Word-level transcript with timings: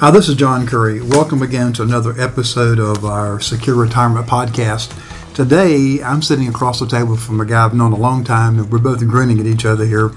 Hi, 0.00 0.10
this 0.10 0.30
is 0.30 0.34
John 0.34 0.66
Curry. 0.66 1.02
Welcome 1.02 1.42
again 1.42 1.74
to 1.74 1.82
another 1.82 2.18
episode 2.18 2.78
of 2.78 3.04
our 3.04 3.38
Secure 3.38 3.76
Retirement 3.76 4.26
Podcast. 4.26 4.94
Today, 5.34 6.02
I'm 6.02 6.22
sitting 6.22 6.48
across 6.48 6.80
the 6.80 6.86
table 6.86 7.18
from 7.18 7.38
a 7.38 7.44
guy 7.44 7.66
I've 7.66 7.74
known 7.74 7.92
a 7.92 7.98
long 7.98 8.24
time, 8.24 8.58
and 8.58 8.72
we're 8.72 8.78
both 8.78 9.06
grinning 9.06 9.38
at 9.40 9.44
each 9.44 9.66
other 9.66 9.84
here. 9.84 10.10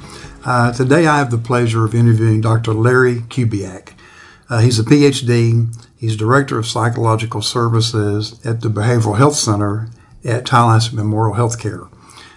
Uh, 0.45 0.71
today, 0.71 1.05
I 1.05 1.17
have 1.17 1.31
the 1.31 1.37
pleasure 1.37 1.83
of 1.83 1.93
interviewing 1.93 2.39
Dr. 2.39 2.73
Larry 2.73 3.23
Kubiak. 3.23 3.89
Uh, 4.49 4.59
he's 4.59 4.79
a 4.79 4.83
PhD. 4.83 5.75
He's 5.97 6.15
Director 6.15 6.57
of 6.57 6.65
Psychological 6.65 7.41
Services 7.41 8.39
at 8.45 8.61
the 8.61 8.69
Behavioral 8.69 9.17
Health 9.17 9.35
Center 9.35 9.89
at 10.23 10.45
Tallahassee 10.45 10.95
Memorial 10.95 11.35
Healthcare. 11.35 11.89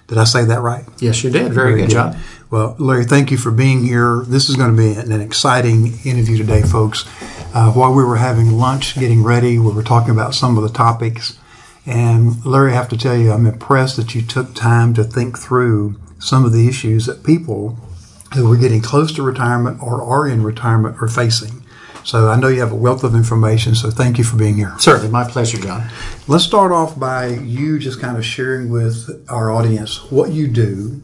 Did 0.08 0.18
I 0.18 0.24
say 0.24 0.44
that 0.44 0.62
right? 0.62 0.84
Yes, 0.98 1.22
you 1.22 1.30
did. 1.30 1.52
Very, 1.52 1.54
Very 1.54 1.74
good, 1.74 1.88
good, 1.88 1.90
John. 1.90 2.16
Well, 2.50 2.76
Larry, 2.78 3.04
thank 3.04 3.30
you 3.30 3.38
for 3.38 3.50
being 3.50 3.84
here. 3.84 4.22
This 4.26 4.48
is 4.48 4.56
going 4.56 4.70
to 4.70 4.76
be 4.76 4.98
an 4.98 5.20
exciting 5.20 5.98
interview 6.04 6.36
today, 6.36 6.62
folks. 6.62 7.04
Uh, 7.54 7.72
while 7.72 7.92
we 7.94 8.04
were 8.04 8.16
having 8.16 8.52
lunch, 8.52 8.98
getting 8.98 9.22
ready, 9.22 9.58
we 9.58 9.72
were 9.72 9.82
talking 9.82 10.10
about 10.10 10.34
some 10.34 10.56
of 10.56 10.62
the 10.62 10.68
topics. 10.68 11.38
And 11.86 12.44
Larry, 12.44 12.72
I 12.72 12.74
have 12.74 12.88
to 12.90 12.98
tell 12.98 13.16
you, 13.16 13.32
I'm 13.32 13.46
impressed 13.46 13.96
that 13.96 14.14
you 14.14 14.22
took 14.22 14.54
time 14.54 14.92
to 14.94 15.04
think 15.04 15.38
through 15.38 15.98
some 16.18 16.44
of 16.44 16.52
the 16.52 16.68
issues 16.68 17.06
that 17.06 17.24
people 17.24 17.78
who 18.34 18.52
are 18.52 18.56
getting 18.56 18.82
close 18.82 19.12
to 19.12 19.22
retirement 19.22 19.82
or 19.82 20.02
are 20.02 20.26
in 20.28 20.42
retirement 20.42 20.96
are 21.00 21.08
facing. 21.08 21.62
So 22.04 22.28
I 22.28 22.36
know 22.36 22.48
you 22.48 22.60
have 22.60 22.72
a 22.72 22.76
wealth 22.76 23.02
of 23.02 23.14
information, 23.14 23.74
so 23.74 23.90
thank 23.90 24.16
you 24.16 24.24
for 24.24 24.36
being 24.36 24.54
here. 24.54 24.72
Certainly, 24.78 25.10
my 25.10 25.28
pleasure, 25.28 25.58
John. 25.58 25.88
Let's 26.28 26.44
start 26.44 26.70
off 26.70 26.98
by 26.98 27.28
you 27.28 27.80
just 27.80 28.00
kind 28.00 28.16
of 28.16 28.24
sharing 28.24 28.70
with 28.70 29.24
our 29.28 29.50
audience 29.50 30.10
what 30.10 30.30
you 30.30 30.46
do, 30.46 31.02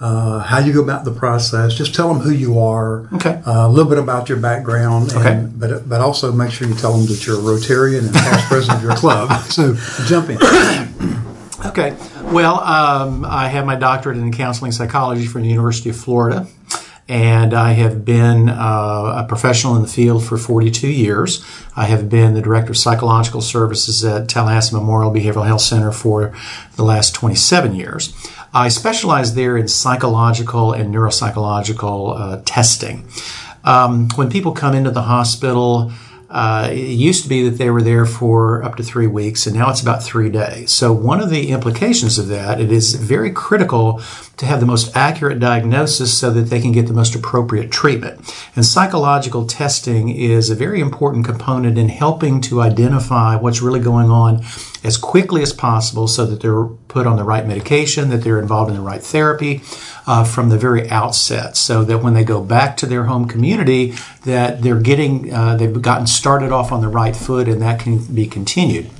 uh, 0.00 0.38
how 0.40 0.58
you 0.58 0.72
go 0.72 0.82
about 0.82 1.04
the 1.04 1.12
process. 1.12 1.74
Just 1.74 1.94
tell 1.94 2.12
them 2.12 2.22
who 2.22 2.30
you 2.30 2.58
are. 2.58 3.06
Okay. 3.14 3.42
Uh, 3.46 3.66
a 3.66 3.68
little 3.68 3.88
bit 3.88 3.98
about 3.98 4.28
your 4.28 4.38
background. 4.38 5.12
And, 5.12 5.20
okay. 5.20 5.48
But 5.54 5.88
but 5.88 6.00
also 6.00 6.32
make 6.32 6.50
sure 6.50 6.66
you 6.66 6.74
tell 6.74 6.96
them 6.96 7.06
that 7.06 7.26
you're 7.26 7.36
a 7.36 7.42
Rotarian 7.42 8.06
and 8.06 8.14
past 8.14 8.48
president 8.48 8.78
of 8.78 8.84
your 8.84 8.96
club. 8.96 9.30
So 9.50 9.74
jump 10.06 10.30
in. 10.30 10.38
okay. 11.66 11.96
Well, 12.32 12.60
um, 12.60 13.24
I 13.24 13.48
have 13.48 13.66
my 13.66 13.74
doctorate 13.74 14.16
in 14.16 14.32
counseling 14.32 14.72
psychology 14.72 15.26
from 15.26 15.42
the 15.42 15.48
University 15.48 15.90
of 15.90 15.96
Florida 15.96 16.46
and 17.10 17.54
I 17.54 17.72
have 17.72 18.04
been 18.04 18.48
uh, 18.48 19.24
a 19.24 19.26
professional 19.28 19.74
in 19.74 19.82
the 19.82 19.88
field 19.88 20.24
for 20.24 20.38
42 20.38 20.86
years. 20.86 21.44
I 21.74 21.86
have 21.86 22.08
been 22.08 22.34
the 22.34 22.40
director 22.40 22.70
of 22.70 22.78
psychological 22.78 23.40
services 23.40 24.04
at 24.04 24.28
Tallahassee 24.28 24.76
Memorial 24.76 25.10
Behavioral 25.10 25.44
Health 25.44 25.62
Center 25.62 25.90
for 25.90 26.32
the 26.76 26.84
last 26.84 27.12
27 27.16 27.74
years. 27.74 28.14
I 28.52 28.68
specialize 28.68 29.34
there 29.34 29.56
in 29.56 29.68
psychological 29.68 30.72
and 30.72 30.92
neuropsychological 30.92 32.20
uh, 32.20 32.42
testing. 32.44 33.08
Um, 33.62 34.08
when 34.16 34.28
people 34.28 34.52
come 34.52 34.74
into 34.74 34.90
the 34.90 35.02
hospital, 35.02 35.92
uh, 36.30 36.68
it 36.70 36.76
used 36.76 37.22
to 37.24 37.28
be 37.28 37.48
that 37.48 37.58
they 37.58 37.70
were 37.70 37.82
there 37.82 38.06
for 38.06 38.62
up 38.64 38.76
to 38.76 38.82
three 38.82 39.06
weeks, 39.06 39.46
and 39.46 39.56
now 39.56 39.70
it's 39.70 39.82
about 39.82 40.02
three 40.02 40.30
days. 40.30 40.70
So, 40.70 40.92
one 40.92 41.20
of 41.20 41.28
the 41.28 41.50
implications 41.50 42.18
of 42.18 42.28
that, 42.28 42.60
it 42.60 42.70
is 42.70 42.94
very 42.94 43.30
critical 43.32 44.00
to 44.36 44.46
have 44.46 44.60
the 44.60 44.66
most 44.66 44.96
accurate 44.96 45.40
diagnosis 45.40 46.16
so 46.16 46.30
that 46.30 46.42
they 46.42 46.60
can 46.60 46.72
get 46.72 46.86
the 46.86 46.92
most 46.92 47.14
appropriate 47.14 47.70
treatment. 47.70 48.20
And 48.54 48.64
psychological 48.64 49.44
testing 49.44 50.08
is 50.08 50.50
a 50.50 50.54
very 50.54 50.80
important 50.80 51.24
component 51.24 51.76
in 51.76 51.88
helping 51.88 52.40
to 52.42 52.62
identify 52.62 53.36
what's 53.36 53.60
really 53.60 53.80
going 53.80 54.10
on 54.10 54.42
as 54.82 54.96
quickly 54.96 55.42
as 55.42 55.52
possible 55.52 56.08
so 56.08 56.24
that 56.26 56.40
they're 56.40 56.64
put 56.64 57.06
on 57.06 57.16
the 57.16 57.24
right 57.24 57.46
medication, 57.46 58.08
that 58.10 58.18
they're 58.18 58.38
involved 58.38 58.70
in 58.70 58.76
the 58.76 58.82
right 58.82 59.02
therapy 59.02 59.62
uh, 60.06 60.24
from 60.24 60.48
the 60.48 60.58
very 60.58 60.88
outset, 60.90 61.56
so 61.56 61.84
that 61.84 61.98
when 61.98 62.14
they 62.14 62.24
go 62.24 62.42
back 62.42 62.76
to 62.78 62.86
their 62.86 63.04
home 63.04 63.28
community, 63.28 63.94
that 64.24 64.62
they're 64.62 64.80
getting, 64.80 65.32
uh, 65.32 65.56
they've 65.56 65.82
gotten 65.82 66.06
started 66.06 66.50
off 66.50 66.72
on 66.72 66.80
the 66.80 66.88
right 66.88 67.14
foot 67.14 67.48
and 67.48 67.60
that 67.62 67.80
can 67.80 67.98
be 68.14 68.26
continued. 68.26 68.90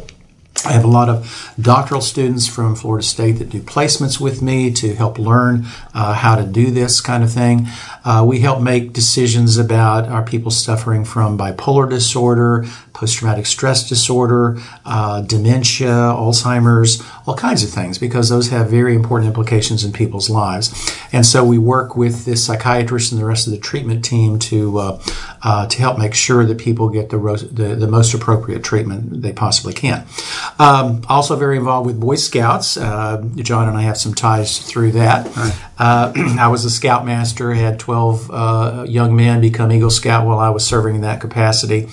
I 0.65 0.73
have 0.73 0.85
a 0.85 0.89
lot 0.89 1.09
of 1.09 1.55
doctoral 1.59 2.03
students 2.03 2.47
from 2.47 2.75
Florida 2.75 3.05
State 3.05 3.33
that 3.39 3.49
do 3.49 3.61
placements 3.63 4.21
with 4.21 4.43
me 4.43 4.71
to 4.73 4.95
help 4.95 5.19
learn 5.19 5.65
uh, 5.95 6.13
how 6.13 6.35
to 6.37 6.45
do 6.45 6.71
this 6.71 7.01
kind 7.01 7.25
of 7.25 7.33
thing. 7.33 7.67
Uh, 8.05 8.25
we 8.27 8.41
help 8.41 8.61
make 8.63 8.93
decisions 8.93 9.59
about 9.59 10.09
are 10.09 10.25
people 10.25 10.51
suffering 10.51 11.05
from 11.05 11.37
bipolar 11.37 11.89
disorder, 11.89 12.65
post 12.93 13.17
traumatic 13.19 13.47
stress 13.47 13.89
disorder, 13.89 14.59
uh, 14.85 15.21
dementia, 15.23 15.89
Alzheimer's, 15.89 17.03
all 17.27 17.37
kinds 17.37 17.63
of 17.63 17.71
things, 17.71 17.99
because 17.99 18.29
those 18.29 18.49
have 18.51 18.69
very 18.69 18.95
important 18.95 19.29
implications 19.29 19.85
in 19.85 19.93
people's 19.93 20.29
lives. 20.31 20.95
And 21.13 21.25
so 21.25 21.45
we 21.45 21.59
work 21.59 21.97
with 21.97 22.25
the 22.25 22.37
psychiatrist 22.37 23.13
and 23.13 23.21
the 23.21 23.25
rest 23.25 23.47
of 23.47 23.53
the 23.53 23.59
treatment 23.59 24.05
team 24.05 24.39
to 24.41 24.79
uh, 24.79 25.03
uh, 25.43 25.67
to 25.67 25.79
help 25.79 25.99
make 25.99 26.15
sure 26.15 26.45
that 26.45 26.59
people 26.59 26.89
get 26.89 27.11
the, 27.11 27.19
the, 27.51 27.75
the 27.75 27.87
most 27.87 28.13
appropriate 28.15 28.63
treatment 28.63 29.23
they 29.23 29.33
possibly 29.33 29.73
can. 29.73 30.07
Um, 30.59 31.03
also, 31.09 31.37
very 31.37 31.57
involved 31.57 31.87
with 31.87 31.99
Boy 31.99 32.17
Scouts. 32.17 32.77
Uh, 32.77 33.25
John 33.37 33.69
and 33.69 33.77
I 33.77 33.83
have 33.83 33.97
some 33.97 34.15
ties 34.15 34.59
through 34.59 34.93
that. 34.93 35.35
Right. 35.37 35.57
Uh, 35.81 36.13
I 36.39 36.49
was 36.49 36.67
a 36.67 36.71
scoutmaster, 36.71 37.55
had 37.55 37.81
12 37.81 38.31
uh, 38.31 38.85
young 38.87 39.17
men 39.17 39.41
become 39.41 39.73
Eagle 39.73 39.91
Scout 39.91 40.27
while 40.27 40.39
I 40.39 40.51
was 40.51 40.65
serving 40.65 40.97
in 40.97 41.01
that 41.01 41.23
capacity. 41.23 41.89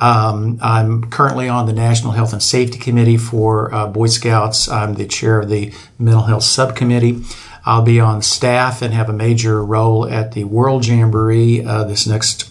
Um, 0.00 0.58
I'm 0.60 1.10
currently 1.10 1.48
on 1.48 1.66
the 1.66 1.72
National 1.72 2.12
Health 2.12 2.32
and 2.32 2.42
Safety 2.42 2.78
Committee 2.78 3.18
for 3.18 3.72
uh, 3.72 3.86
Boy 3.86 4.08
Scouts. 4.08 4.68
I'm 4.68 4.94
the 4.94 5.06
chair 5.06 5.40
of 5.40 5.48
the 5.48 5.72
Mental 5.98 6.24
Health 6.24 6.42
Subcommittee. 6.42 7.22
I'll 7.64 7.82
be 7.82 8.00
on 8.00 8.22
staff 8.22 8.82
and 8.82 8.92
have 8.94 9.08
a 9.08 9.12
major 9.12 9.62
role 9.64 10.08
at 10.08 10.32
the 10.32 10.44
World 10.44 10.86
Jamboree 10.86 11.64
uh, 11.64 11.84
this 11.84 12.06
next 12.06 12.50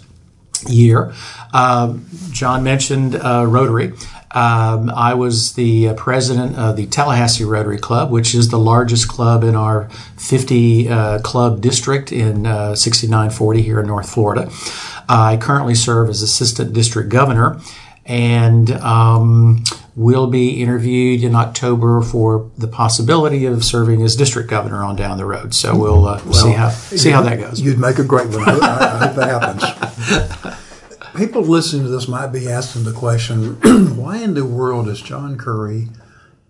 year. 0.68 1.14
Uh, 1.52 1.98
John 2.32 2.64
mentioned 2.64 3.16
uh, 3.16 3.46
Rotary. 3.48 3.94
Um, 4.32 4.92
I 4.92 5.16
was 5.16 5.54
the 5.54 5.90
uh, 5.90 5.94
president 5.96 6.56
of 6.56 6.76
the 6.76 6.86
Tallahassee 6.86 7.44
Rotary 7.44 7.80
Club, 7.80 8.12
which 8.12 8.36
is 8.36 8.50
the 8.50 8.60
largest 8.60 9.08
club 9.08 9.44
in 9.44 9.56
our 9.56 9.90
50 10.18 10.90
uh, 10.90 11.20
club 11.20 11.62
district 11.62 12.12
in 12.12 12.46
uh, 12.46 12.76
6940 12.76 13.62
here 13.62 13.80
in 13.80 13.88
North 13.88 14.10
Florida. 14.10 14.52
I 15.08 15.38
currently 15.38 15.74
serve 15.74 16.10
as 16.10 16.22
assistant 16.22 16.74
district 16.74 17.10
governor 17.10 17.60
and 18.06 18.72
um, 18.72 19.64
will 19.96 20.28
be 20.28 20.62
interviewed 20.62 21.24
in 21.24 21.36
October 21.36 22.02
for 22.02 22.52
the 22.58 22.68
possibility 22.68 23.46
of 23.46 23.64
serving 23.64 24.04
as 24.04 24.16
district 24.16 24.50
governor 24.50 24.84
on 24.84 24.96
down 24.96 25.18
the 25.18 25.26
road. 25.26 25.56
So 25.56 25.76
we'll, 25.76 26.08
uh, 26.08 26.22
well, 26.26 26.34
see 26.34 26.52
how 26.52 26.70
see 26.70 27.10
how 27.10 27.22
that 27.24 27.40
goes. 27.40 27.60
You'd 27.60 27.80
make 27.80 27.98
a 27.98 28.04
great 28.04 28.28
one. 28.30 28.48
I, 28.48 28.58
I 28.62 29.08
hope 29.08 29.16
that 29.16 29.30
happens. 29.30 30.56
people 31.16 31.42
listening 31.42 31.84
to 31.84 31.90
this 31.90 32.08
might 32.08 32.28
be 32.28 32.50
asking 32.50 32.84
the 32.84 32.94
question 32.94 33.56
why 33.96 34.18
in 34.18 34.34
the 34.34 34.46
world 34.46 34.88
is 34.88 35.02
John 35.02 35.38
Curry 35.38 35.88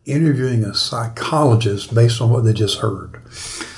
interviewing 0.05 0.63
a 0.63 0.73
psychologist 0.73 1.93
based 1.93 2.21
on 2.21 2.29
what 2.29 2.43
they 2.43 2.53
just 2.53 2.79
heard? 2.79 3.21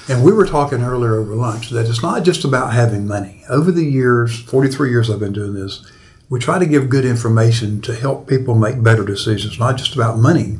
And 0.08 0.24
we 0.24 0.32
were 0.32 0.46
talking 0.46 0.82
earlier 0.82 1.16
over 1.16 1.36
lunch 1.36 1.70
that 1.70 1.88
it's 1.88 2.02
not 2.02 2.24
just 2.24 2.44
about 2.44 2.74
having 2.74 3.08
money. 3.08 3.44
Over 3.50 3.72
the 3.72 3.86
years, 3.86 4.40
43 4.42 4.90
years 4.90 5.10
I've 5.10 5.20
been 5.20 5.34
doing 5.34 5.54
this, 5.54 5.86
we 6.30 6.40
try 6.40 6.60
to 6.60 6.66
give 6.66 6.90
good 6.90 7.06
information 7.06 7.82
to 7.82 7.94
help 7.94 8.28
people 8.28 8.56
make 8.56 8.82
better 8.82 9.04
decisions, 9.04 9.60
not 9.60 9.78
just 9.78 9.96
about 9.96 10.18
money, 10.18 10.58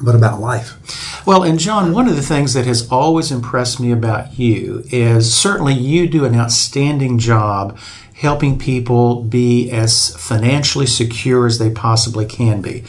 but 0.00 0.14
about 0.14 0.40
life. 0.40 1.26
Well, 1.26 1.42
and 1.42 1.58
John, 1.58 1.92
one 1.92 2.08
of 2.08 2.16
the 2.16 2.22
things 2.22 2.54
that 2.54 2.66
has 2.66 2.90
always 2.90 3.32
impressed 3.32 3.80
me 3.80 3.90
about 3.90 4.38
you 4.38 4.84
is 4.90 5.34
certainly 5.34 5.74
you 5.74 6.08
do 6.08 6.24
an 6.24 6.34
outstanding 6.34 7.18
job 7.18 7.78
helping 8.18 8.58
people 8.58 9.22
be 9.22 9.70
as 9.70 10.14
financially 10.16 10.86
secure 10.86 11.46
as 11.46 11.58
they 11.58 11.70
possibly 11.70 12.26
can 12.26 12.60
be. 12.60 12.84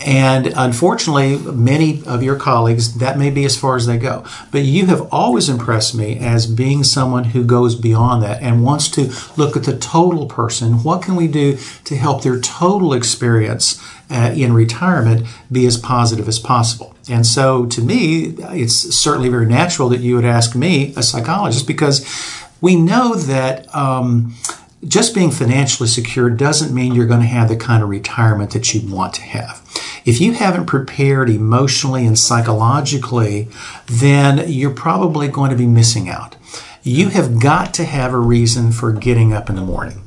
And 0.00 0.48
unfortunately, 0.56 1.38
many 1.38 2.02
of 2.04 2.22
your 2.22 2.36
colleagues, 2.36 2.98
that 2.98 3.16
may 3.16 3.30
be 3.30 3.44
as 3.44 3.56
far 3.56 3.76
as 3.76 3.86
they 3.86 3.96
go. 3.96 4.24
But 4.50 4.62
you 4.62 4.86
have 4.86 5.08
always 5.12 5.48
impressed 5.48 5.94
me 5.94 6.18
as 6.18 6.46
being 6.48 6.82
someone 6.82 7.24
who 7.24 7.44
goes 7.44 7.76
beyond 7.76 8.22
that 8.24 8.42
and 8.42 8.64
wants 8.64 8.88
to 8.90 9.12
look 9.36 9.56
at 9.56 9.62
the 9.62 9.78
total 9.78 10.26
person. 10.26 10.82
What 10.82 11.02
can 11.02 11.14
we 11.14 11.28
do 11.28 11.56
to 11.84 11.96
help 11.96 12.22
their 12.22 12.40
total 12.40 12.92
experience 12.92 13.80
uh, 14.10 14.34
in 14.34 14.52
retirement 14.52 15.26
be 15.50 15.64
as 15.64 15.78
positive 15.78 16.28
as 16.28 16.40
possible? 16.40 16.94
And 17.08 17.24
so 17.24 17.64
to 17.66 17.80
me, 17.80 18.34
it's 18.50 18.74
certainly 18.74 19.28
very 19.28 19.46
natural 19.46 19.88
that 19.90 20.00
you 20.00 20.16
would 20.16 20.24
ask 20.24 20.56
me, 20.56 20.92
a 20.96 21.02
psychologist, 21.02 21.66
because 21.66 22.04
we 22.60 22.74
know 22.74 23.14
that. 23.14 23.72
Um, 23.74 24.34
just 24.86 25.14
being 25.14 25.30
financially 25.30 25.88
secure 25.88 26.30
doesn't 26.30 26.74
mean 26.74 26.94
you're 26.94 27.06
going 27.06 27.20
to 27.20 27.26
have 27.26 27.48
the 27.48 27.56
kind 27.56 27.82
of 27.82 27.88
retirement 27.88 28.52
that 28.52 28.74
you 28.74 28.92
want 28.92 29.14
to 29.14 29.22
have. 29.22 29.62
If 30.04 30.20
you 30.20 30.32
haven't 30.32 30.66
prepared 30.66 31.30
emotionally 31.30 32.06
and 32.06 32.18
psychologically, 32.18 33.48
then 33.86 34.50
you're 34.50 34.74
probably 34.74 35.28
going 35.28 35.50
to 35.50 35.56
be 35.56 35.66
missing 35.66 36.08
out. 36.08 36.36
You 36.82 37.08
have 37.08 37.40
got 37.40 37.72
to 37.74 37.84
have 37.84 38.12
a 38.12 38.18
reason 38.18 38.70
for 38.70 38.92
getting 38.92 39.32
up 39.32 39.48
in 39.48 39.56
the 39.56 39.62
morning. 39.62 40.02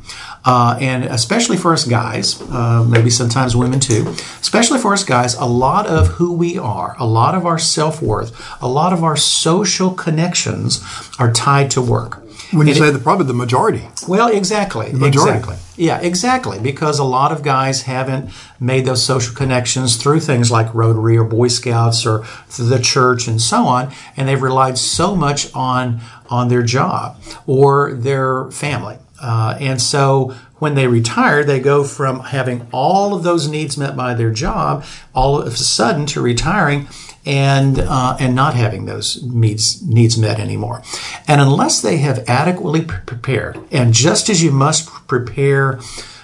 Uh, 0.45 0.77
and 0.79 1.03
especially 1.03 1.57
for 1.57 1.73
us 1.73 1.83
guys, 1.83 2.41
uh, 2.43 2.85
maybe 2.87 3.09
sometimes 3.09 3.53
women 3.53 3.81
too, 3.81 4.07
especially 4.39 4.79
for 4.79 4.93
us 4.93 5.03
guys, 5.03 5.33
a 5.35 5.45
lot 5.45 5.87
of 5.87 6.07
who 6.07 6.31
we 6.31 6.57
are, 6.57 6.95
a 6.99 7.05
lot 7.05 7.35
of 7.35 7.45
our 7.45 7.59
self 7.59 8.01
worth, 8.01 8.61
a 8.61 8.67
lot 8.67 8.93
of 8.93 9.03
our 9.03 9.17
social 9.17 9.91
connections 9.91 10.81
are 11.19 11.33
tied 11.33 11.69
to 11.71 11.81
work. 11.81 12.21
When 12.51 12.67
you 12.67 12.73
And 12.73 12.79
say 12.79 12.91
the 12.91 12.99
probably 12.99 13.25
the 13.25 13.33
majority. 13.33 13.87
well, 14.07 14.29
exactly. 14.29 14.93
majority. 14.93 15.37
Exactly. 15.37 15.55
Yeah, 15.75 15.99
exactly. 15.99 16.59
Because 16.59 16.97
a 16.97 17.03
lot 17.03 17.31
of 17.31 17.43
guys 17.43 17.83
haven't 17.83 18.29
made 18.59 18.85
those 18.85 19.03
social 19.03 19.35
connections 19.35 19.97
through 19.97 20.21
things 20.21 20.49
like 20.49 20.73
Rotary 20.73 21.17
or 21.17 21.23
Boy 21.23 21.49
Scouts 21.49 22.05
or 22.05 22.25
the 22.57 22.79
church 22.79 23.27
and 23.27 23.41
so 23.41 23.65
on, 23.65 23.91
and 24.15 24.27
they've 24.27 24.41
relied 24.41 24.77
so 24.77 25.15
much 25.15 25.53
on 25.53 25.99
on 26.29 26.47
their 26.47 26.63
job 26.63 27.17
or 27.45 27.93
their 27.93 28.49
family. 28.51 28.97
Uh, 29.21 29.57
and 29.59 29.81
so 29.81 30.35
when 30.59 30.75
they 30.75 30.87
retire, 30.87 31.43
they 31.43 31.59
go 31.59 31.83
from 31.83 32.19
having 32.21 32.67
all 32.71 33.13
of 33.13 33.23
those 33.23 33.47
needs 33.47 33.77
met 33.77 33.95
by 33.95 34.13
their 34.13 34.31
job 34.31 34.83
all 35.13 35.41
of 35.41 35.47
a 35.53 35.57
sudden 35.57 36.05
to 36.07 36.21
retiring 36.21 36.87
and 37.27 37.79
uh, 37.79 38.15
and 38.19 38.33
not 38.33 38.53
having 38.53 38.85
those 38.85 39.21
needs 39.21 39.83
needs 39.83 40.17
met 40.17 40.39
anymore. 40.39 40.81
And 41.27 41.41
unless 41.41 41.81
they 41.81 41.97
have 41.97 42.23
adequately 42.27 42.81
prepared, 42.81 43.59
and 43.69 43.93
just 43.93 44.29
as 44.29 44.41
you 44.41 44.51
must 44.51 44.87
prepare 45.07 45.79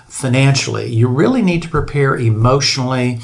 financially, 0.08 0.92
you 0.94 1.08
really 1.10 1.42
need 1.42 1.62
to 1.64 1.70
prepare 1.70 2.16
emotionally. 2.16 3.20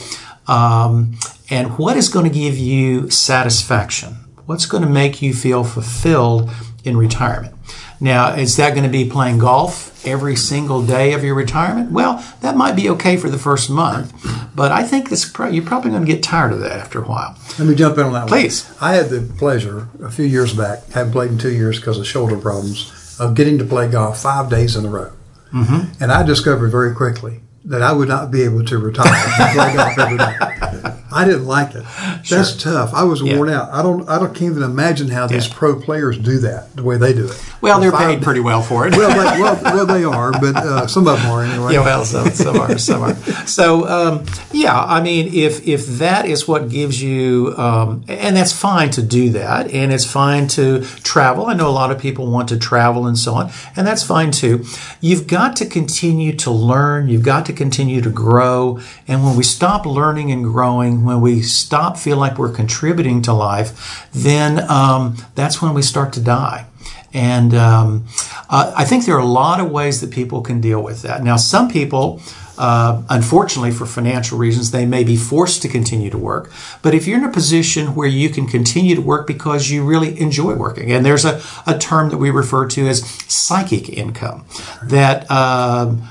Um, 0.47 1.17
and 1.49 1.77
what 1.77 1.95
is 1.95 2.09
going 2.09 2.25
to 2.25 2.33
give 2.33 2.57
you 2.57 3.09
satisfaction? 3.09 4.15
What's 4.45 4.65
going 4.65 4.83
to 4.83 4.89
make 4.89 5.21
you 5.21 5.33
feel 5.33 5.63
fulfilled 5.63 6.49
in 6.83 6.97
retirement? 6.97 7.55
Now, 8.01 8.33
is 8.33 8.55
that 8.57 8.71
going 8.71 8.83
to 8.83 8.89
be 8.89 9.09
playing 9.09 9.39
golf 9.39 10.05
every 10.05 10.35
single 10.35 10.85
day 10.85 11.13
of 11.13 11.23
your 11.23 11.35
retirement? 11.35 11.91
Well, 11.91 12.23
that 12.41 12.55
might 12.55 12.75
be 12.75 12.89
okay 12.91 13.17
for 13.17 13.29
the 13.29 13.37
first 13.37 13.69
month, 13.69 14.13
but 14.55 14.71
I 14.71 14.83
think 14.83 15.09
this 15.09 15.29
pro- 15.29 15.49
you're 15.49 15.65
probably 15.65 15.91
going 15.91 16.05
to 16.05 16.11
get 16.11 16.23
tired 16.23 16.53
of 16.53 16.61
that 16.61 16.79
after 16.79 17.01
a 17.01 17.05
while. 17.05 17.37
Let 17.57 17.67
me 17.67 17.75
jump 17.75 17.97
in 17.97 18.05
on 18.05 18.13
that 18.13 18.21
one. 18.21 18.29
Please. 18.29 18.71
I 18.81 18.93
had 18.93 19.09
the 19.09 19.21
pleasure 19.37 19.89
a 20.01 20.09
few 20.09 20.25
years 20.25 20.53
back, 20.53 20.85
haven't 20.91 21.11
played 21.11 21.31
in 21.31 21.37
two 21.37 21.51
years 21.51 21.79
because 21.79 21.99
of 21.99 22.07
shoulder 22.07 22.37
problems, 22.37 23.17
of 23.19 23.35
getting 23.35 23.57
to 23.57 23.65
play 23.65 23.89
golf 23.89 24.21
five 24.21 24.49
days 24.49 24.77
in 24.77 24.85
a 24.85 24.89
row. 24.89 25.11
Mm-hmm. 25.53 26.01
And 26.01 26.11
I 26.11 26.23
discovered 26.23 26.69
very 26.69 26.95
quickly 26.95 27.41
that 27.65 27.81
I 27.81 27.91
would 27.91 28.07
not 28.07 28.31
be 28.31 28.43
able 28.43 28.63
to 28.65 28.77
retire 28.77 29.13
and 29.13 29.53
play 29.53 29.75
golf 29.75 29.97
every 29.99 30.17
day. 30.17 30.98
I 31.11 31.25
didn't 31.25 31.45
like 31.45 31.75
it. 31.75 31.83
That's 32.29 32.61
tough. 32.61 32.93
I 32.93 33.03
was 33.03 33.23
worn 33.23 33.49
out. 33.49 33.69
I 33.71 33.81
don't. 33.81 34.07
I 34.07 34.19
don't 34.19 34.33
can't 34.35 34.51
even 34.51 34.63
imagine 34.63 35.09
how 35.09 35.27
these 35.27 35.47
Yeah. 35.47 35.53
pro 35.55 35.79
players 35.79 36.17
do 36.17 36.39
that 36.39 36.75
the 36.75 36.83
way 36.83 36.97
they 36.97 37.13
do 37.13 37.25
it. 37.27 37.43
Well, 37.61 37.79
they're 37.79 37.91
paid 37.91 38.21
pretty 38.21 38.39
well 38.39 38.61
for 38.61 38.87
it. 38.87 38.95
Well, 38.95 39.09
they, 39.09 39.41
well, 39.41 39.59
well, 39.63 39.85
they 39.85 40.03
are, 40.03 40.31
but 40.31 40.55
uh, 40.55 40.87
some 40.87 41.07
of 41.07 41.21
them 41.21 41.31
are 41.31 41.43
anyway. 41.43 41.73
Yeah, 41.73 41.83
well, 41.83 42.05
some, 42.05 42.29
some 42.31 42.57
are, 42.59 42.77
some 42.77 43.01
are. 43.03 43.15
So, 43.47 43.87
um, 43.87 44.25
yeah, 44.51 44.79
I 44.79 45.01
mean, 45.01 45.33
if 45.33 45.67
if 45.67 45.85
that 45.99 46.25
is 46.25 46.47
what 46.47 46.69
gives 46.69 47.01
you, 47.01 47.53
um, 47.57 48.03
and 48.07 48.35
that's 48.35 48.53
fine 48.53 48.89
to 48.91 49.01
do 49.01 49.31
that, 49.31 49.71
and 49.71 49.91
it's 49.91 50.05
fine 50.05 50.47
to 50.49 50.81
travel. 51.03 51.47
I 51.47 51.53
know 51.53 51.67
a 51.67 51.71
lot 51.71 51.91
of 51.91 51.99
people 51.99 52.27
want 52.31 52.49
to 52.49 52.57
travel 52.57 53.07
and 53.07 53.17
so 53.17 53.33
on, 53.33 53.51
and 53.75 53.85
that's 53.85 54.03
fine 54.03 54.31
too. 54.31 54.63
You've 55.01 55.27
got 55.27 55.55
to 55.57 55.65
continue 55.65 56.33
to 56.37 56.51
learn. 56.51 57.09
You've 57.09 57.23
got 57.23 57.45
to 57.47 57.53
continue 57.53 58.01
to 58.01 58.09
grow. 58.09 58.79
And 59.07 59.23
when 59.23 59.35
we 59.35 59.43
stop 59.43 59.85
learning 59.85 60.31
and 60.31 60.43
growing, 60.43 60.98
when 61.05 61.21
we 61.21 61.41
stop 61.41 61.97
feel 61.97 62.17
like 62.17 62.37
we're 62.37 62.51
contributing 62.51 63.21
to 63.23 63.33
life, 63.33 64.07
then 64.13 64.69
um, 64.69 65.17
that's 65.35 65.61
when 65.61 65.73
we 65.73 65.81
start 65.81 66.13
to 66.13 66.21
die. 66.21 66.65
And 67.13 67.53
um, 67.53 68.05
uh, 68.49 68.71
I 68.75 68.85
think 68.85 69.05
there 69.05 69.15
are 69.15 69.19
a 69.19 69.25
lot 69.25 69.59
of 69.59 69.71
ways 69.71 70.01
that 70.01 70.11
people 70.11 70.41
can 70.41 70.61
deal 70.61 70.81
with 70.81 71.01
that. 71.01 71.23
Now, 71.23 71.37
some 71.37 71.67
people, 71.67 72.21
uh, 72.57 73.01
unfortunately, 73.09 73.71
for 73.71 73.87
financial 73.87 74.37
reasons, 74.37 74.71
they 74.71 74.85
may 74.85 75.03
be 75.03 75.17
forced 75.17 75.61
to 75.63 75.67
continue 75.67 76.11
to 76.11 76.17
work. 76.17 76.51
But 76.81 76.93
if 76.93 77.07
you're 77.07 77.17
in 77.17 77.23
a 77.23 77.31
position 77.31 77.95
where 77.95 78.07
you 78.07 78.29
can 78.29 78.45
continue 78.45 78.95
to 78.95 79.01
work 79.01 79.25
because 79.25 79.71
you 79.71 79.83
really 79.83 80.19
enjoy 80.19 80.53
working, 80.53 80.91
and 80.91 81.03
there's 81.03 81.25
a, 81.25 81.41
a 81.65 81.77
term 81.79 82.09
that 82.09 82.17
we 82.17 82.29
refer 82.29 82.67
to 82.67 82.87
as 82.87 83.03
psychic 83.27 83.89
income, 83.89 84.45
that 84.83 85.29
um, 85.31 86.03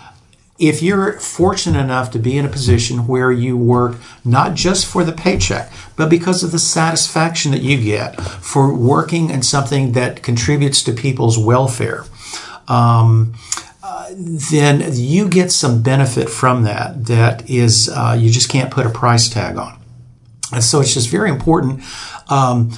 if 0.58 0.82
you're 0.82 1.12
fortunate 1.20 1.78
enough 1.78 2.10
to 2.10 2.19
be 2.19 2.37
in 2.37 2.44
a 2.44 2.49
position 2.49 3.06
where 3.06 3.31
you 3.31 3.56
work 3.56 3.96
not 4.25 4.55
just 4.55 4.87
for 4.87 5.05
the 5.05 5.12
paycheck, 5.12 5.70
but 5.96 6.10
because 6.10 6.43
of 6.43 6.50
the 6.50 6.58
satisfaction 6.58 7.52
that 7.52 7.62
you 7.62 7.81
get 7.81 8.20
for 8.20 8.75
working 8.75 9.31
in 9.31 9.43
something 9.43 9.93
that 9.93 10.22
contributes 10.22 10.82
to 10.82 10.93
people's 10.93 11.38
welfare, 11.38 12.05
um, 12.66 13.34
uh, 13.82 14.08
then 14.12 14.82
you 14.94 15.28
get 15.28 15.52
some 15.52 15.82
benefit 15.82 16.28
from 16.28 16.64
that 16.64 17.06
that 17.06 17.49
is 17.49 17.88
uh, 17.88 18.16
you 18.19 18.31
just 18.31 18.49
can't 18.49 18.70
put 18.70 18.84
a 18.84 18.90
price 18.90 19.28
tag 19.28 19.56
on. 19.56 19.78
And 20.52 20.64
so 20.64 20.81
it's 20.81 20.94
just 20.94 21.08
very 21.08 21.31
important. 21.31 21.82
Um, 22.28 22.72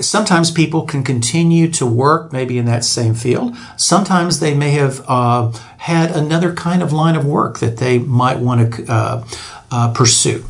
sometimes 0.00 0.50
people 0.50 0.82
can 0.82 1.02
continue 1.02 1.70
to 1.70 1.86
work 1.86 2.32
maybe 2.32 2.58
in 2.58 2.64
that 2.66 2.84
same 2.84 3.14
field. 3.14 3.56
Sometimes 3.76 4.40
they 4.40 4.54
may 4.54 4.70
have 4.70 5.04
uh, 5.08 5.52
had 5.78 6.10
another 6.10 6.54
kind 6.54 6.82
of 6.82 6.92
line 6.92 7.16
of 7.16 7.24
work 7.24 7.58
that 7.60 7.76
they 7.76 7.98
might 7.98 8.38
want 8.38 8.74
to 8.74 8.92
uh, 8.92 9.24
uh, 9.70 9.92
pursue. 9.92 10.44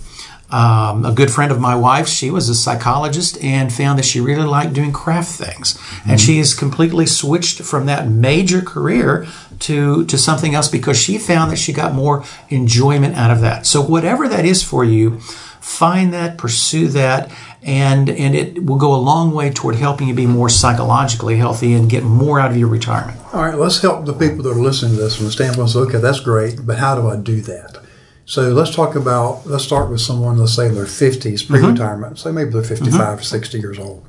Um, 0.50 1.06
a 1.06 1.12
good 1.12 1.30
friend 1.30 1.50
of 1.50 1.58
my 1.58 1.74
wife, 1.74 2.06
she 2.06 2.30
was 2.30 2.50
a 2.50 2.54
psychologist 2.54 3.42
and 3.42 3.72
found 3.72 3.98
that 3.98 4.04
she 4.04 4.20
really 4.20 4.44
liked 4.44 4.74
doing 4.74 4.92
craft 4.92 5.30
things. 5.30 5.78
And 6.06 6.20
she 6.20 6.36
has 6.38 6.52
completely 6.52 7.06
switched 7.06 7.62
from 7.62 7.86
that 7.86 8.06
major 8.06 8.60
career 8.60 9.26
to, 9.60 10.04
to 10.04 10.18
something 10.18 10.54
else 10.54 10.68
because 10.68 11.00
she 11.00 11.16
found 11.16 11.50
that 11.52 11.56
she 11.56 11.72
got 11.72 11.94
more 11.94 12.24
enjoyment 12.50 13.16
out 13.16 13.30
of 13.30 13.40
that. 13.40 13.64
So, 13.64 13.80
whatever 13.80 14.28
that 14.28 14.44
is 14.44 14.62
for 14.62 14.84
you, 14.84 15.20
find 15.20 16.12
that, 16.12 16.36
pursue 16.36 16.88
that, 16.88 17.30
and 17.62 18.10
and 18.10 18.34
it 18.34 18.64
will 18.64 18.76
go 18.76 18.94
a 18.94 18.96
long 18.96 19.32
way 19.32 19.50
toward 19.50 19.76
helping 19.76 20.08
you 20.08 20.14
be 20.14 20.26
more 20.26 20.48
psychologically 20.48 21.36
healthy 21.36 21.74
and 21.74 21.88
get 21.88 22.02
more 22.02 22.40
out 22.40 22.50
of 22.50 22.56
your 22.56 22.68
retirement. 22.68 23.18
All 23.32 23.42
right, 23.42 23.54
let's 23.54 23.80
help 23.80 24.04
the 24.04 24.12
people 24.12 24.42
that 24.44 24.50
are 24.50 24.54
listening 24.54 24.96
to 24.96 25.02
this 25.02 25.16
from 25.16 25.26
the 25.26 25.32
standpoint 25.32 25.74
of, 25.74 25.88
okay, 25.88 25.98
that's 25.98 26.20
great, 26.20 26.66
but 26.66 26.78
how 26.78 26.94
do 26.94 27.08
I 27.08 27.16
do 27.16 27.40
that? 27.42 27.78
So 28.24 28.50
let's 28.50 28.74
talk 28.74 28.94
about, 28.94 29.46
let's 29.46 29.64
start 29.64 29.90
with 29.90 30.00
someone, 30.00 30.38
let's 30.38 30.54
say 30.54 30.66
in 30.66 30.74
their 30.74 30.84
50s, 30.84 31.20
mm-hmm. 31.20 31.54
pre 31.54 31.62
retirement, 31.62 32.18
say 32.18 32.30
maybe 32.30 32.50
they're 32.50 32.62
55 32.62 32.92
mm-hmm. 32.92 33.18
or 33.18 33.22
60 33.22 33.58
years 33.58 33.78
old. 33.78 34.06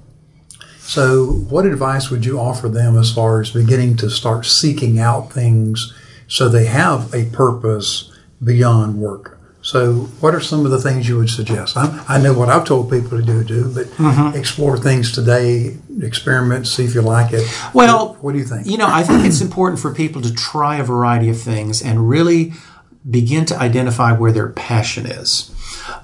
So, 0.79 1.25
what 1.25 1.65
advice 1.65 2.09
would 2.09 2.25
you 2.25 2.39
offer 2.39 2.67
them 2.67 2.97
as 2.97 3.11
far 3.11 3.41
as 3.41 3.51
beginning 3.51 3.95
to 3.97 4.09
start 4.09 4.45
seeking 4.45 5.00
out 5.00 5.31
things 5.31 5.94
so 6.27 6.50
they 6.50 6.65
have 6.65 7.13
a 7.13 7.25
purpose 7.27 8.11
beyond 8.44 8.97
work? 8.97 9.39
So, 9.63 9.94
what 10.19 10.36
are 10.36 10.42
some 10.42 10.65
of 10.65 10.71
the 10.71 10.80
things 10.80 11.07
you 11.07 11.18
would 11.18 11.30
suggest? 11.30 11.77
I, 11.77 12.04
I 12.10 12.21
know 12.21 12.33
what 12.33 12.50
I've 12.50 12.65
told 12.65 12.92
people 12.92 13.18
to 13.18 13.24
do, 13.24 13.45
do, 13.45 13.74
but 13.74 14.36
explore 14.36 14.77
things 14.77 15.13
today, 15.13 15.77
experiment, 16.01 16.68
see 16.68 16.83
if 16.83 16.94
you 16.94 17.01
like 17.01 17.32
it. 17.32 17.48
Well, 17.74 18.10
what, 18.10 18.24
what 18.24 18.32
do 18.34 18.39
you 18.39 18.43
think? 18.46 18.67
You 18.67 18.77
know, 18.77 18.88
I 18.89 19.03
think 19.03 19.25
it's 19.25 19.39
important 19.39 19.79
for 19.79 19.93
people 19.93 20.22
to 20.22 20.34
try 20.34 20.77
a 20.77 20.84
variety 20.84 21.29
of 21.29 21.39
things 21.39 21.82
and 21.82 22.10
really 22.10 22.51
begin 23.10 23.46
to 23.46 23.58
identify 23.58 24.12
where 24.12 24.34
their 24.34 24.50
passion 24.50 25.05
is. 25.05 25.50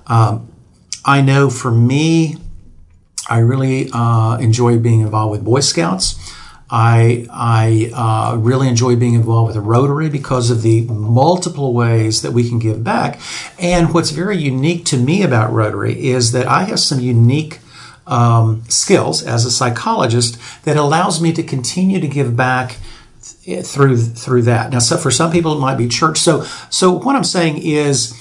Um, 0.07 0.49
I 1.03 1.19
know 1.21 1.49
for 1.49 1.71
me, 1.71 2.37
I 3.29 3.39
really 3.39 3.89
uh, 3.91 4.37
enjoy 4.37 4.79
being 4.79 5.01
involved 5.01 5.31
with 5.31 5.43
Boy 5.43 5.59
Scouts. 5.59 6.17
I, 6.71 7.25
I 7.31 7.91
uh, 7.93 8.37
really 8.37 8.67
enjoy 8.67 8.95
being 8.95 9.15
involved 9.15 9.47
with 9.47 9.55
the 9.55 9.61
Rotary 9.61 10.09
because 10.09 10.51
of 10.51 10.61
the 10.61 10.81
multiple 10.81 11.73
ways 11.73 12.21
that 12.21 12.31
we 12.31 12.47
can 12.47 12.59
give 12.59 12.83
back. 12.83 13.19
And 13.57 13.93
what's 13.93 14.11
very 14.11 14.37
unique 14.37 14.85
to 14.85 14.97
me 14.97 15.23
about 15.23 15.51
Rotary 15.51 16.09
is 16.09 16.31
that 16.33 16.45
I 16.47 16.63
have 16.63 16.79
some 16.79 16.99
unique 16.99 17.59
um, 18.05 18.63
skills 18.67 19.23
as 19.23 19.45
a 19.45 19.51
psychologist 19.51 20.39
that 20.63 20.77
allows 20.77 21.21
me 21.21 21.31
to 21.33 21.43
continue 21.43 21.99
to 21.99 22.07
give 22.07 22.35
back 22.35 22.77
through 23.63 23.97
through 23.97 24.43
that. 24.43 24.71
Now, 24.71 24.79
so 24.79 24.97
for 24.97 25.11
some 25.11 25.31
people, 25.31 25.53
it 25.53 25.59
might 25.59 25.77
be 25.77 25.87
church. 25.87 26.17
So, 26.17 26.43
so 26.69 26.91
what 26.91 27.15
I'm 27.15 27.23
saying 27.23 27.61
is, 27.61 28.13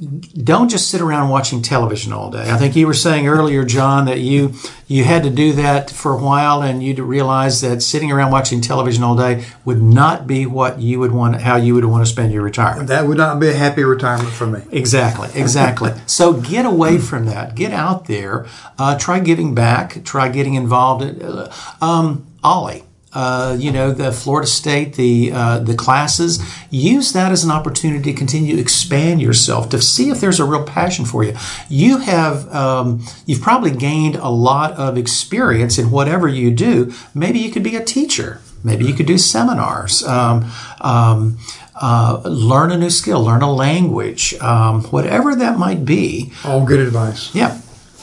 don't 0.00 0.70
just 0.70 0.90
sit 0.90 1.02
around 1.02 1.28
watching 1.28 1.60
television 1.60 2.12
all 2.12 2.30
day. 2.30 2.50
I 2.50 2.56
think 2.56 2.74
you 2.74 2.86
were 2.86 2.94
saying 2.94 3.28
earlier, 3.28 3.64
John, 3.64 4.06
that 4.06 4.20
you 4.20 4.54
you 4.88 5.04
had 5.04 5.22
to 5.24 5.30
do 5.30 5.52
that 5.52 5.90
for 5.90 6.12
a 6.12 6.16
while, 6.16 6.62
and 6.62 6.82
you'd 6.82 6.98
realize 6.98 7.60
that 7.60 7.82
sitting 7.82 8.10
around 8.10 8.32
watching 8.32 8.62
television 8.62 9.04
all 9.04 9.14
day 9.14 9.44
would 9.64 9.82
not 9.82 10.26
be 10.26 10.46
what 10.46 10.80
you 10.80 10.98
would 11.00 11.12
want, 11.12 11.42
how 11.42 11.56
you 11.56 11.74
would 11.74 11.84
want 11.84 12.04
to 12.04 12.10
spend 12.10 12.32
your 12.32 12.42
retirement. 12.42 12.88
That 12.88 13.06
would 13.06 13.18
not 13.18 13.40
be 13.40 13.48
a 13.48 13.54
happy 13.54 13.84
retirement 13.84 14.30
for 14.30 14.46
me. 14.46 14.62
Exactly, 14.72 15.28
exactly. 15.34 15.92
so 16.06 16.32
get 16.32 16.64
away 16.64 16.96
from 16.96 17.26
that. 17.26 17.54
Get 17.54 17.72
out 17.72 18.06
there. 18.06 18.46
Uh, 18.78 18.98
try 18.98 19.20
giving 19.20 19.54
back. 19.54 20.02
Try 20.04 20.30
getting 20.30 20.54
involved. 20.54 21.02
In, 21.02 21.48
um, 21.82 22.26
OLLI. 22.42 22.84
Uh, 23.12 23.56
you 23.58 23.72
know 23.72 23.90
the 23.90 24.12
Florida 24.12 24.46
State, 24.46 24.94
the 24.94 25.32
uh, 25.32 25.58
the 25.58 25.74
classes. 25.74 26.40
Use 26.70 27.12
that 27.12 27.32
as 27.32 27.42
an 27.42 27.50
opportunity 27.50 28.12
to 28.12 28.16
continue 28.16 28.54
to 28.54 28.60
expand 28.60 29.20
yourself, 29.20 29.68
to 29.70 29.82
see 29.82 30.10
if 30.10 30.20
there's 30.20 30.38
a 30.38 30.44
real 30.44 30.64
passion 30.64 31.04
for 31.04 31.24
you. 31.24 31.34
You 31.68 31.98
have 31.98 32.52
um, 32.54 33.02
you've 33.26 33.42
probably 33.42 33.72
gained 33.72 34.14
a 34.14 34.28
lot 34.28 34.72
of 34.74 34.96
experience 34.96 35.76
in 35.76 35.90
whatever 35.90 36.28
you 36.28 36.52
do. 36.52 36.92
Maybe 37.12 37.40
you 37.40 37.50
could 37.50 37.64
be 37.64 37.74
a 37.74 37.84
teacher. 37.84 38.40
Maybe 38.62 38.84
you 38.84 38.94
could 38.94 39.06
do 39.06 39.18
seminars. 39.18 40.04
Um, 40.04 40.50
um, 40.80 41.38
uh, 41.74 42.20
learn 42.24 42.70
a 42.70 42.76
new 42.76 42.90
skill, 42.90 43.24
learn 43.24 43.42
a 43.42 43.50
language, 43.50 44.34
um, 44.34 44.84
whatever 44.84 45.34
that 45.34 45.58
might 45.58 45.84
be. 45.84 46.32
All 46.44 46.64
good 46.64 46.80
advice. 46.80 47.34
Yeah. 47.34 47.58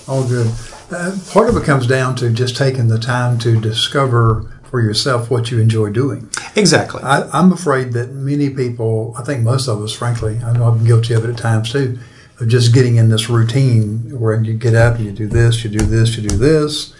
All 0.07 0.27
good. 0.27 0.51
Uh, 0.89 1.15
part 1.31 1.49
of 1.49 1.57
it 1.57 1.63
comes 1.63 1.85
down 1.85 2.15
to 2.15 2.29
just 2.31 2.55
taking 2.55 2.87
the 2.87 2.97
time 2.97 3.37
to 3.39 3.59
discover 3.59 4.56
for 4.69 4.81
yourself 4.81 5.29
what 5.31 5.49
you 5.51 5.59
enjoy 5.59 5.89
doing. 5.91 6.29
Exactly. 6.55 7.01
I, 7.03 7.29
I'm 7.31 7.51
afraid 7.51 7.93
that 7.93 8.11
many 8.11 8.49
people, 8.49 9.13
I 9.17 9.23
think 9.23 9.41
most 9.43 9.67
of 9.67 9.81
us, 9.81 9.93
frankly, 9.93 10.39
I 10.43 10.51
know 10.53 10.65
I'm 10.65 10.83
guilty 10.85 11.13
of 11.13 11.23
it 11.25 11.29
at 11.29 11.37
times 11.37 11.71
too, 11.71 11.97
of 12.39 12.47
just 12.49 12.73
getting 12.73 12.97
in 12.97 13.09
this 13.09 13.29
routine 13.29 14.19
where 14.19 14.39
you 14.41 14.53
get 14.53 14.75
up 14.75 14.95
and 14.97 15.05
you 15.05 15.11
do 15.11 15.27
this, 15.27 15.63
you 15.63 15.69
do 15.69 15.85
this, 15.85 16.17
you 16.17 16.27
do 16.27 16.35
this. 16.37 16.93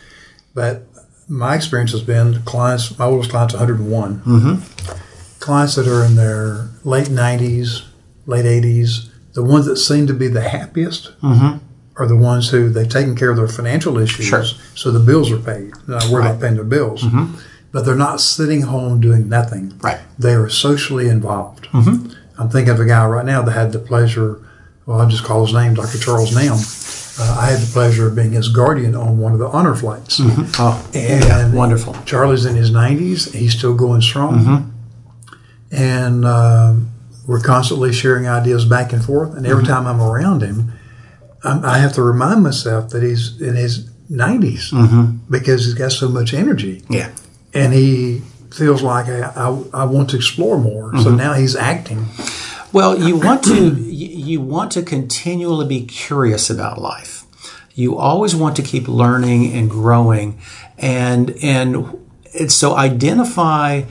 But 0.53 0.83
my 1.27 1.55
experience 1.55 1.91
has 1.91 2.01
been 2.01 2.41
clients, 2.43 2.97
my 2.97 3.05
oldest 3.05 3.31
client's 3.31 3.53
101. 3.53 4.19
Mm-hmm. 4.21 5.39
Clients 5.39 5.75
that 5.75 5.88
are 5.88 6.03
in 6.05 6.15
their 6.15 6.69
late 6.83 7.07
90s, 7.07 7.83
late 8.25 8.45
80s, 8.45 9.09
the 9.33 9.43
ones 9.43 9.65
that 9.65 9.77
seem 9.77 10.07
to 10.07 10.13
be 10.13 10.27
the 10.27 10.41
happiest 10.41 11.12
Mm-hmm. 11.21 11.57
are 11.97 12.07
the 12.07 12.15
ones 12.17 12.50
who 12.50 12.69
they've 12.69 12.89
taken 12.89 13.15
care 13.15 13.29
of 13.29 13.38
their 13.38 13.47
financial 13.47 13.97
issues, 13.97 14.25
Sure. 14.25 14.43
so 14.75 14.91
the 14.91 15.00
bills 15.00 15.31
are 15.31 15.38
paid. 15.38 15.74
They're 15.86 15.97
not 16.00 16.05
worried 16.09 16.24
Right. 16.25 16.29
about 16.31 16.41
paying 16.41 16.55
their 16.55 16.63
bills, 16.63 17.03
Mm-hmm. 17.03 17.36
But 17.77 17.86
they're 17.86 17.96
not 17.96 18.19
sitting 18.19 18.63
home 18.63 19.00
doing 19.00 19.29
nothing. 19.29 19.77
Right. 19.84 20.00
They 20.17 20.34
are 20.34 20.50
socially 20.50 21.07
involved. 21.10 21.65
Mm-hmm. 21.67 22.12
I'm 22.41 22.50
thinking 22.50 22.74
of 22.74 22.79
a 22.79 22.86
guy 22.86 23.05
right 23.05 23.24
now 23.24 23.43
that 23.43 23.51
had 23.51 23.72
the 23.72 23.77
pleasure. 23.77 24.41
Well, 24.88 25.00
I'll 25.00 25.07
just 25.07 25.24
call 25.24 25.46
his 25.46 25.53
name, 25.53 25.75
Dr. 25.75 26.00
Charles 26.00 26.34
Nam. 26.36 26.53
Uh, 27.19 27.38
I 27.39 27.46
had 27.51 27.60
the 27.60 27.69
pleasure 27.72 28.07
of 28.07 28.15
being 28.15 28.31
his 28.31 28.48
guardian 28.50 28.96
on 28.96 29.19
one 29.19 29.34
of 29.34 29.38
the 29.38 29.46
honor 29.48 29.75
flights. 29.75 30.17
Oh, 30.57 30.89
And 30.96 31.24
yeah, 31.24 31.53
wonderful. 31.53 31.93
Charlie's 32.05 32.46
in 32.46 32.55
his 32.55 32.72
90s. 32.72 33.31
He's 33.36 33.55
still 33.55 33.75
going 33.75 34.01
strong. 34.01 34.39
Mm-hmm. 34.39 34.69
And 35.72 36.25
um, 36.25 36.89
we're 37.27 37.41
constantly 37.41 37.93
sharing 37.93 38.27
ideas 38.27 38.65
back 38.65 38.91
and 38.91 39.03
forth. 39.05 39.34
And 39.36 39.43
Mm-hmm. 39.46 39.51
every 39.51 39.65
time 39.65 39.86
I'm 39.86 40.01
around 40.01 40.41
him, 40.41 40.72
I'm, 41.43 41.63
I 41.63 41.77
have 41.77 41.93
to 41.93 42.01
remind 42.01 42.41
myself 42.41 42.89
that 42.89 43.03
he's 43.03 43.39
in 43.39 43.55
his 43.55 43.89
90s 44.10 44.72
Mm-hmm. 44.72 45.31
because 45.31 45.65
he's 45.65 45.74
got 45.75 45.91
so 45.91 46.07
much 46.10 46.34
energy. 46.34 46.84
Yeah. 46.89 47.12
And 47.54 47.74
he 47.74 48.22
feels 48.51 48.82
like 48.82 49.08
I, 49.08 49.22
I, 49.36 49.63
I 49.74 49.86
want 49.86 50.10
to 50.12 50.16
explore 50.18 50.58
more. 50.58 50.92
So 50.98 51.06
Mm-hmm. 51.10 51.18
now 51.18 51.34
he's 51.34 51.56
acting. 51.56 52.06
Well, 52.74 52.98
you 53.00 53.18
want 53.18 53.44
to 53.46 53.70
you 53.75 54.42
want 54.42 54.72
to 54.74 54.82
continually 54.84 55.66
be 55.68 55.86
curious 55.86 56.50
about 56.50 56.80
life. 56.80 57.24
You 57.75 57.98
always 57.98 58.36
want 58.36 58.56
to 58.58 58.62
keep 58.63 58.88
learning 58.88 59.54
and 59.54 59.70
growing, 59.70 60.39
and 60.77 61.32
and, 61.44 61.98
and 62.38 62.51
so 62.51 62.75
identify 62.75 63.84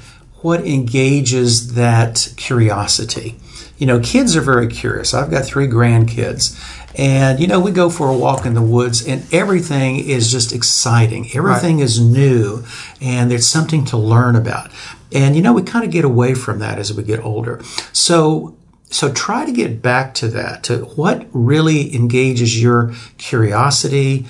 what 0.43 0.61
engages 0.67 1.75
that 1.75 2.33
curiosity. 2.37 3.37
You 3.79 3.87
know, 3.87 4.01
kids 4.01 4.37
are 4.37 4.41
very 4.41 4.69
curious. 4.69 5.15
I've 5.15 5.31
got 5.31 5.45
three 5.45 5.67
grandkids. 5.69 6.55
And 6.97 7.39
you 7.39 7.47
know, 7.47 7.61
we 7.61 7.71
go 7.71 7.91
for 7.91 8.09
a 8.09 8.17
walk 8.17 8.47
in 8.47 8.55
the 8.55 8.63
woods 8.63 9.07
and 9.07 9.23
everything 9.33 9.99
is 9.99 10.31
just 10.33 10.53
exciting. 10.53 11.29
Everything 11.35 11.81
is 11.81 12.01
new 12.01 12.65
and 13.01 13.31
there's 13.31 13.47
something 13.47 13.85
to 13.87 13.97
learn 13.97 14.35
about. 14.35 14.71
And 15.13 15.37
you 15.37 15.43
know, 15.43 15.53
we 15.53 15.63
kind 15.63 15.85
of 15.85 15.91
get 15.91 16.05
away 16.05 16.35
from 16.35 16.59
that 16.61 16.79
as 16.79 16.93
we 16.93 17.03
get 17.03 17.21
older. 17.21 17.63
So 17.93 18.57
so 18.89 19.13
try 19.13 19.45
to 19.45 19.53
get 19.53 19.83
back 19.83 20.15
to 20.15 20.29
that, 20.29 20.63
to 20.65 20.79
what 20.85 21.27
really 21.33 21.95
engages 21.95 22.63
your 22.63 22.95
curiosity, 23.19 24.27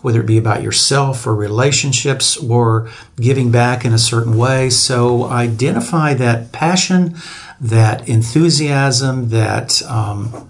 whether 0.00 0.20
it 0.20 0.26
be 0.26 0.38
about 0.38 0.62
yourself 0.62 1.26
or 1.26 1.34
relationships 1.34 2.36
or 2.36 2.88
giving 3.20 3.50
back 3.50 3.84
in 3.84 3.92
a 3.92 3.98
certain 3.98 4.36
way. 4.36 4.70
So 4.70 5.24
identify 5.24 6.14
that 6.14 6.52
passion, 6.52 7.16
that 7.60 8.08
enthusiasm, 8.08 9.30
that 9.30 9.82
um, 9.82 10.48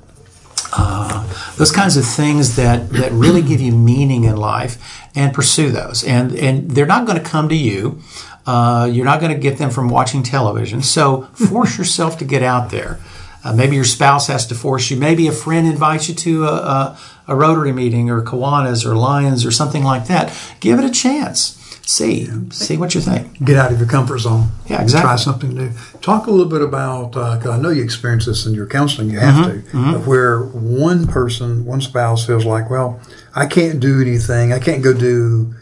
uh, 0.77 1.27
those 1.57 1.73
kinds 1.73 1.97
of 1.97 2.05
things 2.05 2.57
that, 2.57 2.91
that 2.91 3.13
really 3.13 3.43
give 3.43 3.61
you 3.61 3.73
meaning 3.73 4.25
in 4.25 4.37
life 4.37 5.01
and 5.15 5.33
pursue 5.33 5.71
those. 5.71 6.05
And, 6.05 6.35
and 6.37 6.71
they're 6.71 6.87
not 6.87 7.07
going 7.07 7.19
to 7.19 7.25
come 7.25 7.49
to 7.49 7.57
you. 7.57 8.01
Uh, 8.47 8.89
you're 8.91 9.05
not 9.05 9.21
going 9.21 9.33
to 9.33 9.39
get 9.39 9.59
them 9.59 9.71
from 9.71 9.89
watching 9.89 10.23
television. 10.23 10.83
So 10.83 11.23
force 11.33 11.79
yourself 11.79 12.19
to 12.19 12.25
get 12.25 12.43
out 12.43 12.71
there. 12.71 13.01
Uh, 13.43 13.55
maybe 13.55 13.77
your 13.77 13.85
spouse 13.85 14.27
has 14.27 14.47
to 14.49 14.55
force 14.55 14.91
you. 14.91 14.97
Maybe 14.97 15.29
a 15.29 15.33
friend 15.33 15.67
invites 15.67 16.09
you 16.09 16.15
to 16.17 16.45
a, 16.45 16.53
a, 16.53 16.99
a 17.29 17.37
Rotary 17.37 17.73
meeting 17.73 18.11
or 18.11 18.23
Kiwanis 18.23 18.85
or 18.85 18.97
Lions 18.97 19.47
or 19.47 19.51
something 19.51 19.85
like 19.85 20.07
that. 20.07 20.37
Give 20.61 20.79
it 20.79 20.85
a 20.85 20.91
chance. 20.91 21.57
See, 21.89 22.29
see 22.51 22.77
what 22.77 22.97
you 22.97 23.01
think. 23.01 23.45
Get 23.45 23.57
out 23.57 23.71
of 23.71 23.79
your 23.79 23.89
comfort 23.89 24.19
zone. 24.19 24.49
Yeah, 24.67 24.83
exactly. 24.83 25.07
Try 25.07 25.17
something 25.17 25.51
new. 25.55 25.71
Talk 26.03 26.27
a 26.27 26.31
little 26.33 26.51
bit 26.51 26.61
about, 26.61 27.13
because 27.13 27.47
I 27.47 27.59
know 27.59 27.71
you 27.71 27.85
experience 27.85 28.27
this 28.27 28.45
in 28.45 28.55
your 28.55 28.67
counseling, 28.67 29.09
you 29.09 29.21
have 29.21 29.37
Mm-hmm. 29.47 29.93
to, 29.93 29.99
where 30.01 30.41
one 30.43 31.07
person, 31.07 31.65
one 31.65 31.81
spouse 31.81 32.27
feels 32.27 32.45
like, 32.45 32.69
well, 32.71 33.01
I 33.37 33.47
can't 33.47 33.79
do 33.79 34.01
anything. 34.01 34.53
I 34.53 34.59
can't 34.59 34.83
go 34.83 34.93
do 34.93 35.55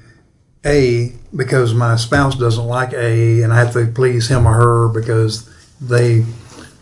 A 0.64 1.12
because 1.36 1.74
my 1.74 1.96
spouse 1.96 2.36
doesn't 2.38 2.64
like 2.66 2.94
A 2.94 3.42
and 3.42 3.52
I 3.52 3.58
have 3.58 3.74
to 3.74 3.84
please 3.86 4.28
him 4.28 4.46
or 4.46 4.54
her 4.54 4.88
because 4.88 5.46
they 5.80 6.24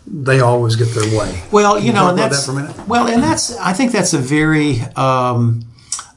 they 0.07 0.39
always 0.41 0.75
get 0.77 0.89
their 0.93 1.17
way. 1.19 1.41
Well, 1.51 1.79
you, 1.79 1.91
know, 1.91 2.09
and 2.09 2.19
about 2.19 2.29
that's 2.31 2.45
that 2.45 2.51
for 2.53 2.57
a 2.59 2.61
minute? 2.61 2.87
well, 2.87 3.07
and 3.07 3.21
that's 3.23 3.57
I 3.57 3.73
think 3.73 3.91
that's 3.91 4.13
a 4.13 4.19
very 4.19 4.79
um, 4.95 5.65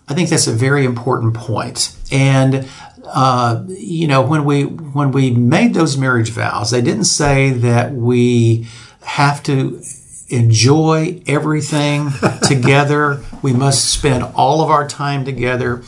I 0.08 0.14
think 0.14 0.28
that's 0.28 0.46
a 0.46 0.52
very 0.52 0.84
important 0.84 1.34
point. 1.34 1.96
And 2.12 2.68
uh, 3.06 3.64
you 3.68 4.06
know, 4.06 4.22
when 4.22 4.44
we 4.44 4.64
when 4.64 5.12
we 5.12 5.30
made 5.30 5.74
those 5.74 5.96
marriage 5.96 6.30
vows, 6.30 6.70
they 6.70 6.82
didn't 6.82 7.04
say 7.04 7.50
that 7.50 7.92
we 7.92 8.66
have 9.02 9.42
to 9.44 9.80
enjoy 10.28 11.22
everything 11.26 12.10
together. 12.42 13.22
We 13.42 13.52
must 13.52 13.90
spend 13.90 14.24
all 14.34 14.62
of 14.62 14.70
our 14.70 14.88
time 14.88 15.24
together. 15.24 15.82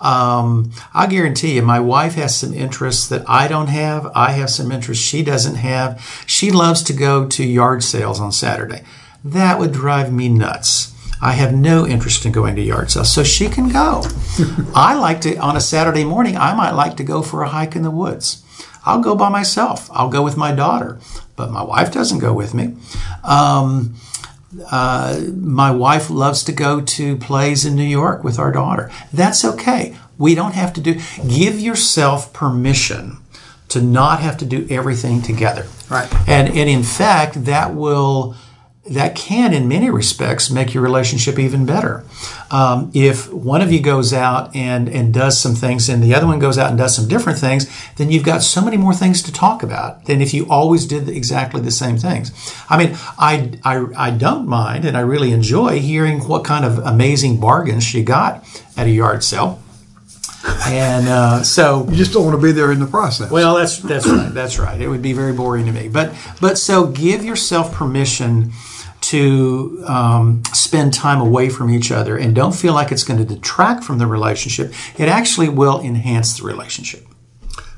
Um, 0.00 0.72
I 0.92 1.06
guarantee 1.06 1.54
you, 1.54 1.62
my 1.62 1.78
wife 1.78 2.14
has 2.14 2.36
some 2.36 2.52
interests 2.52 3.08
that 3.08 3.28
I 3.28 3.46
don't 3.46 3.68
have. 3.68 4.10
I 4.14 4.32
have 4.32 4.50
some 4.50 4.72
interests 4.72 5.04
she 5.04 5.22
doesn't 5.22 5.54
have. 5.56 6.24
She 6.26 6.50
loves 6.50 6.82
to 6.84 6.92
go 6.92 7.28
to 7.28 7.44
yard 7.44 7.84
sales 7.84 8.18
on 8.18 8.32
Saturday. 8.32 8.82
That 9.24 9.60
would 9.60 9.72
drive 9.72 10.12
me 10.12 10.28
nuts. 10.28 10.91
I 11.22 11.32
have 11.32 11.54
no 11.54 11.86
interest 11.86 12.26
in 12.26 12.32
going 12.32 12.56
to 12.56 12.62
yard 12.62 12.90
sales, 12.90 13.12
so 13.12 13.22
she 13.22 13.48
can 13.48 13.68
go. 13.68 14.02
I 14.74 14.94
like 14.94 15.20
to, 15.20 15.36
on 15.36 15.56
a 15.56 15.60
Saturday 15.60 16.04
morning, 16.04 16.36
I 16.36 16.52
might 16.52 16.72
like 16.72 16.96
to 16.96 17.04
go 17.04 17.22
for 17.22 17.42
a 17.42 17.48
hike 17.48 17.76
in 17.76 17.82
the 17.82 17.92
woods. 17.92 18.42
I'll 18.84 19.00
go 19.00 19.14
by 19.14 19.28
myself. 19.28 19.88
I'll 19.92 20.08
go 20.08 20.22
with 20.22 20.36
my 20.36 20.52
daughter, 20.52 20.98
but 21.36 21.52
my 21.52 21.62
wife 21.62 21.92
doesn't 21.92 22.18
go 22.18 22.32
with 22.32 22.54
me. 22.54 22.74
Um, 23.22 23.94
uh, 24.68 25.20
my 25.32 25.70
wife 25.70 26.10
loves 26.10 26.42
to 26.44 26.52
go 26.52 26.80
to 26.80 27.16
plays 27.16 27.64
in 27.64 27.76
New 27.76 27.84
York 27.84 28.24
with 28.24 28.40
our 28.40 28.50
daughter. 28.50 28.90
That's 29.12 29.44
okay. 29.44 29.96
We 30.18 30.34
don't 30.34 30.54
have 30.54 30.72
to 30.74 30.80
do. 30.80 31.00
Give 31.28 31.58
yourself 31.58 32.32
permission 32.32 33.18
to 33.68 33.80
not 33.80 34.20
have 34.20 34.36
to 34.38 34.44
do 34.44 34.66
everything 34.68 35.22
together. 35.22 35.66
Right. 35.88 36.12
And 36.28 36.48
and 36.48 36.68
in 36.68 36.82
fact, 36.82 37.44
that 37.44 37.74
will 37.74 38.34
that 38.84 39.14
can, 39.14 39.54
in 39.54 39.68
many 39.68 39.90
respects, 39.90 40.50
make 40.50 40.74
your 40.74 40.82
relationship 40.82 41.38
even 41.38 41.64
better. 41.64 42.04
Um, 42.50 42.90
if 42.92 43.32
one 43.32 43.62
of 43.62 43.70
you 43.70 43.80
goes 43.80 44.12
out 44.12 44.54
and, 44.56 44.88
and 44.88 45.14
does 45.14 45.40
some 45.40 45.54
things 45.54 45.88
and 45.88 46.02
the 46.02 46.14
other 46.14 46.26
one 46.26 46.40
goes 46.40 46.58
out 46.58 46.70
and 46.70 46.78
does 46.78 46.94
some 46.96 47.06
different 47.06 47.38
things, 47.38 47.72
then 47.96 48.10
you've 48.10 48.24
got 48.24 48.42
so 48.42 48.60
many 48.60 48.76
more 48.76 48.92
things 48.92 49.22
to 49.22 49.32
talk 49.32 49.62
about 49.62 50.06
than 50.06 50.20
if 50.20 50.34
you 50.34 50.48
always 50.50 50.84
did 50.84 51.08
exactly 51.08 51.60
the 51.60 51.70
same 51.70 51.96
things. 51.96 52.32
I 52.68 52.76
mean, 52.76 52.96
I, 53.18 53.52
I, 53.64 53.86
I 53.96 54.10
don't 54.10 54.48
mind 54.48 54.84
and 54.84 54.96
I 54.96 55.00
really 55.00 55.30
enjoy 55.30 55.78
hearing 55.78 56.26
what 56.26 56.44
kind 56.44 56.64
of 56.64 56.78
amazing 56.78 57.38
bargains 57.38 57.84
she 57.84 58.02
got 58.02 58.44
at 58.76 58.88
a 58.88 58.90
yard 58.90 59.22
sale. 59.22 59.62
And 60.66 61.06
uh, 61.06 61.42
so 61.44 61.86
You 61.90 61.96
just 61.96 62.12
don't 62.12 62.24
want 62.24 62.36
to 62.36 62.44
be 62.44 62.50
there 62.50 62.72
in 62.72 62.80
the 62.80 62.86
process. 62.86 63.30
well, 63.30 63.54
that's 63.54 63.78
that's 63.78 64.08
right. 64.08 64.34
That's 64.34 64.58
right. 64.58 64.80
It 64.80 64.88
would 64.88 65.02
be 65.02 65.12
very 65.12 65.32
boring 65.32 65.66
to 65.66 65.72
me. 65.72 65.86
But 65.86 66.12
but 66.40 66.58
so 66.58 66.88
give 66.88 67.24
yourself 67.24 67.72
permission 67.72 68.50
to 69.12 69.84
um, 69.86 70.42
spend 70.52 70.92
time 70.94 71.20
away 71.20 71.48
from 71.48 71.70
each 71.70 71.90
other, 71.92 72.16
and 72.16 72.34
don't 72.34 72.54
feel 72.54 72.74
like 72.74 72.90
it's 72.92 73.04
going 73.04 73.18
to 73.18 73.34
detract 73.34 73.84
from 73.84 73.98
the 73.98 74.06
relationship. 74.06 74.72
It 74.98 75.08
actually 75.08 75.48
will 75.48 75.80
enhance 75.80 76.38
the 76.38 76.44
relationship. 76.46 77.06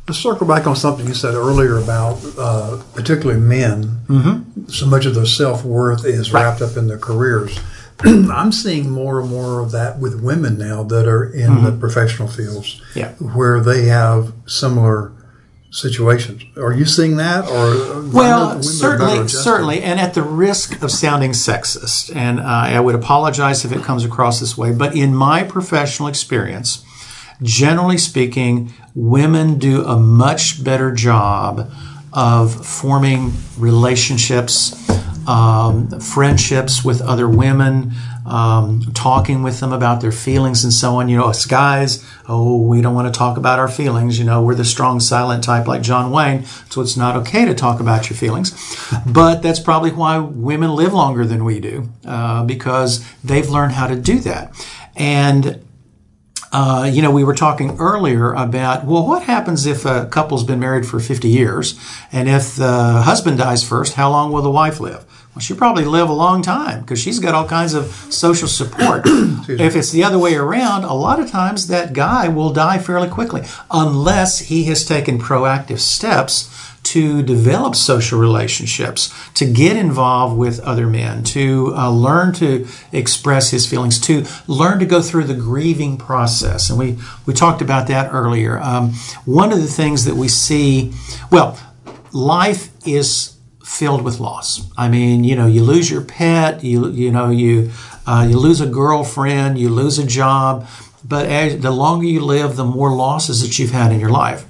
Let's 0.07 0.19
circle 0.21 0.47
back 0.47 0.67
on 0.67 0.77
something 0.77 1.07
you 1.07 1.15
said 1.15 1.35
earlier 1.35 1.79
about 1.79 2.21
uh, 2.39 2.83
particularly 2.95 3.41
men. 3.41 3.85
Mm-hmm. 4.07 4.67
So 4.69 4.87
much 4.87 5.07
of 5.07 5.15
their 5.15 5.25
self 5.27 5.65
worth 5.65 6.05
is 6.05 6.31
wrapped 6.33 6.61
up 6.61 6.77
in 6.77 6.89
their 6.89 6.99
careers. 6.99 7.59
I'm 8.01 8.53
seeing 8.53 8.91
more 8.91 9.21
and 9.21 9.31
more 9.31 9.61
of 9.61 9.71
that 9.71 9.99
with 9.99 10.21
women 10.21 10.59
now 10.59 10.83
that 10.83 11.09
are 11.09 11.25
in 11.25 11.63
the 11.65 11.73
professional 11.73 12.29
fields, 12.29 12.81
Mm-hmm. 12.95 12.99
Yeah. 12.99 13.13
where 13.35 13.61
they 13.61 13.85
have 13.87 14.33
similar 14.47 15.13
situations. 15.75 16.45
Are 16.57 16.73
you 16.73 16.85
seeing 16.85 17.17
that, 17.17 17.49
or 17.49 17.53
I 17.53 17.59
know 17.59 17.79
that 17.79 17.95
women 17.95 18.07
are 18.07 18.15
Well, 18.15 18.63
certainly, 18.63 19.29
certainly, 19.29 19.83
and 19.83 19.99
at 19.99 20.15
the 20.15 20.23
risk 20.23 20.81
of 20.83 20.91
sounding 20.91 21.33
sexist, 21.33 22.15
and 22.15 22.39
uh, 22.39 22.45
I 22.45 22.79
would 22.79 22.95
apologize 22.95 23.65
if 23.65 23.73
it 23.73 23.83
comes 23.83 24.05
across 24.05 24.39
this 24.39 24.57
way, 24.57 24.73
but 24.73 24.95
in 24.97 25.15
my 25.15 25.43
professional 25.43 26.09
experience, 26.09 26.85
generally 27.43 27.99
speaking, 27.99 28.73
women 28.95 29.59
do 29.59 29.85
a 29.85 29.99
much 29.99 30.63
better 30.63 30.93
job 30.93 31.71
of 32.13 32.65
forming 32.65 33.33
relationships, 33.59 34.89
um, 35.29 35.89
friendships 36.01 36.85
with 36.85 37.03
other 37.03 37.29
women, 37.29 37.91
um, 38.27 38.81
talking 38.95 39.43
with 39.43 39.61
them 39.61 39.73
about 39.73 40.01
their 40.01 40.13
feelings 40.13 40.65
and 40.65 40.73
so 40.73 40.97
on. 40.97 41.09
You 41.09 41.19
know, 41.19 41.25
us 41.25 41.47
guys, 41.47 42.05
oh, 42.29 42.61
we 42.63 42.81
don't 42.81 42.95
want 42.95 43.13
to 43.13 43.17
talk 43.17 43.37
about 43.37 43.59
our 43.59 43.69
feelings. 43.69 44.19
You 44.19 44.25
know, 44.25 44.43
we're 44.43 44.55
the 44.55 44.65
strong, 44.65 45.01
silent 45.01 45.45
type 45.45 45.67
like 45.67 45.83
John 45.83 46.11
Wayne, 46.11 46.45
so 46.71 46.81
it's 46.81 46.97
not 46.97 47.17
okay 47.17 47.45
to 47.45 47.55
talk 47.55 47.81
about 47.81 48.09
your 48.09 48.17
feelings. 48.17 48.53
But 49.07 49.43
that's 49.43 49.61
probably 49.61 49.91
why 49.91 50.19
women 50.19 50.75
live 50.75 50.93
longer 50.93 51.25
than 51.27 51.45
we 51.45 51.61
do, 51.61 51.91
uh, 52.05 52.45
because 52.45 53.05
they've 53.23 53.49
learned 53.49 53.73
how 53.73 53.87
to 53.87 53.97
do 53.97 54.19
that. 54.21 54.55
And 54.97 55.61
uh, 56.55 56.85
you 56.85 57.03
know, 57.03 57.11
we 57.11 57.25
were 57.25 57.35
talking 57.35 57.77
earlier 57.81 58.33
about, 58.33 58.85
well, 58.85 59.05
what 59.05 59.25
happens 59.25 59.67
if 59.67 59.85
a 59.85 60.07
couple's 60.07 60.45
been 60.45 60.61
married 60.61 60.87
for 60.87 61.01
50 61.01 61.29
years 61.29 61.77
and 62.13 62.29
if 62.29 62.55
the 62.55 63.03
husband 63.03 63.39
dies 63.39 63.65
first, 63.65 63.95
how 63.95 64.09
long 64.09 64.31
will 64.31 64.43
the 64.43 64.51
wife 64.51 64.79
live? 64.79 65.05
Well, 65.35 65.41
she'll 65.41 65.57
probably 65.57 65.85
live 65.85 66.09
a 66.09 66.13
long 66.13 66.43
time 66.43 66.83
because 66.83 67.01
she's 67.01 67.19
got 67.19 67.35
all 67.35 67.49
kinds 67.49 67.75
of 67.75 67.87
social 67.87 68.47
support. 68.47 69.03
if 69.07 69.75
it's 69.75 69.91
the 69.91 70.05
other 70.05 70.19
way 70.19 70.37
around, 70.37 70.85
a 70.85 70.95
lot 70.95 71.19
of 71.19 71.29
times 71.29 71.67
that 71.67 71.93
guy 71.93 72.29
will 72.29 72.53
die 72.53 72.79
fairly 72.79 73.09
quickly 73.09 73.43
unless 73.69 74.39
he 74.39 74.65
has 74.65 74.85
taken 74.85 75.19
proactive 75.19 75.81
steps 75.81 76.49
to 76.85 77.23
develop 77.23 77.75
social 77.75 78.21
relationships, 78.21 79.13
to 79.33 79.45
get 79.47 79.77
involved 79.77 80.37
with 80.37 80.61
other 80.61 80.87
men, 80.87 81.25
to 81.25 81.73
uh, 81.75 81.91
learn 81.91 82.33
to 82.35 82.69
express 82.93 83.51
his 83.51 83.67
feelings, 83.67 83.99
to 83.99 84.25
learn 84.47 84.79
to 84.79 84.87
go 84.87 85.03
through 85.03 85.25
the 85.25 85.35
grieving 85.35 85.97
process. 85.97 86.71
And 86.71 86.79
we, 86.79 86.99
we 87.27 87.35
talked 87.35 87.63
about 87.63 87.89
that 87.89 88.13
earlier. 88.13 88.61
Um, 88.61 88.93
one 89.25 89.51
of 89.51 89.61
the 89.61 89.67
things 89.67 90.05
that 90.05 90.15
we 90.15 90.29
see, 90.29 90.93
well, 91.33 91.59
life 92.13 92.69
is 92.87 93.34
filled 93.75 94.03
with 94.03 94.21
loss. 94.21 94.71
I 94.77 94.89
mean, 94.89 95.25
you 95.25 95.35
know, 95.35 95.47
you 95.47 95.63
lose 95.63 95.91
your 95.91 96.03
pet, 96.03 96.63
you 96.63 96.89
you 96.91 97.11
know, 97.11 97.31
you 97.31 97.71
uh, 98.07 98.27
you 98.29 98.39
lose 98.39 98.61
a 98.61 98.67
girlfriend, 98.67 99.59
you 99.59 99.69
lose 99.69 99.99
a 99.99 100.07
job, 100.07 100.67
but 101.05 101.27
as, 101.27 101.61
the 101.61 101.71
longer 101.71 102.07
you 102.07 102.21
live, 102.21 102.57
the 102.57 102.65
more 102.65 102.95
losses 102.95 103.43
that 103.43 103.59
you've 103.59 103.73
had 103.73 103.93
in 103.93 104.01
your 104.01 104.11
life. 104.11 104.45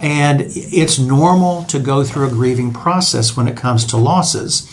And 0.00 0.40
it's 0.44 0.98
normal 0.98 1.64
to 1.64 1.78
go 1.78 2.02
through 2.02 2.26
a 2.26 2.30
grieving 2.30 2.72
process 2.72 3.36
when 3.36 3.46
it 3.46 3.56
comes 3.56 3.84
to 3.86 3.96
losses. 3.96 4.68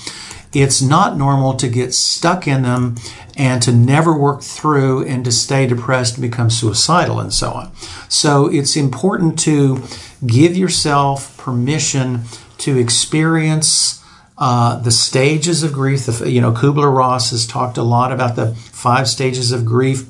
It's 0.53 0.81
not 0.81 1.17
normal 1.17 1.53
to 1.55 1.67
get 1.67 1.93
stuck 1.93 2.47
in 2.47 2.63
them 2.63 2.95
and 3.37 3.61
to 3.61 3.71
never 3.71 4.17
work 4.17 4.41
through 4.41 5.05
and 5.05 5.23
to 5.25 5.31
stay 5.31 5.67
depressed 5.67 6.17
and 6.17 6.23
become 6.23 6.49
suicidal 6.49 7.19
and 7.19 7.31
so 7.31 7.51
on. 7.51 7.71
So 8.09 8.47
it's 8.47 8.75
important 8.75 9.37
to 9.39 9.83
give 10.25 10.57
yourself 10.57 11.37
permission 11.37 12.21
to 12.59 12.77
experience 12.77 14.03
uh, 14.37 14.79
the 14.79 14.91
stages 14.91 15.63
of 15.63 15.73
grief. 15.73 16.07
You 16.25 16.41
know, 16.41 16.51
Kubler 16.51 16.95
Ross 16.95 17.31
has 17.31 17.45
talked 17.45 17.77
a 17.77 17.83
lot 17.83 18.11
about 18.11 18.35
the 18.35 18.55
five 18.55 19.07
stages 19.07 19.51
of 19.51 19.65
grief 19.65 20.05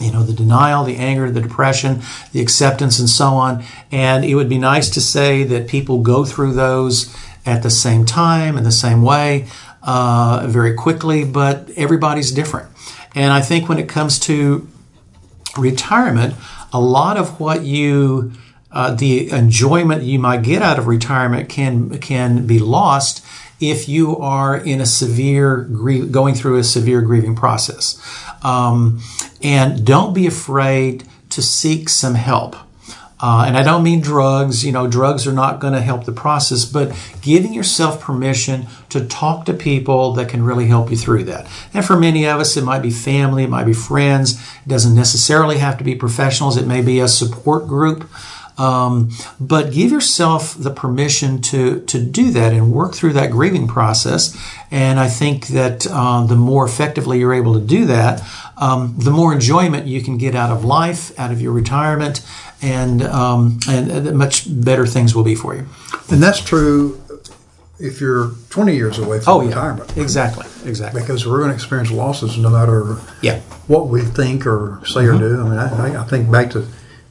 you 0.00 0.10
know, 0.10 0.22
the 0.22 0.32
denial, 0.32 0.82
the 0.82 0.96
anger, 0.96 1.30
the 1.30 1.40
depression, 1.40 2.00
the 2.32 2.40
acceptance, 2.40 2.98
and 2.98 3.08
so 3.08 3.26
on. 3.34 3.62
And 3.92 4.24
it 4.24 4.34
would 4.34 4.48
be 4.48 4.58
nice 4.58 4.88
to 4.90 5.00
say 5.00 5.44
that 5.44 5.68
people 5.68 5.98
go 5.98 6.24
through 6.24 6.54
those 6.54 7.14
at 7.44 7.62
the 7.62 7.70
same 7.70 8.06
time 8.06 8.56
in 8.56 8.64
the 8.64 8.72
same 8.72 9.02
way 9.02 9.46
uh, 9.82 10.46
very 10.48 10.74
quickly, 10.74 11.24
but 11.24 11.70
everybody's 11.76 12.32
different. 12.32 12.68
And 13.14 13.32
I 13.32 13.40
think 13.40 13.68
when 13.68 13.78
it 13.78 13.88
comes 13.88 14.18
to 14.20 14.66
retirement, 15.58 16.34
a 16.72 16.80
lot 16.80 17.16
of 17.16 17.38
what 17.40 17.62
you 17.62 18.32
uh, 18.72 18.94
the 18.94 19.30
enjoyment 19.30 20.02
you 20.02 20.18
might 20.18 20.42
get 20.42 20.62
out 20.62 20.78
of 20.78 20.86
retirement 20.86 21.48
can 21.48 21.98
can 21.98 22.46
be 22.46 22.58
lost 22.58 23.24
if 23.60 23.88
you 23.88 24.16
are 24.16 24.56
in 24.56 24.80
a 24.80 24.86
severe 24.86 25.62
going 25.62 26.34
through 26.34 26.56
a 26.56 26.64
severe 26.64 27.02
grieving 27.02 27.36
process. 27.36 28.00
Um, 28.42 29.00
and 29.42 29.84
don't 29.84 30.14
be 30.14 30.26
afraid 30.26 31.04
to 31.30 31.42
seek 31.42 31.88
some 31.88 32.14
help. 32.14 32.56
Uh, 33.22 33.44
and 33.46 33.56
I 33.56 33.62
don't 33.62 33.82
mean 33.82 34.00
drugs, 34.00 34.64
you 34.64 34.72
know, 34.72 34.86
drugs 34.86 35.26
are 35.26 35.32
not 35.32 35.60
going 35.60 35.74
to 35.74 35.82
help 35.82 36.06
the 36.06 36.12
process, 36.12 36.64
but 36.64 36.96
giving 37.20 37.52
yourself 37.52 38.00
permission 38.00 38.66
to 38.88 39.04
talk 39.04 39.44
to 39.44 39.52
people 39.52 40.14
that 40.14 40.30
can 40.30 40.42
really 40.42 40.68
help 40.68 40.90
you 40.90 40.96
through 40.96 41.24
that. 41.24 41.46
And 41.74 41.84
for 41.84 41.98
many 41.98 42.24
of 42.26 42.40
us, 42.40 42.56
it 42.56 42.64
might 42.64 42.80
be 42.80 42.90
family, 42.90 43.44
it 43.44 43.50
might 43.50 43.64
be 43.64 43.74
friends, 43.74 44.40
it 44.64 44.68
doesn't 44.68 44.94
necessarily 44.94 45.58
have 45.58 45.76
to 45.78 45.84
be 45.84 45.94
professionals, 45.94 46.56
it 46.56 46.66
may 46.66 46.80
be 46.80 46.98
a 46.98 47.08
support 47.08 47.66
group. 47.66 48.08
Um, 48.60 49.10
but 49.40 49.72
give 49.72 49.90
yourself 49.90 50.54
the 50.54 50.70
permission 50.70 51.40
to 51.42 51.80
to 51.80 51.98
do 51.98 52.30
that 52.32 52.52
and 52.52 52.72
work 52.72 52.94
through 52.94 53.14
that 53.14 53.30
grieving 53.30 53.66
process. 53.66 54.36
And 54.70 55.00
I 55.00 55.08
think 55.08 55.48
that 55.48 55.86
uh, 55.90 56.26
the 56.26 56.36
more 56.36 56.66
effectively 56.66 57.20
you're 57.20 57.32
able 57.32 57.54
to 57.54 57.60
do 57.60 57.86
that, 57.86 58.22
um, 58.58 58.94
the 58.98 59.10
more 59.10 59.32
enjoyment 59.32 59.86
you 59.86 60.02
can 60.02 60.18
get 60.18 60.34
out 60.34 60.50
of 60.50 60.62
life, 60.62 61.18
out 61.18 61.32
of 61.32 61.40
your 61.40 61.52
retirement, 61.52 62.20
and 62.60 63.02
um, 63.02 63.60
and 63.66 64.14
much 64.16 64.44
better 64.46 64.86
things 64.86 65.14
will 65.14 65.24
be 65.24 65.34
for 65.34 65.54
you. 65.54 65.66
And 66.10 66.22
that's 66.22 66.40
true 66.44 67.00
if 67.78 67.98
you're 67.98 68.32
20 68.50 68.76
years 68.76 68.98
away 68.98 69.20
from 69.20 69.32
oh, 69.32 69.46
retirement. 69.46 69.90
Yeah. 69.96 70.02
Exactly, 70.02 70.44
exactly. 70.66 71.00
Because 71.00 71.26
we're 71.26 71.38
going 71.38 71.48
to 71.48 71.54
experience 71.54 71.90
losses 71.90 72.36
no 72.36 72.50
matter 72.50 72.98
yeah. 73.22 73.40
what 73.68 73.88
we 73.88 74.02
think 74.02 74.46
or 74.46 74.82
say 74.84 75.04
mm-hmm. 75.04 75.16
or 75.16 75.18
do. 75.18 75.40
I 75.40 75.48
mean, 75.48 75.58
I, 75.58 76.02
I 76.02 76.04
think 76.04 76.30
back 76.30 76.50
to 76.50 76.66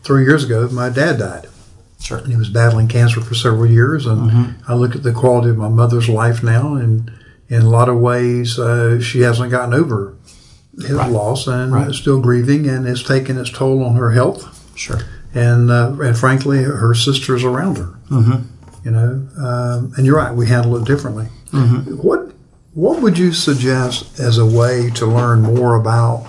three 0.09 0.23
years 0.23 0.43
ago, 0.43 0.67
my 0.69 0.89
dad 0.89 1.19
died. 1.19 1.47
Sure. 1.99 2.17
And 2.17 2.29
he 2.29 2.35
was 2.35 2.49
battling 2.49 2.87
cancer 2.87 3.21
for 3.21 3.35
several 3.35 3.69
years. 3.69 4.07
And 4.07 4.31
mm-hmm. 4.31 4.71
I 4.71 4.73
look 4.73 4.95
at 4.95 5.03
the 5.03 5.13
quality 5.13 5.51
of 5.51 5.57
my 5.57 5.69
mother's 5.69 6.09
life 6.09 6.41
now, 6.41 6.73
and 6.73 7.11
in 7.47 7.61
a 7.61 7.69
lot 7.69 7.89
of 7.89 7.99
ways, 7.99 8.57
uh, 8.57 8.99
she 8.99 9.19
hasn't 9.19 9.51
gotten 9.51 9.71
over 9.71 10.17
his 10.73 10.93
right. 10.93 11.11
loss 11.11 11.45
and 11.45 11.71
right. 11.71 11.89
is 11.89 11.97
still 11.97 12.19
grieving, 12.19 12.67
and 12.67 12.87
it's 12.87 13.03
taken 13.03 13.37
its 13.37 13.51
toll 13.51 13.83
on 13.83 13.97
her 13.97 14.09
health. 14.09 14.41
Sure. 14.75 14.97
And 15.35 15.69
uh, 15.69 15.95
and 16.01 16.17
frankly, 16.17 16.63
her 16.63 16.95
sisters 16.95 17.43
around 17.43 17.77
her. 17.77 17.93
Mm-hmm. 18.09 18.85
You 18.85 18.91
know, 18.91 19.27
um, 19.37 19.93
and 19.95 20.07
you're 20.07 20.17
right. 20.17 20.33
We 20.33 20.47
handle 20.47 20.75
it 20.77 20.85
differently. 20.85 21.27
Mm-hmm. 21.51 21.97
What 21.97 22.33
What 22.73 23.03
would 23.03 23.19
you 23.19 23.31
suggest 23.31 24.19
as 24.19 24.39
a 24.39 24.45
way 24.59 24.89
to 24.95 25.05
learn 25.05 25.41
more 25.41 25.75
about 25.75 26.25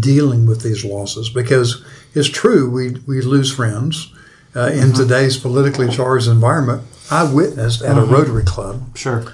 dealing 0.00 0.46
with 0.46 0.62
these 0.62 0.84
losses? 0.84 1.28
Because 1.28 1.84
it's 2.14 2.28
true, 2.28 2.70
we, 2.70 2.96
we 3.06 3.20
lose 3.20 3.52
friends. 3.52 4.12
Uh, 4.56 4.66
in 4.66 4.90
mm-hmm. 4.90 4.92
today's 4.92 5.36
politically 5.36 5.88
charged 5.88 6.28
environment, 6.28 6.82
I 7.10 7.30
witnessed 7.32 7.82
at 7.82 7.96
mm-hmm. 7.96 8.12
a 8.12 8.16
Rotary 8.16 8.44
Club. 8.44 8.96
Sure. 8.96 9.24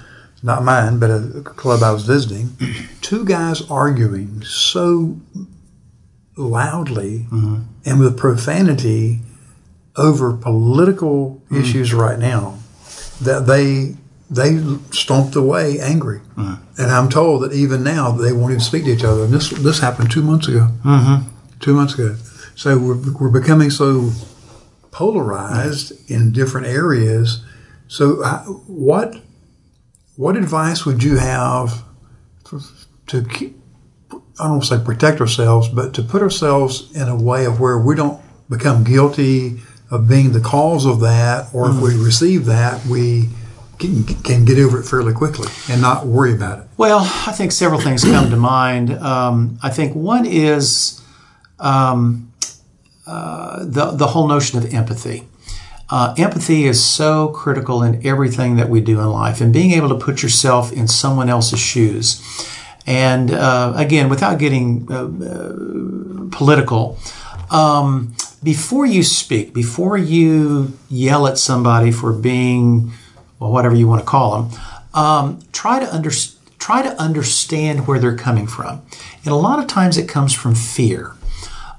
Not 0.41 0.63
mine, 0.63 0.97
but 0.97 1.11
a 1.11 1.41
club 1.43 1.83
I 1.83 1.91
was 1.91 2.05
visiting. 2.05 2.57
Two 3.01 3.23
guys 3.23 3.61
arguing 3.69 4.41
so 4.41 5.19
loudly 6.35 7.27
mm-hmm. 7.31 7.61
and 7.85 7.99
with 7.99 8.17
profanity 8.17 9.19
over 9.95 10.33
political 10.33 11.35
mm-hmm. 11.45 11.61
issues 11.61 11.93
right 11.93 12.17
now 12.17 12.57
that 13.21 13.45
they 13.45 13.95
they 14.29 14.57
stomped 14.91 15.35
away 15.35 15.79
angry. 15.79 16.19
Mm-hmm. 16.37 16.81
And 16.81 16.91
I'm 16.91 17.09
told 17.09 17.43
that 17.43 17.53
even 17.53 17.83
now 17.83 18.11
they 18.11 18.31
won't 18.31 18.51
even 18.51 18.61
speak 18.61 18.85
to 18.85 18.91
each 18.91 19.03
other. 19.03 19.25
And 19.25 19.33
this 19.33 19.49
this 19.49 19.79
happened 19.79 20.09
two 20.09 20.23
months 20.23 20.47
ago. 20.47 20.69
Mm-hmm. 20.83 21.27
Two 21.59 21.75
months 21.75 21.93
ago. 21.93 22.15
So 22.61 22.77
we're, 22.77 23.13
we're 23.13 23.41
becoming 23.41 23.71
so 23.71 24.11
polarized 24.91 25.93
in 26.11 26.31
different 26.31 26.67
areas. 26.67 27.43
So 27.87 28.21
uh, 28.23 28.43
what 28.43 29.15
what 30.15 30.37
advice 30.37 30.85
would 30.85 31.01
you 31.01 31.17
have 31.17 31.83
for, 32.45 32.59
to 33.07 33.23
keep, 33.23 33.57
I 34.11 34.43
don't 34.43 34.51
want 34.51 34.63
to 34.65 34.77
say 34.77 34.85
protect 34.85 35.21
ourselves, 35.21 35.69
but 35.69 35.95
to 35.95 36.03
put 36.03 36.21
ourselves 36.21 36.95
in 36.95 37.07
a 37.07 37.15
way 37.15 37.45
of 37.45 37.59
where 37.59 37.79
we 37.79 37.95
don't 37.95 38.21
become 38.47 38.83
guilty 38.83 39.61
of 39.89 40.07
being 40.07 40.31
the 40.31 40.39
cause 40.39 40.85
of 40.85 40.99
that, 40.99 41.47
or 41.55 41.65
mm-hmm. 41.65 41.77
if 41.77 41.83
we 41.83 41.89
mm. 41.95 42.05
receive 42.05 42.45
that, 42.45 42.85
we 42.85 43.29
can, 43.79 44.03
can, 44.03 44.45
get 44.45 44.59
over 44.59 44.79
it 44.79 44.83
fairly 44.83 45.13
quickly 45.13 45.49
and 45.67 45.81
not 45.81 46.05
worry 46.05 46.35
about 46.35 46.59
it? 46.59 46.67
Well, 46.77 46.99
I 46.99 47.31
think 47.31 47.53
several 47.53 47.81
things 47.81 48.03
come 48.03 48.29
to 48.29 48.37
mind. 48.37 48.91
Um, 48.93 49.57
I 49.63 49.71
think 49.71 49.95
one 49.95 50.27
is 50.27 51.01
um, 51.59 52.30
the, 53.63 53.91
the 53.91 54.07
whole 54.07 54.27
notion 54.27 54.57
of 54.59 54.73
empathy. 54.73 55.27
Uh, 55.89 56.13
empathy 56.17 56.65
is 56.65 56.83
so 56.83 57.27
critical 57.29 57.83
in 57.83 58.05
everything 58.05 58.55
that 58.55 58.69
we 58.69 58.79
do 58.79 58.99
in 58.99 59.07
life, 59.07 59.41
and 59.41 59.51
being 59.51 59.71
able 59.71 59.89
to 59.89 59.95
put 60.05 60.23
yourself 60.23 60.71
in 60.71 60.87
someone 60.87 61.29
else's 61.29 61.59
shoes. 61.59 62.21
And 62.87 63.31
uh, 63.31 63.73
again, 63.75 64.09
without 64.09 64.39
getting 64.39 64.87
uh, 64.89 65.03
uh, 65.03 66.29
political, 66.31 66.97
um, 67.49 68.15
before 68.41 68.85
you 68.85 69.03
speak, 69.03 69.53
before 69.53 69.97
you 69.97 70.73
yell 70.89 71.27
at 71.27 71.37
somebody 71.37 71.91
for 71.91 72.13
being, 72.13 72.91
well, 73.39 73.51
whatever 73.51 73.75
you 73.75 73.87
want 73.87 74.01
to 74.01 74.07
call 74.07 74.41
them, 74.41 74.59
um, 74.93 75.39
try 75.51 75.79
to 75.79 75.85
understand 75.85 76.37
try 76.61 76.83
to 76.83 77.01
understand 77.01 77.87
where 77.87 77.97
they're 77.99 78.15
coming 78.15 78.45
from. 78.45 78.83
And 79.25 79.33
a 79.33 79.35
lot 79.35 79.57
of 79.57 79.65
times 79.65 79.97
it 79.97 80.07
comes 80.07 80.31
from 80.31 80.53
fear. 80.53 81.13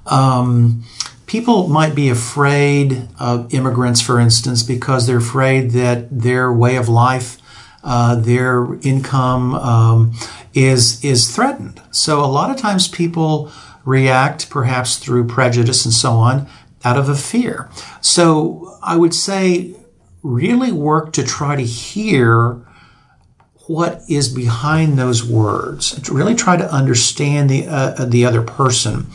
Um, 0.07 0.83
people 1.33 1.67
might 1.67 1.95
be 1.95 2.11
afraid 2.11 3.09
of 3.19 3.55
immigrants, 3.55 4.03
for 4.03 4.21
instance, 4.21 4.63
because 4.63 5.07
they're 5.07 5.17
afraid 5.17 5.71
that 5.71 6.07
their 6.11 6.53
way 6.53 6.77
of 6.77 6.91
life 6.91 7.39
uh, 7.83 8.15
their 8.15 8.79
income 8.83 9.55
um, 9.55 10.13
is 10.53 11.03
is 11.03 11.35
threatened. 11.35 11.81
So 11.91 12.21
a 12.21 12.27
lot 12.27 12.51
of 12.51 12.59
times 12.59 12.87
people 12.87 13.51
react 13.85 14.51
perhaps 14.51 14.99
through 14.99 15.27
prejudice 15.27 15.85
and 15.87 15.95
so 15.95 16.13
on 16.13 16.47
out 16.85 16.99
of 16.99 17.09
a 17.09 17.17
fear. 17.17 17.71
So 18.03 18.79
I 18.83 18.97
would 18.97 19.15
say 19.15 19.75
really 20.23 20.71
work 20.71 21.15
to 21.15 21.25
try 21.25 21.57
to 21.57 21.65
hear 21.65 22.61
what 23.67 24.03
is 24.09 24.29
behind 24.29 24.99
those 24.99 25.25
words. 25.25 25.99
Really 26.11 26.35
try 26.35 26.57
to 26.59 26.73
understand 26.73 27.49
the 27.49 27.67
uh, 27.67 28.05
the 28.05 28.27
other 28.27 28.43
person 28.43 29.07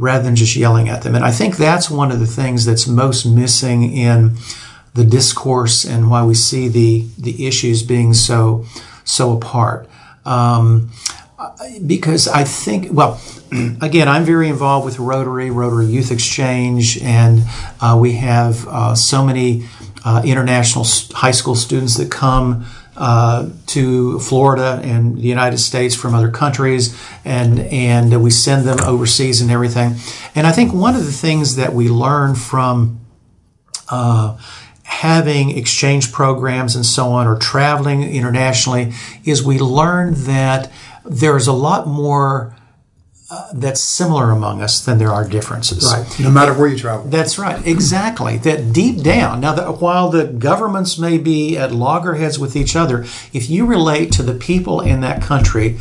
rather 0.00 0.24
than 0.24 0.36
just 0.36 0.56
yelling 0.56 0.88
at 0.88 1.02
them. 1.02 1.14
And 1.14 1.24
I 1.24 1.30
think 1.30 1.56
that's 1.56 1.90
one 1.90 2.10
of 2.10 2.18
the 2.20 2.26
things 2.26 2.64
that's 2.64 2.86
most 2.86 3.24
missing 3.24 3.92
in 3.92 4.36
the 4.94 5.04
discourse 5.04 5.84
and 5.84 6.10
why 6.10 6.24
we 6.24 6.34
see 6.34 6.68
the 6.68 7.06
the 7.18 7.46
issues 7.46 7.82
being 7.82 8.14
so 8.14 8.64
so 9.04 9.36
apart. 9.36 9.88
Um, 10.24 10.90
because 11.86 12.28
I 12.28 12.44
think, 12.44 12.88
well, 12.92 13.20
again, 13.80 14.08
I'm 14.08 14.24
very 14.24 14.48
involved 14.48 14.84
with 14.84 14.98
Rotary, 14.98 15.50
Rotary 15.50 15.86
Youth 15.86 16.10
Exchange, 16.10 17.00
and 17.02 17.42
uh, 17.80 17.96
we 17.98 18.12
have 18.12 18.66
uh, 18.68 18.94
so 18.94 19.24
many 19.24 19.66
uh, 20.04 20.22
international 20.24 20.84
high 21.12 21.30
school 21.30 21.54
students 21.54 21.96
that 21.96 22.10
come 22.10 22.66
uh, 23.00 23.48
to 23.66 24.18
Florida 24.20 24.78
and 24.84 25.16
the 25.16 25.22
United 25.22 25.56
States 25.56 25.94
from 25.94 26.14
other 26.14 26.30
countries, 26.30 26.94
and 27.24 27.58
and 27.58 28.22
we 28.22 28.30
send 28.30 28.66
them 28.66 28.78
overseas 28.80 29.40
and 29.40 29.50
everything. 29.50 29.94
And 30.34 30.46
I 30.46 30.52
think 30.52 30.74
one 30.74 30.94
of 30.94 31.06
the 31.06 31.12
things 31.12 31.56
that 31.56 31.72
we 31.72 31.88
learn 31.88 32.34
from 32.34 33.00
uh, 33.88 34.36
having 34.82 35.56
exchange 35.56 36.12
programs 36.12 36.76
and 36.76 36.84
so 36.84 37.08
on, 37.12 37.26
or 37.26 37.38
traveling 37.38 38.02
internationally, 38.02 38.92
is 39.24 39.42
we 39.42 39.58
learn 39.58 40.12
that 40.26 40.70
there's 41.02 41.46
a 41.46 41.54
lot 41.54 41.86
more 41.86 42.54
uh, 43.30 43.48
that's 43.54 43.80
similar 43.80 44.30
among 44.30 44.60
us 44.60 44.84
than 44.84 44.98
there 44.98 45.12
are 45.12 45.26
differences. 45.26 45.84
Right. 45.84 46.20
No 46.20 46.30
matter 46.30 46.52
where 46.52 46.68
you 46.68 46.76
travel. 46.76 47.08
That's 47.08 47.38
right. 47.38 47.64
Exactly. 47.64 48.38
That 48.38 48.72
deep 48.72 49.02
down. 49.02 49.40
Now, 49.40 49.54
the, 49.54 49.70
while 49.70 50.10
the 50.10 50.24
governments 50.24 50.98
may 50.98 51.16
be 51.16 51.56
at 51.56 51.72
loggerheads 51.72 52.40
with 52.40 52.56
each 52.56 52.74
other, 52.74 53.02
if 53.32 53.48
you 53.48 53.66
relate 53.66 54.10
to 54.12 54.24
the 54.24 54.34
people 54.34 54.80
in 54.80 55.00
that 55.02 55.22
country, 55.22 55.78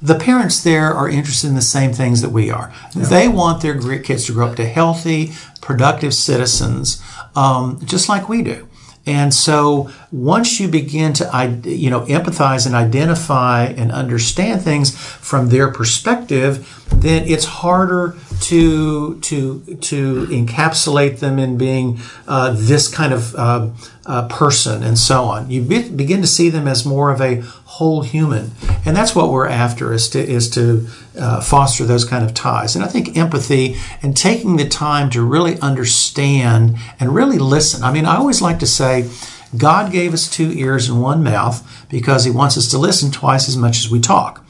the 0.00 0.18
parents 0.18 0.62
there 0.62 0.92
are 0.92 1.08
interested 1.08 1.48
in 1.48 1.54
the 1.54 1.62
same 1.62 1.92
things 1.92 2.22
that 2.22 2.30
we 2.30 2.50
are. 2.50 2.72
Yeah. 2.94 3.04
They 3.04 3.28
want 3.28 3.62
their 3.62 3.98
kids 4.00 4.26
to 4.26 4.32
grow 4.32 4.48
up 4.48 4.56
to 4.56 4.64
healthy, 4.64 5.32
productive 5.60 6.14
citizens, 6.14 7.02
um, 7.34 7.80
just 7.84 8.08
like 8.08 8.28
we 8.28 8.42
do. 8.42 8.68
And 9.04 9.34
so 9.34 9.90
once 10.12 10.60
you 10.60 10.68
begin 10.68 11.12
to, 11.14 11.60
you 11.64 11.90
know, 11.90 12.02
empathize 12.02 12.66
and 12.66 12.74
identify 12.74 13.64
and 13.64 13.90
understand 13.90 14.62
things 14.62 14.96
from 14.96 15.48
their 15.48 15.72
perspective, 15.72 16.84
then 16.94 17.26
it's 17.26 17.44
harder 17.44 18.16
to 18.42 19.18
to 19.20 19.60
to 19.80 20.26
encapsulate 20.26 21.18
them 21.18 21.38
in 21.38 21.58
being 21.58 21.98
uh, 22.28 22.54
this 22.56 22.92
kind 22.92 23.12
of 23.12 23.34
uh, 23.34 23.70
uh, 24.06 24.28
person 24.28 24.82
and 24.82 24.98
so 24.98 25.24
on. 25.24 25.50
You 25.50 25.62
be, 25.62 25.88
begin 25.88 26.20
to 26.20 26.26
see 26.26 26.48
them 26.48 26.68
as 26.68 26.84
more 26.84 27.10
of 27.10 27.20
a 27.20 27.42
whole 27.82 28.02
human, 28.02 28.52
and 28.86 28.96
that's 28.96 29.12
what 29.12 29.28
we're 29.28 29.48
after 29.48 29.92
is 29.92 30.08
to 30.10 30.20
is 30.20 30.48
to 30.50 30.86
uh, 31.18 31.40
foster 31.40 31.84
those 31.84 32.04
kind 32.04 32.24
of 32.24 32.32
ties. 32.32 32.76
And 32.76 32.84
I 32.84 32.88
think 32.88 33.16
empathy 33.16 33.76
and 34.02 34.16
taking 34.16 34.56
the 34.56 34.68
time 34.68 35.10
to 35.10 35.20
really 35.20 35.58
understand 35.58 36.76
and 37.00 37.12
really 37.12 37.38
listen. 37.38 37.82
I 37.82 37.92
mean, 37.92 38.06
I 38.06 38.16
always 38.16 38.40
like 38.40 38.60
to 38.60 38.66
say. 38.66 39.10
God 39.54 39.92
gave 39.92 40.14
us 40.14 40.30
two 40.30 40.50
ears 40.52 40.88
and 40.88 41.02
one 41.02 41.22
mouth 41.22 41.60
because 41.90 42.24
He 42.24 42.30
wants 42.30 42.56
us 42.56 42.70
to 42.70 42.78
listen 42.78 43.10
twice 43.10 43.50
as 43.50 43.56
much 43.58 43.80
as 43.80 43.90
we 43.90 44.00
talk. 44.00 44.41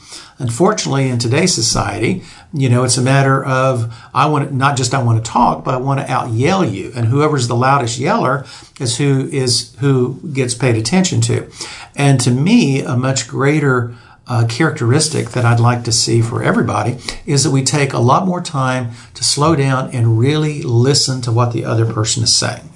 Unfortunately, 0.43 1.09
in 1.09 1.21
today's 1.21 1.55
society, 1.55 2.25
you 2.53 2.69
know, 2.69 2.83
it's 2.83 2.99
a 2.99 3.03
matter 3.03 3.45
of 3.45 3.95
I 4.13 4.27
want 4.27 4.49
to, 4.49 4.55
not 4.55 4.77
just 4.77 4.93
I 4.93 5.01
want 5.01 5.25
to 5.25 5.31
talk, 5.31 5.65
but 5.65 5.73
I 5.73 5.77
want 5.77 6.01
to 6.01 6.11
out 6.11 6.31
yell 6.31 6.65
you, 6.65 6.91
and 6.97 7.07
whoever's 7.07 7.47
the 7.47 7.55
loudest 7.55 7.97
yeller 7.97 8.45
is 8.81 8.99
who 8.99 9.29
is 9.29 9.77
who 9.79 10.19
gets 10.33 10.53
paid 10.55 10.75
attention 10.75 11.21
to. 11.23 11.49
And 11.95 12.21
to 12.23 12.33
me, 12.33 12.83
a 12.83 12.97
much 12.97 13.29
greater 13.29 13.95
uh, 14.27 14.47
characteristic 14.49 15.29
that 15.31 15.45
I'd 15.45 15.61
like 15.61 15.85
to 15.85 15.93
see 15.93 16.21
for 16.21 16.43
everybody 16.43 16.99
is 17.25 17.45
that 17.45 17.53
we 17.53 17.63
take 17.63 17.93
a 17.93 18.01
lot 18.01 18.27
more 18.27 18.41
time 18.41 18.91
to 19.15 19.23
slow 19.23 19.55
down 19.55 19.91
and 19.93 20.19
really 20.19 20.61
listen 20.63 21.23
to 21.23 21.31
what 21.31 21.53
the 21.53 21.65
other 21.65 21.87
person 21.87 22.25
is 22.25 22.35
saying. 22.35 22.69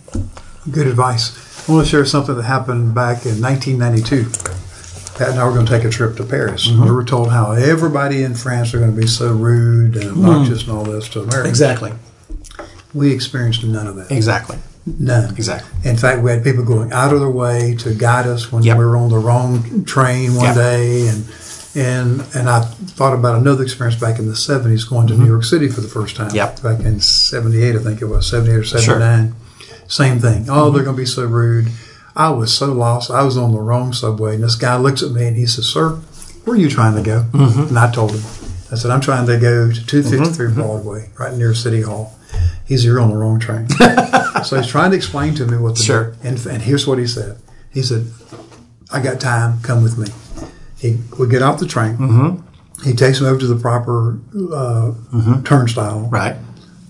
Good 0.70 0.86
advice. 0.86 1.68
I 1.68 1.72
want 1.72 1.84
to 1.84 1.90
share 1.90 2.04
something 2.04 2.36
that 2.36 2.44
happened 2.44 2.94
back 2.94 3.26
in 3.26 3.42
1992. 3.42 4.65
Pat 5.16 5.30
and 5.30 5.40
I 5.40 5.44
were 5.46 5.52
going 5.52 5.66
to 5.66 5.72
take 5.72 5.84
a 5.84 5.90
trip 5.90 6.16
to 6.16 6.24
Paris. 6.24 6.68
Mm-hmm. 6.68 6.84
We 6.84 6.90
were 6.90 7.04
told 7.04 7.30
how 7.30 7.52
everybody 7.52 8.22
in 8.22 8.34
France 8.34 8.74
are 8.74 8.78
going 8.78 8.94
to 8.94 9.00
be 9.00 9.06
so 9.06 9.32
rude 9.32 9.96
and 9.96 10.10
obnoxious 10.10 10.64
mm. 10.64 10.68
and 10.68 10.78
all 10.78 10.84
this 10.84 11.08
to 11.10 11.20
Americans. 11.20 11.48
Exactly. 11.48 11.92
We 12.92 13.12
experienced 13.12 13.64
none 13.64 13.86
of 13.86 13.96
that. 13.96 14.10
Exactly. 14.10 14.58
None. 14.86 15.34
Exactly. 15.34 15.90
In 15.90 15.96
fact, 15.96 16.22
we 16.22 16.30
had 16.30 16.44
people 16.44 16.64
going 16.64 16.92
out 16.92 17.12
of 17.12 17.20
their 17.20 17.30
way 17.30 17.74
to 17.76 17.94
guide 17.94 18.26
us 18.26 18.52
when 18.52 18.62
yep. 18.62 18.78
we 18.78 18.84
were 18.84 18.96
on 18.96 19.08
the 19.10 19.18
wrong 19.18 19.84
train 19.84 20.34
one 20.34 20.44
yep. 20.44 20.54
day, 20.54 21.08
and 21.08 21.24
and 21.74 22.20
and 22.36 22.48
I 22.48 22.60
thought 22.60 23.12
about 23.12 23.36
another 23.36 23.64
experience 23.64 24.00
back 24.00 24.20
in 24.20 24.28
the 24.28 24.36
seventies, 24.36 24.84
going 24.84 25.08
to 25.08 25.14
mm-hmm. 25.14 25.24
New 25.24 25.28
York 25.28 25.44
City 25.44 25.68
for 25.68 25.80
the 25.80 25.88
first 25.88 26.14
time. 26.14 26.32
Yep. 26.32 26.62
Back 26.62 26.80
in 26.80 27.00
seventy 27.00 27.62
eight, 27.64 27.74
I 27.74 27.80
think 27.80 28.00
it 28.00 28.06
was 28.06 28.30
seventy 28.30 28.52
eight 28.52 28.58
or 28.58 28.64
seventy 28.64 29.00
nine. 29.00 29.34
Sure. 29.58 29.76
Same 29.88 30.20
thing. 30.20 30.48
Oh, 30.48 30.52
mm-hmm. 30.52 30.76
they're 30.76 30.84
going 30.84 30.96
to 30.96 31.02
be 31.02 31.06
so 31.06 31.24
rude. 31.26 31.68
I 32.16 32.30
was 32.30 32.52
so 32.52 32.72
lost. 32.72 33.10
I 33.10 33.22
was 33.22 33.36
on 33.36 33.52
the 33.52 33.60
wrong 33.60 33.92
subway. 33.92 34.34
And 34.34 34.44
this 34.44 34.56
guy 34.56 34.76
looks 34.76 35.02
at 35.02 35.12
me 35.12 35.26
and 35.26 35.36
he 35.36 35.46
says, 35.46 35.66
Sir, 35.66 35.90
where 36.44 36.56
are 36.56 36.58
you 36.58 36.70
trying 36.70 36.96
to 36.96 37.02
go? 37.02 37.26
Mm-hmm. 37.32 37.68
And 37.68 37.78
I 37.78 37.92
told 37.92 38.12
him, 38.12 38.24
I 38.72 38.76
said, 38.76 38.90
I'm 38.90 39.02
trying 39.02 39.26
to 39.26 39.38
go 39.38 39.70
to 39.70 39.86
253 39.86 40.46
mm-hmm. 40.46 40.60
Broadway, 40.60 41.10
right 41.18 41.34
near 41.34 41.54
City 41.54 41.82
Hall. 41.82 42.18
He's 42.66 42.84
You're 42.84 42.98
on 43.00 43.10
the 43.10 43.16
wrong 43.16 43.38
train. 43.38 43.68
so 44.44 44.56
he's 44.56 44.66
trying 44.66 44.90
to 44.90 44.96
explain 44.96 45.34
to 45.36 45.46
me 45.46 45.58
what 45.58 45.76
to 45.76 45.82
sure. 45.82 46.04
do. 46.22 46.28
And, 46.28 46.46
and 46.46 46.62
here's 46.62 46.86
what 46.86 46.98
he 46.98 47.06
said 47.06 47.38
He 47.70 47.82
said, 47.82 48.10
I 48.90 49.00
got 49.02 49.20
time. 49.20 49.60
Come 49.60 49.82
with 49.82 49.98
me. 49.98 50.08
He 50.78 50.98
would 51.18 51.30
get 51.30 51.42
off 51.42 51.60
the 51.60 51.66
train. 51.66 51.96
Mm-hmm. 51.96 52.88
He 52.88 52.94
takes 52.94 53.20
me 53.20 53.28
over 53.28 53.38
to 53.38 53.46
the 53.46 53.60
proper 53.60 54.12
uh, 54.12 54.92
mm-hmm. 55.12 55.42
turnstile. 55.42 56.08
Right. 56.10 56.36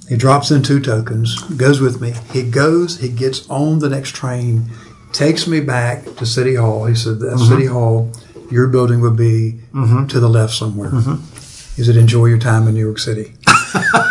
He 0.09 0.17
drops 0.17 0.51
in 0.51 0.63
two 0.63 0.81
tokens, 0.81 1.41
goes 1.57 1.81
with 1.81 2.01
me. 2.01 2.15
He 2.33 2.49
goes, 2.49 3.01
he 3.01 3.09
gets 3.09 3.49
on 3.51 3.81
the 3.81 3.89
next 3.89 4.15
train 4.15 4.71
takes 5.17 5.47
me 5.47 5.61
back 5.61 6.05
to 6.05 6.27
City 6.27 6.55
Hall. 6.55 6.85
He 6.85 6.95
said, 6.95 7.21
That 7.21 7.37
mm-hmm. 7.37 7.49
City 7.49 7.67
Hall, 7.67 8.13
your 8.51 8.69
building 8.69 9.01
would 9.01 9.17
be 9.17 9.61
mm-hmm. 9.73 10.07
to 10.09 10.21
the 10.21 10.29
left 10.29 10.53
somewhere. 10.53 10.91
Mm-hmm. 10.91 11.37
He 11.77 11.85
said, 11.85 11.97
enjoy 11.97 12.27
your 12.27 12.39
time 12.39 12.67
in 12.69 12.75
New 12.75 12.85
York 12.85 12.99
City. 12.99 13.35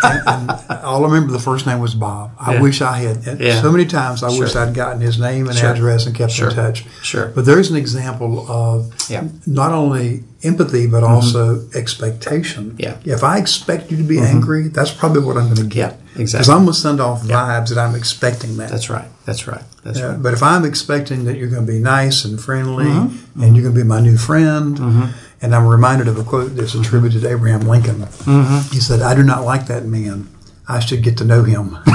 And, 0.03 0.49
and 0.49 0.79
all 0.83 1.03
I 1.03 1.07
remember 1.07 1.31
the 1.31 1.39
first 1.39 1.65
name 1.65 1.79
was 1.79 1.95
Bob. 1.95 2.31
I 2.39 2.53
yeah. 2.53 2.61
wish 2.61 2.81
I 2.81 2.97
had. 2.97 3.39
Yeah. 3.39 3.61
So 3.61 3.71
many 3.71 3.85
times 3.85 4.23
I 4.23 4.29
sure. 4.29 4.41
wish 4.41 4.55
I'd 4.55 4.73
gotten 4.73 5.01
his 5.01 5.19
name 5.19 5.47
and 5.47 5.57
sure. 5.57 5.71
address 5.71 6.05
and 6.05 6.15
kept 6.15 6.31
sure. 6.31 6.49
in 6.49 6.55
touch. 6.55 6.85
Sure. 7.01 7.27
But 7.27 7.45
there's 7.45 7.69
an 7.69 7.75
example 7.75 8.49
of 8.49 8.93
yeah. 9.09 9.27
not 9.45 9.71
only 9.71 10.23
empathy 10.43 10.85
but 10.85 11.03
mm-hmm. 11.03 11.13
also 11.13 11.67
expectation. 11.73 12.75
Yeah. 12.77 12.97
If 13.03 13.23
I 13.23 13.37
expect 13.37 13.91
you 13.91 13.97
to 13.97 14.03
be 14.03 14.17
mm-hmm. 14.17 14.35
angry, 14.35 14.67
that's 14.67 14.91
probably 14.91 15.23
what 15.23 15.37
I'm 15.37 15.45
going 15.45 15.67
to 15.67 15.75
get. 15.75 15.93
Yeah, 15.93 16.21
exactly. 16.21 16.23
Because 16.23 16.49
I'm 16.49 16.63
going 16.63 16.73
to 16.73 16.79
send 16.79 17.01
off 17.01 17.23
vibes 17.23 17.69
that 17.69 17.77
I'm 17.77 17.95
expecting 17.95 18.57
that. 18.57 18.69
That's 18.69 18.89
right. 18.89 19.07
That's 19.25 19.47
right. 19.47 19.63
That's 19.83 20.01
right. 20.01 20.21
But 20.21 20.33
if 20.33 20.43
I'm 20.43 20.65
expecting 20.65 21.25
that 21.25 21.37
you're 21.37 21.49
going 21.49 21.65
to 21.65 21.71
be 21.71 21.79
nice 21.79 22.25
and 22.25 22.39
friendly 22.39 22.85
mm-hmm. 22.85 23.43
and 23.43 23.55
you're 23.55 23.63
going 23.63 23.75
to 23.75 23.81
be 23.81 23.87
my 23.87 23.99
new 23.99 24.17
friend 24.17 24.77
mm-hmm. 24.77 25.24
And 25.45 25.53
I'm 25.53 25.67
reminded 25.67 26.07
of 26.07 26.17
a 26.17 26.23
quote 26.23 26.55
that's 26.55 26.73
attributed 26.73 27.21
to 27.21 27.29
Abraham 27.29 27.61
Lincoln. 27.61 27.97
Mm-hmm. 27.97 28.73
He 28.73 28.79
said, 28.79 29.03
I 29.03 29.13
do 29.13 29.21
not 29.21 29.43
like 29.43 29.67
that 29.67 29.85
man. 29.85 30.27
I 30.67 30.79
should 30.79 31.03
get 31.03 31.19
to 31.19 31.23
know 31.23 31.43
him. 31.43 31.77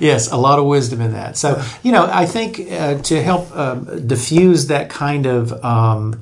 yes, 0.00 0.32
a 0.32 0.36
lot 0.36 0.58
of 0.58 0.64
wisdom 0.64 1.00
in 1.00 1.12
that. 1.12 1.36
So, 1.36 1.62
you 1.84 1.92
know, 1.92 2.08
I 2.10 2.26
think 2.26 2.60
uh, 2.72 2.98
to 3.02 3.22
help 3.22 3.54
uh, 3.54 3.74
diffuse 3.74 4.66
that 4.66 4.90
kind 4.90 5.26
of. 5.26 5.64
Um, 5.64 6.20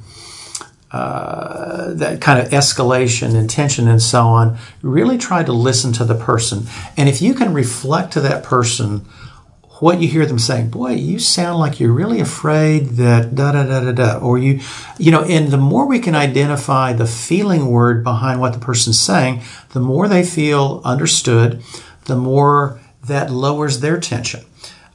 uh, 0.91 1.93
that 1.93 2.19
kind 2.23 2.41
of 2.41 2.49
escalation 2.49 3.35
and 3.35 3.51
tension 3.51 3.87
and 3.89 4.01
so 4.01 4.23
on, 4.23 4.57
really 4.81 5.19
try 5.19 5.43
to 5.43 5.53
listen 5.53 5.93
to 5.93 6.03
the 6.03 6.15
person. 6.15 6.65
And 6.97 7.11
if 7.11 7.21
you 7.21 7.35
can 7.35 7.53
reflect 7.53 8.15
to 8.15 8.23
that 8.23 8.43
person 8.43 9.05
what 9.81 10.01
you 10.01 10.09
hear 10.09 10.27
them 10.27 10.39
saying, 10.39 10.71
boy, 10.71 10.93
you 10.93 11.19
sound 11.19 11.59
like 11.59 11.79
you're 11.79 11.93
really 11.93 12.21
afraid 12.21 12.87
that 12.97 13.35
da 13.35 13.53
da 13.53 13.63
da 13.65 13.81
da 13.81 13.93
da, 13.93 14.19
or 14.19 14.39
you, 14.39 14.61
you 14.99 15.13
know, 15.13 15.23
and 15.25 15.49
the 15.49 15.57
more 15.59 15.87
we 15.87 16.01
can 16.01 16.15
identify 16.15 16.93
the 16.93 17.07
feeling 17.07 17.67
word 17.67 18.03
behind 18.03 18.41
what 18.41 18.53
the 18.53 18.59
person's 18.59 18.99
saying, 18.99 19.41
the 19.71 19.81
more 19.81 20.09
they 20.09 20.25
feel 20.25 20.83
understood, 20.85 21.63
the 22.07 22.17
more 22.17 22.81
that 23.05 23.31
lowers 23.31 23.81
their 23.81 24.01
tension. 24.01 24.45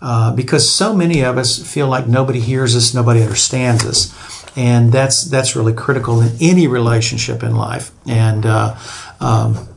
Uh, 0.02 0.36
because 0.36 0.70
so 0.70 0.94
many 0.94 1.22
of 1.24 1.38
us 1.38 1.58
feel 1.72 1.88
like 1.88 2.08
nobody 2.08 2.42
hears 2.42 2.76
us, 2.76 2.94
nobody 2.94 3.22
understands 3.22 3.86
us, 3.86 4.14
and 4.58 4.92
that's 4.92 5.24
that's 5.24 5.56
really 5.56 5.72
critical 5.72 6.20
in 6.20 6.36
any 6.42 6.68
relationship 6.68 7.42
in 7.42 7.56
life. 7.56 7.92
And 8.06 8.46
uh, 8.46 8.76
um, 9.22 9.73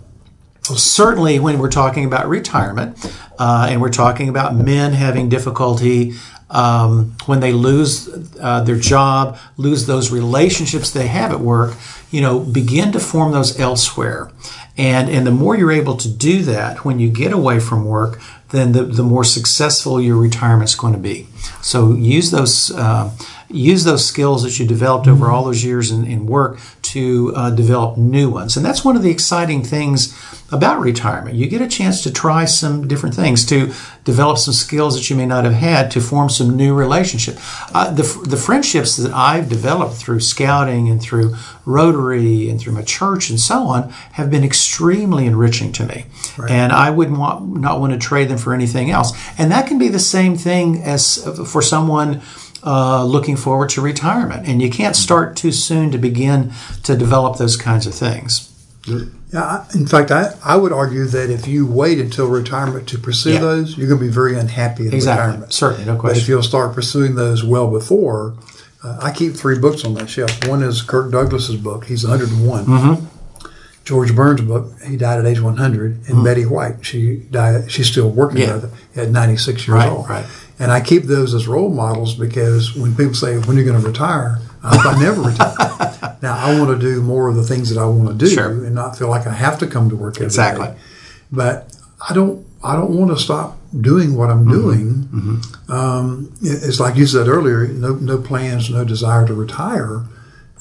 certainly 0.75 1.39
when 1.39 1.59
we're 1.59 1.71
talking 1.71 2.05
about 2.05 2.29
retirement 2.29 2.99
uh, 3.39 3.69
and 3.71 3.81
we're 3.81 3.91
talking 3.91 4.29
about 4.29 4.57
men 4.57 4.93
having 4.93 5.29
difficulty 5.29 6.15
um, 6.49 7.17
when 7.27 7.41
they 7.41 7.53
lose 7.53 8.09
uh, 8.41 8.63
their 8.63 8.79
job, 8.79 9.39
lose 9.57 9.87
those 9.87 10.11
relationships 10.11 10.91
they 10.91 11.09
have 11.09 11.33
at 11.33 11.41
work, 11.41 11.77
you 12.11 12.21
know, 12.21 12.39
begin 12.39 12.93
to 12.93 13.01
form 13.01 13.33
those 13.33 13.59
elsewhere. 13.59 14.31
And, 14.77 15.09
and 15.09 15.27
the 15.27 15.33
more 15.33 15.57
you're 15.57 15.73
able 15.73 15.97
to 15.97 16.09
do 16.09 16.43
that 16.43 16.85
when 16.85 17.01
you 17.01 17.11
get 17.11 17.33
away 17.33 17.61
from 17.61 17.85
work, 17.85 18.21
then 18.51 18.73
the, 18.73 18.85
the 18.85 19.03
more 19.03 19.25
successful 19.25 20.01
your 20.01 20.17
retirement 20.17 20.71
is 20.71 20.77
going 20.77 20.93
to 20.93 20.99
be. 20.99 21.27
So 21.63 21.93
use 21.95 22.31
those 22.31 22.71
uh, 22.71 23.11
use 23.49 23.85
those 23.85 24.07
skills 24.07 24.43
that 24.43 24.59
you 24.59 24.67
developed 24.67 25.09
over 25.09 25.31
all 25.31 25.45
those 25.45 25.65
years 25.65 25.91
in, 25.91 26.05
in 26.05 26.27
work 26.27 26.59
to 26.93 27.33
uh, 27.35 27.51
develop 27.51 27.97
new 27.97 28.31
ones. 28.31 28.57
And 28.57 28.65
that's 28.65 28.85
one 28.85 28.97
of 28.97 29.03
the 29.03 29.11
exciting 29.11 29.63
things 29.63 30.17
about 30.53 30.81
retirement. 30.81 31.37
You 31.37 31.49
get 31.49 31.61
a 31.61 31.67
chance 31.67 32.03
to 32.05 32.13
try 32.13 32.45
some 32.45 32.87
different 32.87 33.15
things, 33.15 33.45
to 33.47 33.73
develop 34.05 34.39
some 34.39 34.55
skills 34.55 34.95
that 34.95 35.11
you 35.11 35.17
may 35.17 35.27
not 35.27 35.45
have 35.45 35.55
had, 35.55 35.91
to 35.93 36.01
form 36.01 36.31
some 36.31 36.57
new 36.57 36.75
relationship. 36.75 37.37
Uh, 37.75 37.91
the, 37.93 38.03
the 38.27 38.37
friendships 38.37 38.97
that 38.97 39.13
I've 39.13 39.49
developed 39.49 39.97
through 39.97 40.21
scouting 40.21 40.89
and 40.89 41.03
through 41.03 41.35
Rotary 41.65 42.49
and 42.49 42.61
through 42.61 42.75
my 42.75 42.83
church 42.83 43.29
and 43.29 43.41
so 43.41 43.65
on 43.65 43.91
have 44.13 44.31
been 44.31 44.45
extremely 44.45 45.27
enriching 45.27 45.73
to 45.73 45.87
me. 45.87 46.07
Right. 46.39 46.51
And 46.51 46.73
I 46.73 46.91
wouldn't 46.91 47.19
want, 47.19 47.61
not 47.61 47.81
want 47.81 47.93
to 47.93 47.99
trade 47.99 48.29
them 48.29 48.39
for 48.39 48.55
anything 48.55 48.91
else. 48.91 49.13
And 49.37 49.51
that 49.51 49.67
can 49.67 49.79
be 49.79 49.89
the 49.89 49.99
same 49.99 50.37
thing 50.37 50.81
as 50.83 51.25
for 51.51 51.61
someone 51.61 52.23
uh, 52.67 53.05
looking 53.05 53.37
forward 53.37 53.69
to 53.71 53.81
retirement. 53.81 54.47
And 54.47 54.61
you 54.61 54.69
can't 54.69 54.97
start 54.97 55.37
too 55.37 55.53
soon 55.53 55.93
to 55.93 55.99
begin 55.99 56.53
to 56.83 56.97
develop 56.97 57.39
those 57.39 57.57
kinds 57.57 57.87
of 57.87 57.95
things. 57.95 58.53
Yeah, 59.33 59.65
in 59.75 59.87
fact, 59.87 60.11
I, 60.11 60.33
I 60.45 60.57
would 60.57 60.73
argue 60.73 61.05
that 61.07 61.31
if 61.31 61.47
you 61.47 61.67
wait 61.67 61.99
until 61.99 62.29
retirement 62.29 62.89
to 62.89 62.99
pursue 62.99 63.35
yeah. 63.35 63.41
those, 63.41 63.77
you're 63.77 63.89
going 63.89 64.01
to 64.01 64.07
be 64.07 64.13
very 64.13 64.39
unhappy 64.39 64.87
in 64.87 64.95
exactly. 64.95 65.27
retirement. 65.27 65.53
Certainly, 65.53 65.85
no 65.87 65.97
question. 65.97 66.15
But 66.15 66.23
if 66.23 66.29
you'll 66.29 66.43
start 66.43 66.75
pursuing 66.75 67.15
those 67.15 67.45
well 67.45 67.71
before, 67.71 68.37
uh, 68.85 68.99
I 69.03 69.13
keep 69.13 69.35
three 69.35 69.59
books 69.59 69.85
on 69.85 69.95
that 69.95 70.09
shelf. 70.09 70.47
One 70.47 70.63
is 70.63 70.83
Kirk 70.83 71.11
Douglas's 71.11 71.57
book. 71.57 71.87
He's 71.87 72.07
101. 72.07 72.67
Mm-hmm. 72.67 73.07
George 73.85 74.15
Burns' 74.15 74.41
book. 74.41 74.73
He 74.85 74.97
died 74.97 75.21
at 75.21 75.27
age 75.27 75.41
100, 75.41 75.93
and 75.93 76.05
mm-hmm. 76.05 76.25
Betty 76.25 76.45
White. 76.45 76.85
She 76.85 77.17
died. 77.17 77.71
She's 77.71 77.89
still 77.89 78.11
working 78.11 78.39
yeah. 78.39 78.63
at 78.97 79.11
96 79.11 79.67
years 79.67 79.69
right, 79.69 79.89
old. 79.89 80.09
Right. 80.09 80.27
And 80.59 80.73
I 80.73 80.81
keep 80.81 81.05
those 81.05 81.35
as 81.35 81.47
role 81.47 81.71
models 81.71 82.15
because 82.15 82.75
when 82.75 82.97
people 82.97 83.15
say, 83.15 83.39
when 83.39 83.57
are 83.57 83.61
you 83.61 83.67
going 83.67 83.81
to 83.81 83.87
retire? 83.87 84.39
I 84.63 84.77
I 84.77 85.01
never 85.01 85.23
retire. 85.23 86.17
now, 86.23 86.37
I 86.37 86.59
want 86.59 86.71
to 86.71 86.79
do 86.79 87.03
more 87.03 87.29
of 87.29 87.37
the 87.37 87.43
things 87.43 87.73
that 87.73 87.81
I 87.81 87.87
want 87.87 88.09
to 88.09 88.15
do 88.15 88.31
sure. 88.31 88.51
and 88.51 88.75
not 88.75 88.99
feel 88.99 89.09
like 89.09 89.27
I 89.27 89.33
have 89.33 89.59
to 89.61 89.67
come 89.67 89.91
to 89.91 89.97
work 89.97 90.17
every 90.17 90.27
exactly. 90.27 90.69
day. 90.69 90.77
But 91.31 91.77
I 92.09 92.15
don't, 92.15 92.47
I 92.65 92.75
don't 92.75 92.91
want 92.91 93.11
to 93.11 93.23
stop 93.23 93.59
doing 93.79 94.17
what 94.17 94.31
I'm 94.31 94.45
mm-hmm. 94.45 94.53
doing. 94.53 94.95
Mm-hmm. 95.05 95.73
Um, 95.73 96.33
it's 96.43 96.81
like 96.81 96.97
you 96.97 97.07
said 97.07 97.29
earlier, 97.29 97.67
no, 97.69 97.95
no 97.95 98.19
plans, 98.19 98.71
no 98.71 98.85
desire 98.85 99.27
to 99.27 99.35
retire 99.35 100.05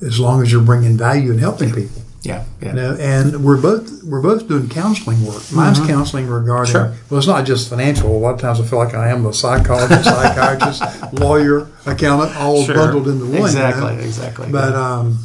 as 0.01 0.19
long 0.19 0.41
as 0.41 0.51
you're 0.51 0.61
bringing 0.61 0.97
value 0.97 1.31
and 1.31 1.39
helping 1.39 1.71
people. 1.71 2.01
Yeah, 2.25 2.43
yeah. 2.61 2.69
You 2.69 2.73
know, 2.73 2.97
and 2.99 3.43
we're 3.43 3.61
both 3.61 4.03
we're 4.03 4.21
both 4.21 4.47
doing 4.47 4.67
counseling 4.67 5.23
work. 5.25 5.43
Mine's 5.51 5.79
mm-hmm. 5.79 5.87
counseling 5.87 6.27
regarding 6.27 6.71
sure. 6.71 6.95
well, 7.09 7.19
it's 7.19 7.27
not 7.27 7.45
just 7.45 7.69
financial. 7.69 8.09
A 8.09 8.17
lot 8.17 8.33
of 8.33 8.41
times 8.41 8.59
I 8.59 8.65
feel 8.65 8.79
like 8.79 8.95
I 8.95 9.09
am 9.09 9.25
a 9.25 9.33
psychologist, 9.33 10.03
psychiatrist, 10.05 11.13
lawyer, 11.13 11.67
accountant, 11.85 12.35
all 12.37 12.63
sure. 12.63 12.75
bundled 12.75 13.07
into 13.07 13.25
one. 13.25 13.35
Exactly, 13.35 13.93
you 13.93 13.99
know? 13.99 14.03
exactly. 14.03 14.51
But 14.51 14.73
yeah. 14.73 14.97
um, 14.97 15.19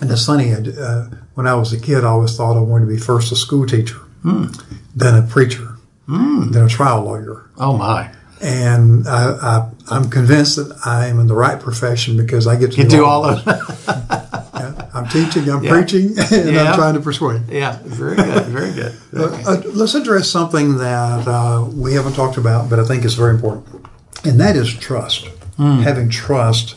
and 0.00 0.10
it's 0.10 0.24
funny. 0.24 0.52
Uh, 0.54 1.04
when 1.34 1.46
I 1.46 1.54
was 1.54 1.72
a 1.72 1.80
kid, 1.80 2.04
I 2.04 2.08
always 2.08 2.36
thought 2.36 2.56
I 2.56 2.60
wanted 2.60 2.86
to 2.86 2.92
be 2.92 2.98
first 2.98 3.30
a 3.30 3.36
school 3.36 3.66
teacher, 3.66 3.98
mm. 4.24 4.82
then 4.96 5.22
a 5.22 5.26
preacher, 5.26 5.76
mm. 6.08 6.50
then 6.50 6.64
a 6.64 6.68
trial 6.68 7.02
lawyer. 7.02 7.48
Oh 7.58 7.76
my! 7.76 8.10
And 8.40 9.06
I, 9.06 9.68
I, 9.90 9.96
am 9.96 10.08
convinced 10.08 10.56
that 10.56 10.78
I 10.86 11.08
am 11.08 11.20
in 11.20 11.26
the 11.26 11.34
right 11.34 11.60
profession 11.60 12.16
because 12.16 12.46
I 12.46 12.56
get 12.56 12.72
to 12.72 12.82
you 12.82 12.88
do 12.88 13.04
all 13.04 13.24
of 13.24 13.44
I'm 14.94 15.08
teaching, 15.08 15.48
I'm 15.48 15.62
yeah. 15.62 15.70
preaching, 15.70 16.18
and 16.32 16.54
yeah. 16.54 16.62
I'm 16.62 16.74
trying 16.74 16.94
to 16.94 17.00
persuade. 17.00 17.42
Yeah, 17.48 17.78
very 17.84 18.16
good, 18.16 18.44
very 18.46 18.72
good. 18.72 18.94
Uh, 19.18 19.42
uh, 19.46 19.62
let's 19.72 19.94
address 19.94 20.28
something 20.28 20.76
that 20.76 21.26
uh, 21.26 21.66
we 21.72 21.94
haven't 21.94 22.12
talked 22.12 22.36
about, 22.36 22.68
but 22.68 22.78
I 22.78 22.84
think 22.84 23.04
is 23.04 23.14
very 23.14 23.34
important, 23.34 23.66
and 24.24 24.38
that 24.38 24.54
is 24.54 24.72
trust. 24.72 25.26
Mm. 25.58 25.82
Having 25.82 26.10
trust 26.10 26.76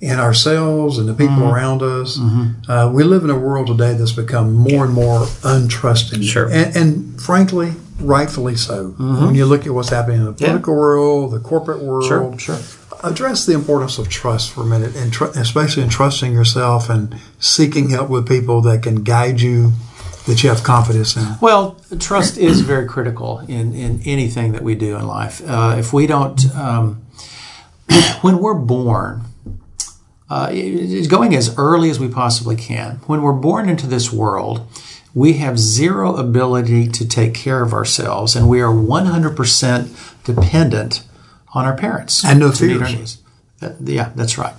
in 0.00 0.20
ourselves 0.20 0.98
and 0.98 1.08
the 1.08 1.14
people 1.14 1.36
mm-hmm. 1.36 1.54
around 1.54 1.82
us. 1.82 2.18
Mm-hmm. 2.18 2.70
Uh, 2.70 2.92
we 2.92 3.02
live 3.02 3.24
in 3.24 3.30
a 3.30 3.38
world 3.38 3.68
today 3.68 3.94
that's 3.94 4.12
become 4.12 4.52
more 4.52 4.84
and 4.84 4.92
more 4.92 5.20
untrusting. 5.42 6.22
Sure. 6.22 6.48
And, 6.50 6.76
and 6.76 7.20
frankly, 7.20 7.72
rightfully 7.98 8.56
so. 8.56 8.90
Mm-hmm. 8.90 9.24
When 9.24 9.34
you 9.34 9.46
look 9.46 9.66
at 9.66 9.72
what's 9.72 9.88
happening 9.88 10.18
in 10.18 10.26
the 10.26 10.32
political 10.32 10.74
yeah. 10.74 10.78
world, 10.78 11.32
the 11.32 11.40
corporate 11.40 11.82
world, 11.82 12.06
sure, 12.06 12.38
sure 12.38 12.60
address 13.04 13.46
the 13.46 13.52
importance 13.52 13.98
of 13.98 14.08
trust 14.08 14.52
for 14.52 14.62
a 14.62 14.66
minute, 14.66 14.96
and 14.96 15.12
tr- 15.12 15.26
especially 15.36 15.82
in 15.82 15.88
trusting 15.88 16.32
yourself 16.32 16.88
and 16.88 17.16
seeking 17.38 17.90
help 17.90 18.08
with 18.08 18.26
people 18.26 18.60
that 18.62 18.82
can 18.82 19.02
guide 19.02 19.40
you, 19.40 19.72
that 20.26 20.42
you 20.42 20.48
have 20.48 20.62
confidence 20.62 21.16
in. 21.16 21.36
Well, 21.40 21.76
trust 21.98 22.38
is 22.38 22.62
very 22.62 22.86
critical 22.86 23.40
in, 23.40 23.74
in 23.74 24.00
anything 24.04 24.52
that 24.52 24.62
we 24.62 24.74
do 24.74 24.96
in 24.96 25.06
life. 25.06 25.42
Uh, 25.46 25.76
if 25.78 25.92
we 25.92 26.06
don't, 26.06 26.54
um, 26.56 27.04
when 28.22 28.38
we're 28.38 28.54
born, 28.54 29.22
uh, 30.30 30.50
going 31.08 31.34
as 31.34 31.56
early 31.58 31.90
as 31.90 32.00
we 32.00 32.08
possibly 32.08 32.56
can. 32.56 32.96
When 33.06 33.22
we're 33.22 33.32
born 33.32 33.68
into 33.68 33.86
this 33.86 34.10
world, 34.10 34.66
we 35.12 35.34
have 35.34 35.58
zero 35.58 36.16
ability 36.16 36.88
to 36.88 37.06
take 37.06 37.34
care 37.34 37.62
of 37.62 37.72
ourselves, 37.72 38.34
and 38.34 38.48
we 38.48 38.60
are 38.60 38.72
100% 38.72 40.24
dependent 40.24 41.04
on 41.54 41.64
our 41.64 41.76
parents 41.76 42.24
and 42.24 42.40
no 42.40 42.52
fears. 42.52 43.22
That, 43.60 43.76
yeah, 43.80 44.10
that's 44.14 44.36
right. 44.36 44.54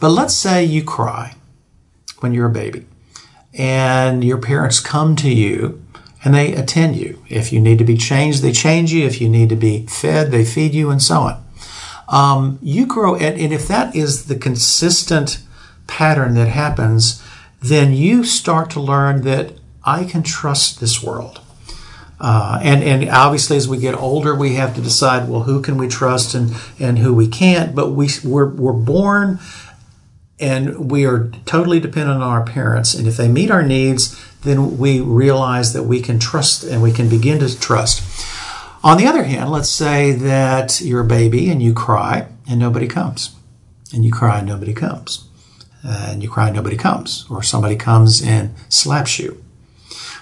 But 0.00 0.10
let's 0.10 0.34
say 0.34 0.64
you 0.64 0.84
cry 0.84 1.36
when 2.18 2.34
you're 2.34 2.48
a 2.48 2.52
baby, 2.52 2.86
and 3.54 4.22
your 4.22 4.38
parents 4.38 4.80
come 4.80 5.16
to 5.16 5.30
you 5.30 5.82
and 6.22 6.34
they 6.34 6.52
attend 6.52 6.96
you. 6.96 7.24
If 7.28 7.52
you 7.52 7.60
need 7.60 7.78
to 7.78 7.84
be 7.84 7.96
changed, 7.96 8.42
they 8.42 8.52
change 8.52 8.92
you. 8.92 9.06
If 9.06 9.20
you 9.20 9.28
need 9.28 9.48
to 9.48 9.56
be 9.56 9.86
fed, 9.86 10.30
they 10.30 10.44
feed 10.44 10.74
you, 10.74 10.90
and 10.90 11.02
so 11.02 11.20
on. 11.20 11.44
Um, 12.08 12.58
you 12.60 12.86
grow, 12.86 13.14
and, 13.14 13.40
and 13.40 13.52
if 13.52 13.66
that 13.68 13.94
is 13.96 14.26
the 14.26 14.36
consistent 14.36 15.38
pattern 15.86 16.34
that 16.34 16.48
happens, 16.48 17.22
then 17.62 17.92
you 17.92 18.24
start 18.24 18.70
to 18.70 18.80
learn 18.80 19.22
that 19.22 19.52
I 19.84 20.04
can 20.04 20.22
trust 20.22 20.80
this 20.80 21.02
world. 21.02 21.40
Uh, 22.20 22.60
and 22.62 22.82
and 22.84 23.08
obviously, 23.08 23.56
as 23.56 23.66
we 23.66 23.78
get 23.78 23.94
older, 23.94 24.34
we 24.34 24.54
have 24.54 24.74
to 24.74 24.82
decide 24.82 25.28
well 25.28 25.44
who 25.44 25.62
can 25.62 25.78
we 25.78 25.88
trust 25.88 26.34
and 26.34 26.54
and 26.78 26.98
who 26.98 27.14
we 27.14 27.26
can't. 27.26 27.74
But 27.74 27.90
we 27.92 28.10
we're, 28.22 28.48
we're 28.48 28.72
born 28.72 29.38
and 30.38 30.90
we 30.90 31.04
are 31.04 31.30
totally 31.44 31.80
dependent 31.80 32.22
on 32.22 32.28
our 32.28 32.44
parents. 32.44 32.94
And 32.94 33.06
if 33.06 33.16
they 33.16 33.28
meet 33.28 33.50
our 33.50 33.62
needs, 33.62 34.18
then 34.42 34.78
we 34.78 35.00
realize 35.00 35.74
that 35.74 35.82
we 35.82 36.00
can 36.00 36.18
trust 36.18 36.64
and 36.64 36.82
we 36.82 36.92
can 36.92 37.08
begin 37.08 37.40
to 37.40 37.60
trust. 37.60 38.02
On 38.82 38.96
the 38.96 39.06
other 39.06 39.24
hand, 39.24 39.50
let's 39.50 39.68
say 39.68 40.12
that 40.12 40.80
you're 40.80 41.02
a 41.02 41.06
baby 41.06 41.50
and 41.50 41.62
you 41.62 41.74
cry 41.74 42.26
and 42.48 42.58
nobody 42.58 42.86
comes, 42.86 43.36
and 43.92 44.04
you 44.04 44.10
cry 44.10 44.38
and 44.38 44.48
nobody 44.48 44.72
comes, 44.72 45.28
and 45.84 46.22
you 46.22 46.30
cry 46.30 46.46
and 46.46 46.56
nobody 46.56 46.76
comes, 46.76 47.26
or 47.28 47.42
somebody 47.42 47.76
comes 47.76 48.22
and 48.22 48.54
slaps 48.70 49.18
you 49.18 49.44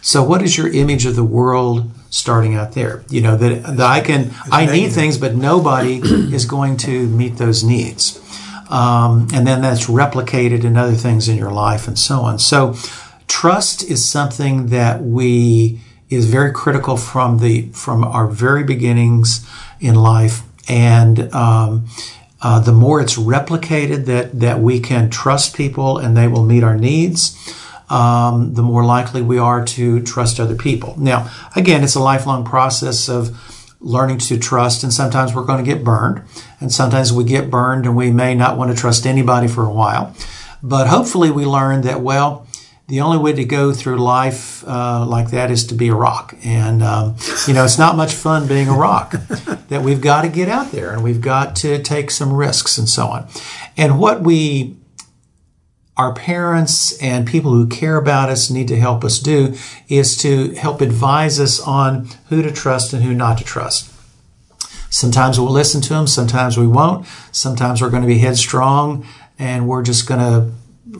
so 0.00 0.22
what 0.22 0.42
is 0.42 0.56
your 0.56 0.68
image 0.68 1.06
of 1.06 1.16
the 1.16 1.24
world 1.24 1.90
starting 2.10 2.54
out 2.54 2.72
there? 2.72 3.04
You 3.08 3.20
know, 3.20 3.36
that, 3.36 3.76
that 3.76 3.80
I 3.86 4.00
can, 4.00 4.32
I 4.50 4.66
need 4.66 4.92
things, 4.92 5.18
but 5.18 5.34
nobody 5.34 5.96
is 6.02 6.44
going 6.44 6.76
to 6.78 7.06
meet 7.08 7.36
those 7.36 7.64
needs. 7.64 8.20
Um, 8.70 9.28
and 9.32 9.46
then 9.46 9.62
that's 9.62 9.86
replicated 9.86 10.64
in 10.64 10.76
other 10.76 10.94
things 10.94 11.28
in 11.28 11.36
your 11.36 11.50
life 11.50 11.88
and 11.88 11.98
so 11.98 12.20
on. 12.20 12.38
So 12.38 12.74
trust 13.26 13.82
is 13.82 14.04
something 14.04 14.66
that 14.66 15.02
we, 15.02 15.80
is 16.10 16.26
very 16.26 16.52
critical 16.52 16.96
from 16.96 17.38
the, 17.38 17.68
from 17.72 18.04
our 18.04 18.26
very 18.26 18.64
beginnings 18.64 19.46
in 19.80 19.94
life. 19.94 20.42
And, 20.68 21.32
um, 21.34 21.86
uh, 22.40 22.60
the 22.60 22.72
more 22.72 23.00
it's 23.00 23.16
replicated 23.16 24.04
that, 24.04 24.38
that 24.38 24.60
we 24.60 24.78
can 24.78 25.10
trust 25.10 25.56
people 25.56 25.98
and 25.98 26.16
they 26.16 26.28
will 26.28 26.44
meet 26.44 26.62
our 26.62 26.76
needs, 26.76 27.36
um, 27.90 28.54
the 28.54 28.62
more 28.62 28.84
likely 28.84 29.22
we 29.22 29.38
are 29.38 29.64
to 29.64 30.02
trust 30.02 30.40
other 30.40 30.54
people. 30.54 30.94
Now, 30.98 31.30
again, 31.56 31.82
it's 31.84 31.94
a 31.94 32.00
lifelong 32.00 32.44
process 32.44 33.08
of 33.08 33.36
learning 33.80 34.18
to 34.18 34.38
trust, 34.38 34.82
and 34.82 34.92
sometimes 34.92 35.34
we're 35.34 35.44
going 35.44 35.64
to 35.64 35.70
get 35.70 35.84
burned, 35.84 36.22
and 36.60 36.72
sometimes 36.72 37.12
we 37.12 37.24
get 37.24 37.50
burned 37.50 37.86
and 37.86 37.96
we 37.96 38.10
may 38.10 38.34
not 38.34 38.58
want 38.58 38.70
to 38.70 38.76
trust 38.76 39.06
anybody 39.06 39.48
for 39.48 39.64
a 39.64 39.72
while. 39.72 40.14
But 40.62 40.88
hopefully, 40.88 41.30
we 41.30 41.46
learn 41.46 41.82
that, 41.82 42.00
well, 42.00 42.46
the 42.88 43.02
only 43.02 43.18
way 43.18 43.34
to 43.34 43.44
go 43.44 43.72
through 43.72 43.98
life 43.98 44.66
uh, 44.66 45.04
like 45.06 45.30
that 45.30 45.50
is 45.50 45.66
to 45.66 45.74
be 45.74 45.88
a 45.88 45.94
rock. 45.94 46.34
And, 46.42 46.82
um, 46.82 47.16
you 47.46 47.52
know, 47.52 47.64
it's 47.64 47.78
not 47.78 47.96
much 47.96 48.14
fun 48.14 48.48
being 48.48 48.68
a 48.68 48.76
rock. 48.76 49.12
that 49.68 49.82
we've 49.82 50.00
got 50.00 50.22
to 50.22 50.28
get 50.28 50.48
out 50.48 50.72
there 50.72 50.92
and 50.92 51.04
we've 51.04 51.20
got 51.20 51.54
to 51.56 51.82
take 51.82 52.10
some 52.10 52.32
risks 52.32 52.78
and 52.78 52.88
so 52.88 53.06
on. 53.06 53.28
And 53.76 53.98
what 53.98 54.22
we 54.22 54.77
our 55.98 56.14
parents 56.14 56.96
and 57.02 57.26
people 57.26 57.50
who 57.50 57.66
care 57.66 57.96
about 57.96 58.28
us 58.28 58.50
need 58.50 58.68
to 58.68 58.76
help 58.76 59.04
us 59.04 59.18
do 59.18 59.54
is 59.88 60.16
to 60.18 60.52
help 60.54 60.80
advise 60.80 61.40
us 61.40 61.60
on 61.60 62.08
who 62.28 62.40
to 62.40 62.52
trust 62.52 62.92
and 62.92 63.02
who 63.02 63.12
not 63.12 63.36
to 63.38 63.44
trust. 63.44 63.92
Sometimes 64.90 65.38
we'll 65.38 65.50
listen 65.50 65.80
to 65.82 65.88
them, 65.90 66.06
sometimes 66.06 66.56
we 66.56 66.68
won't. 66.68 67.06
Sometimes 67.32 67.82
we're 67.82 67.90
going 67.90 68.02
to 68.02 68.08
be 68.08 68.18
headstrong 68.18 69.06
and 69.38 69.68
we're 69.68 69.82
just 69.82 70.08
going 70.08 70.20
to 70.20 70.52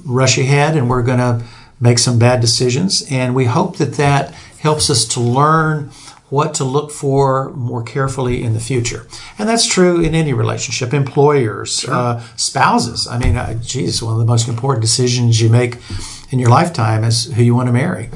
rush 0.05 0.37
ahead 0.37 0.77
and 0.77 0.91
we're 0.91 1.03
going 1.03 1.19
to 1.19 1.45
make 1.81 1.99
some 1.99 2.19
bad 2.19 2.41
decisions. 2.41 3.07
And 3.09 3.35
we 3.35 3.45
hope 3.45 3.77
that 3.79 3.95
that 3.95 4.33
helps 4.59 4.91
us 4.91 5.05
to 5.07 5.21
learn 5.21 5.91
what 6.31 6.55
to 6.55 6.65
look 6.65 6.91
for 6.91 7.51
more 7.51 7.83
carefully 7.83 8.43
in 8.43 8.53
the 8.53 8.61
future. 8.61 9.07
And 9.39 9.49
that's 9.49 9.67
true 9.67 10.01
in 10.01 10.15
any 10.15 10.33
relationship, 10.33 10.93
employers, 10.93 11.81
sure. 11.81 11.95
uh, 11.95 12.23
spouses. 12.37 13.07
I 13.07 13.19
mean, 13.19 13.37
uh, 13.37 13.55
geez, 13.55 14.03
one 14.03 14.13
of 14.13 14.19
the 14.19 14.27
most 14.27 14.49
important 14.49 14.83
decisions 14.83 15.41
you 15.41 15.49
make 15.49 15.77
in 16.31 16.39
your 16.39 16.51
lifetime 16.51 17.05
is 17.05 17.33
who 17.33 17.43
you 17.43 17.55
want 17.55 17.69
to 17.69 17.73
marry 17.73 18.11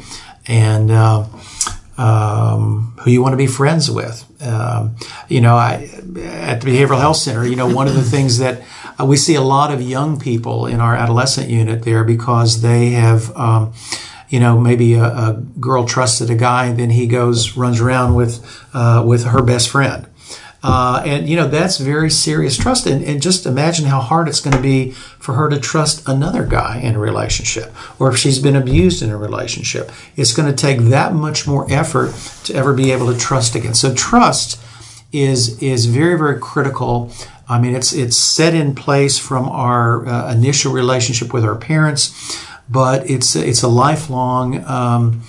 and 0.47 0.91
uh, 0.91 1.27
um, 1.97 2.95
who 3.03 3.11
you 3.11 3.23
want 3.23 3.33
to 3.33 3.37
be 3.37 3.47
friends 3.47 3.91
with. 3.91 4.27
Um, 4.43 4.97
you 5.29 5.41
know, 5.41 5.57
I, 5.57 5.89
at 6.19 6.61
the 6.61 6.67
Behavioral 6.67 6.99
Health 6.99 7.17
Center, 7.17 7.47
you 7.47 7.57
know, 7.57 7.73
one 7.73 7.89
of 7.89 7.95
the 7.95 8.03
things 8.17 8.39
that 8.39 8.63
uh, 9.01 9.05
we 9.05 9.17
see 9.17 9.35
a 9.35 9.43
lot 9.43 9.73
of 9.73 9.81
young 9.81 10.19
people 10.19 10.67
in 10.67 10.81
our 10.81 10.95
adolescent 10.95 11.49
unit 11.49 11.83
there 11.83 12.05
because 12.05 12.61
they 12.61 12.91
have. 12.91 13.35
Um, 13.37 13.73
you 14.33 14.41
know, 14.41 14.59
maybe 14.59 14.95
a, 14.95 15.05
a, 15.05 15.35
girl 15.61 15.85
trusted 15.85 16.31
a 16.31 16.35
guy, 16.35 16.65
and 16.65 16.79
then 16.79 16.89
he 16.89 17.07
goes 17.07 17.55
runs 17.55 17.83
around 17.83 18.15
with 18.15 18.41
uh, 18.73 19.05
with 19.07 19.25
her 19.25 19.43
best 19.43 19.69
friend. 19.69 20.09
Uh, 20.63 21.03
and 21.05 21.29
you 21.29 21.37
know 21.37 21.47
that's 21.47 21.77
very 21.77 22.09
serious 22.09 22.57
trust. 22.57 22.87
And, 22.87 23.05
and, 23.05 23.21
just 23.21 23.45
imagine 23.45 23.85
how 23.85 24.01
hard 24.01 24.29
it's 24.29 24.41
going 24.41 24.57
to 24.57 24.63
be 24.63 24.93
for 24.93 25.35
her 25.35 25.51
to 25.51 25.61
trust 25.61 26.09
another 26.09 26.47
guy 26.47 26.81
in 26.81 26.95
a 26.95 26.99
relationship 26.99 27.75
or 27.99 28.09
if 28.11 28.17
she's 28.17 28.39
been 28.39 28.57
abused 28.57 29.03
in 29.03 29.11
a 29.11 29.17
relationship. 29.17 29.93
It's 30.17 30.33
going 30.33 30.49
to 30.49 30.57
take 30.57 30.79
that 30.89 31.13
much 31.13 31.47
more 31.47 31.71
effort 31.71 32.15
to 32.45 32.55
ever 32.55 32.73
be 32.73 32.91
able 32.91 33.13
to 33.13 33.19
trust 33.19 33.55
again. 33.55 33.75
So 33.75 33.93
trust 33.95 34.59
is 35.13 35.63
is 35.63 35.87
very 35.87 36.17
very 36.17 36.39
critical. 36.39 37.13
I 37.51 37.61
mean 37.61 37.75
it's 37.75 37.93
it's 37.93 38.17
set 38.17 38.55
in 38.55 38.75
place 38.75 39.19
from 39.19 39.47
our 39.51 40.07
uh, 40.07 40.33
initial 40.33 40.73
relationship 40.73 41.35
with 41.35 41.45
our 41.45 41.57
parents 41.57 42.15
but 42.69 43.09
it's 43.11 43.37
it's 43.37 43.63
a 43.63 43.69
lifelong 43.69 44.65
um, 44.65 45.23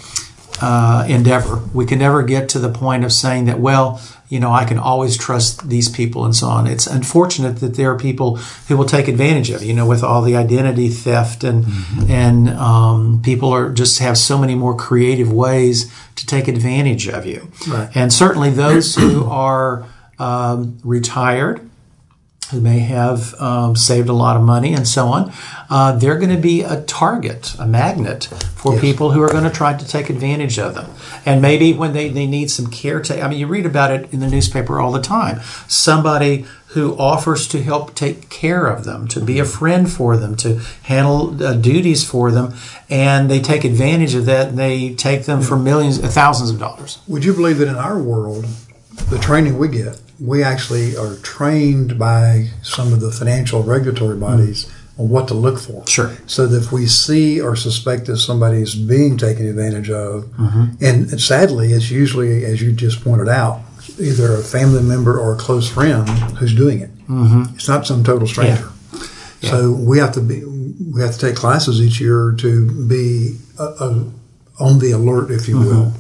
uh, 0.62 1.06
endeavor. 1.10 1.62
We 1.74 1.86
can 1.86 2.00
never 2.00 2.24
get 2.24 2.48
to 2.50 2.60
the 2.60 2.70
point 2.70 3.04
of 3.04 3.12
saying 3.12 3.46
that, 3.46 3.60
well, 3.60 4.02
you 4.30 4.40
know, 4.40 4.52
I 4.52 4.66
can 4.66 4.80
always 4.80 5.18
trust 5.18 5.70
these 5.70 5.90
people 5.90 6.26
and 6.26 6.36
so 6.36 6.48
on. 6.48 6.68
It's 6.68 6.88
unfortunate 6.88 7.58
that 7.58 7.76
there 7.76 7.92
are 7.92 7.98
people 7.98 8.38
who 8.68 8.78
will 8.78 8.86
take 8.86 9.08
advantage 9.08 9.50
of 9.50 9.62
you 9.62 9.74
you 9.74 9.80
know 9.80 9.88
with 9.88 10.04
all 10.04 10.22
the 10.22 10.36
identity 10.36 10.88
theft 10.88 11.44
and 11.44 11.66
mm-hmm. 11.66 12.12
and 12.12 12.50
um, 12.50 13.22
people 13.24 13.52
are 13.52 13.72
just 13.72 13.98
have 14.00 14.18
so 14.18 14.38
many 14.38 14.54
more 14.54 14.76
creative 14.76 15.34
ways 15.34 15.92
to 16.16 16.28
take 16.28 16.48
advantage 16.48 17.08
of 17.08 17.26
you. 17.26 17.52
Right. 17.68 17.90
And 17.96 18.14
certainly 18.14 18.52
those 18.52 18.96
who 18.96 19.26
are 19.26 19.88
um, 20.20 20.78
retired 20.84 21.68
who 22.54 22.62
may 22.62 22.80
have 22.80 23.34
um, 23.42 23.76
saved 23.76 24.08
a 24.08 24.14
lot 24.14 24.38
of 24.38 24.44
money 24.44 24.74
and 24.74 24.88
so 24.88 25.08
on, 25.08 25.34
uh, 25.70 25.92
they're 25.92 26.18
going 26.18 26.34
to 26.34 26.42
be 26.42 26.62
a 26.62 26.82
target, 26.84 27.56
a 27.60 27.68
magnet 27.68 28.26
for 28.56 28.74
yes. 28.74 28.82
people 28.82 29.12
who 29.12 29.22
are 29.22 29.30
going 29.30 29.44
to 29.44 29.50
try 29.50 29.76
to 29.76 29.88
take 29.88 30.10
advantage 30.10 30.58
of 30.58 30.76
them. 30.76 30.90
And 31.26 31.42
maybe 31.42 31.74
when 31.74 31.94
they, 31.94 32.10
they 32.10 32.28
need 32.28 32.50
some 32.50 32.68
care, 32.68 33.04
I 33.10 33.28
mean, 33.28 33.40
you 33.40 33.48
read 33.48 33.66
about 33.66 33.92
it 33.92 34.14
in 34.14 34.20
the 34.20 34.30
newspaper 34.30 34.80
all 34.80 34.92
the 34.92 35.02
time. 35.02 35.42
Somebody 35.68 36.46
who 36.68 36.98
offers 36.98 37.48
to 37.48 37.62
help 37.62 37.94
take 37.94 38.30
care 38.30 38.66
of 38.66 38.84
them, 38.84 39.08
to 39.08 39.20
be 39.20 39.40
a 39.40 39.46
friend 39.46 39.92
for 39.92 40.18
them, 40.18 40.36
to 40.36 40.60
handle 40.84 41.44
uh, 41.44 41.54
duties 41.54 42.08
for 42.08 42.32
them, 42.32 42.54
and 42.90 43.30
they 43.30 43.40
take 43.40 43.64
advantage 43.64 44.16
of 44.16 44.26
that 44.26 44.50
and 44.50 44.58
they 44.58 44.94
take 44.96 45.26
them 45.26 45.42
for 45.42 45.56
millions, 45.56 46.00
thousands 46.00 46.50
of 46.50 46.60
dollars. 46.60 47.00
Would 47.08 47.26
you 47.26 47.34
believe 47.34 47.60
that 47.60 47.68
in 47.68 47.76
our 47.76 48.02
world, 48.02 48.46
the 49.10 49.20
training 49.20 49.60
we 49.60 49.68
get, 49.68 50.02
we 50.20 50.44
actually 50.44 50.96
are 50.96 51.16
trained 51.18 51.98
by 51.98 52.50
some 52.62 52.94
of 52.94 53.00
the 53.00 53.12
financial 53.12 53.64
regulatory 53.64 54.18
bodies 54.18 54.66
mm-hmm. 54.66 55.02
on 55.02 55.10
what 55.10 55.28
to 55.28 55.34
look 55.34 55.60
for. 55.60 55.86
Sure. 55.88 56.16
So 56.28 56.48
that 56.48 56.64
if 56.64 56.72
we 56.72 56.86
see 56.86 57.42
or 57.42 57.56
suspect 57.56 58.06
that 58.08 58.18
somebody 58.18 58.62
is 58.62 58.76
being 58.76 59.18
taken 59.18 59.48
advantage 59.48 59.90
of, 59.90 60.26
mm-hmm. 60.26 60.84
and 60.84 61.22
sadly, 61.22 61.74
it's 61.74 61.90
usually, 61.90 62.46
as 62.46 62.62
you 62.62 62.72
just 62.72 63.04
pointed 63.04 63.30
out, 63.30 63.62
either 64.00 64.34
a 64.34 64.44
family 64.44 64.82
member 64.82 65.20
or 65.20 65.34
a 65.34 65.38
close 65.38 65.70
friend 65.70 66.08
who's 66.38 66.56
doing 66.56 66.80
it. 66.80 66.96
Mm-hmm. 67.08 67.56
It's 67.56 67.68
not 67.68 67.86
some 67.86 68.04
total 68.04 68.28
stranger. 68.28 68.72
Yeah. 68.94 69.00
Yeah. 69.42 69.50
So 69.50 69.74
we 69.74 70.00
have 70.00 70.14
to 70.14 70.22
be 70.22 70.44
we 70.94 71.02
have 71.02 71.14
to 71.14 71.20
take 71.20 71.36
classes 71.36 71.82
each 71.82 72.00
year 72.00 72.34
to 72.38 72.88
be 72.88 73.38
uh, 73.60 73.74
uh, 73.80 74.04
on 74.60 74.80
the 74.80 74.92
alert, 74.92 75.32
if 75.32 75.48
you 75.48 75.60
will. 75.60 75.94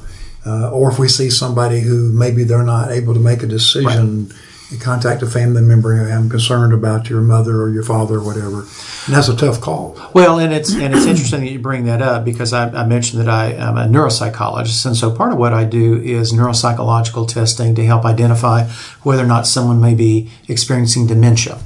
Uh, 0.45 0.69
or 0.71 0.91
if 0.91 0.99
we 0.99 1.07
see 1.07 1.29
somebody 1.29 1.81
who 1.81 2.11
maybe 2.11 2.43
they're 2.43 2.63
not 2.63 2.91
able 2.91 3.13
to 3.13 3.19
make 3.19 3.43
a 3.43 3.47
decision, 3.47 4.27
right. 4.27 4.81
contact 4.81 5.21
a 5.21 5.27
family 5.27 5.61
member 5.61 5.93
I'm 5.93 6.29
concerned 6.29 6.73
about 6.73 7.09
your 7.09 7.21
mother 7.21 7.61
or 7.61 7.69
your 7.69 7.83
father 7.83 8.15
or 8.15 8.23
whatever. 8.23 8.61
And 9.05 9.15
that's 9.15 9.29
a 9.29 9.35
tough 9.35 9.61
call. 9.61 9.97
Well, 10.13 10.39
and 10.39 10.53
it's 10.53 10.73
and 10.73 10.93
it's 10.93 11.05
interesting 11.05 11.41
that 11.41 11.51
you 11.51 11.59
bring 11.59 11.85
that 11.85 12.01
up 12.01 12.25
because 12.25 12.51
I, 12.51 12.69
I 12.69 12.85
mentioned 12.85 13.21
that 13.21 13.29
I 13.29 13.53
am 13.53 13.77
a 13.77 13.85
neuropsychologist, 13.85 14.85
and 14.85 14.97
so 14.97 15.11
part 15.11 15.31
of 15.31 15.37
what 15.37 15.53
I 15.53 15.63
do 15.63 15.95
is 16.01 16.33
neuropsychological 16.33 17.27
testing 17.27 17.73
to 17.75 17.85
help 17.85 18.03
identify 18.03 18.67
whether 19.03 19.23
or 19.23 19.27
not 19.27 19.47
someone 19.47 19.79
may 19.79 19.93
be 19.93 20.29
experiencing 20.49 21.07
dementia. 21.07 21.59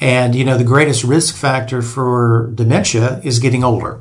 And 0.00 0.34
you 0.34 0.44
know, 0.44 0.58
the 0.58 0.64
greatest 0.64 1.04
risk 1.04 1.34
factor 1.34 1.82
for 1.82 2.50
dementia 2.54 3.20
is 3.22 3.38
getting 3.38 3.62
older. 3.62 4.00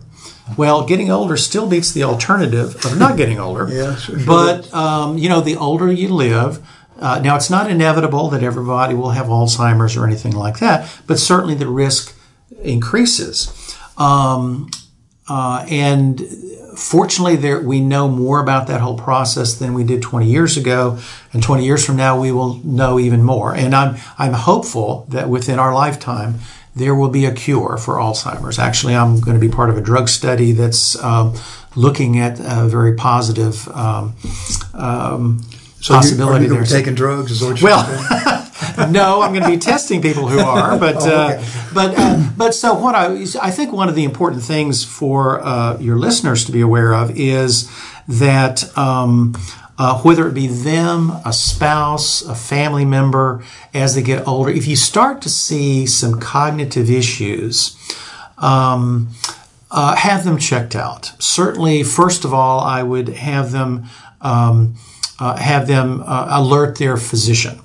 Well, 0.57 0.85
getting 0.85 1.11
older 1.11 1.37
still 1.37 1.67
beats 1.67 1.91
the 1.91 2.03
alternative 2.03 2.75
of 2.85 2.97
not 2.97 3.17
getting 3.17 3.39
older. 3.39 3.67
yeah, 3.71 3.95
sure, 3.95 4.19
but 4.25 4.71
um, 4.73 5.17
you 5.17 5.29
know, 5.29 5.41
the 5.41 5.55
older 5.55 5.91
you 5.91 6.09
live, 6.09 6.65
uh, 6.99 7.19
now 7.19 7.35
it's 7.35 7.49
not 7.49 7.69
inevitable 7.69 8.29
that 8.29 8.43
everybody 8.43 8.93
will 8.93 9.11
have 9.11 9.27
Alzheimer's 9.27 9.97
or 9.97 10.05
anything 10.05 10.33
like 10.33 10.59
that, 10.59 10.89
but 11.07 11.17
certainly 11.19 11.55
the 11.55 11.67
risk 11.67 12.15
increases. 12.63 13.75
Um, 13.97 14.69
uh, 15.27 15.65
and 15.69 16.21
fortunately, 16.75 17.35
there 17.35 17.59
we 17.61 17.79
know 17.79 18.07
more 18.07 18.39
about 18.39 18.67
that 18.67 18.81
whole 18.81 18.97
process 18.97 19.53
than 19.55 19.73
we 19.73 19.83
did 19.83 20.01
20 20.01 20.27
years 20.27 20.57
ago, 20.57 20.99
and 21.33 21.41
20 21.41 21.65
years 21.65 21.85
from 21.85 21.95
now 21.95 22.19
we 22.19 22.31
will 22.31 22.55
know 22.63 22.99
even 22.99 23.23
more. 23.23 23.55
And 23.55 23.73
I'm 23.75 23.97
I'm 24.17 24.33
hopeful 24.33 25.05
that 25.09 25.29
within 25.29 25.59
our 25.59 25.73
lifetime 25.73 26.35
there 26.75 26.95
will 26.95 27.09
be 27.09 27.25
a 27.25 27.33
cure 27.33 27.77
for 27.77 27.95
Alzheimer's. 27.95 28.57
Actually, 28.57 28.95
I'm 28.95 29.19
going 29.19 29.39
to 29.39 29.45
be 29.45 29.49
part 29.49 29.69
of 29.69 29.77
a 29.77 29.81
drug 29.81 30.07
study 30.07 30.51
that's 30.53 31.01
um, 31.03 31.35
looking 31.75 32.19
at 32.19 32.39
a 32.39 32.67
very 32.67 32.95
positive 32.95 33.67
um, 33.69 34.15
so 35.81 35.95
possibility 35.95 36.45
you, 36.45 36.51
are 36.51 36.59
you 36.59 36.65
there. 36.65 36.79
Taking 36.79 36.95
drugs 36.95 37.31
is 37.31 37.41
what 37.41 37.61
well, 37.61 37.83
no, 38.91 39.21
I'm 39.21 39.31
going 39.31 39.43
to 39.43 39.49
be 39.49 39.57
testing 39.57 40.01
people 40.01 40.27
who 40.27 40.39
are, 40.39 40.77
but 40.79 40.97
oh, 40.97 40.99
okay. 40.99 41.43
uh, 41.43 41.71
but 41.73 41.93
uh, 41.97 42.29
but 42.37 42.53
so 42.53 42.75
what 42.75 42.95
I 42.95 43.25
I 43.41 43.51
think 43.51 43.73
one 43.73 43.89
of 43.89 43.95
the 43.95 44.03
important 44.03 44.43
things 44.43 44.83
for 44.83 45.41
uh, 45.41 45.77
your 45.79 45.97
listeners 45.97 46.45
to 46.45 46.51
be 46.51 46.61
aware 46.61 46.93
of 46.93 47.17
is 47.17 47.69
that. 48.07 48.77
Um, 48.77 49.35
uh, 49.81 49.99
whether 50.03 50.27
it 50.27 50.35
be 50.35 50.45
them, 50.45 51.09
a 51.25 51.33
spouse, 51.33 52.21
a 52.21 52.35
family 52.35 52.85
member, 52.85 53.43
as 53.73 53.95
they 53.95 54.03
get 54.03 54.27
older, 54.27 54.51
if 54.51 54.67
you 54.67 54.75
start 54.75 55.23
to 55.23 55.27
see 55.27 55.87
some 55.87 56.19
cognitive 56.19 56.87
issues, 56.87 57.75
um, 58.37 59.09
uh, 59.71 59.95
have 59.95 60.23
them 60.23 60.37
checked 60.37 60.75
out. 60.75 61.11
Certainly, 61.17 61.81
first 61.81 62.25
of 62.25 62.31
all, 62.31 62.59
I 62.59 62.83
would 62.83 63.09
have 63.09 63.51
them 63.51 63.85
um, 64.21 64.75
uh, 65.17 65.37
have 65.37 65.65
them 65.65 66.03
uh, 66.05 66.27
alert 66.29 66.77
their 66.77 66.95
physician 66.95 67.59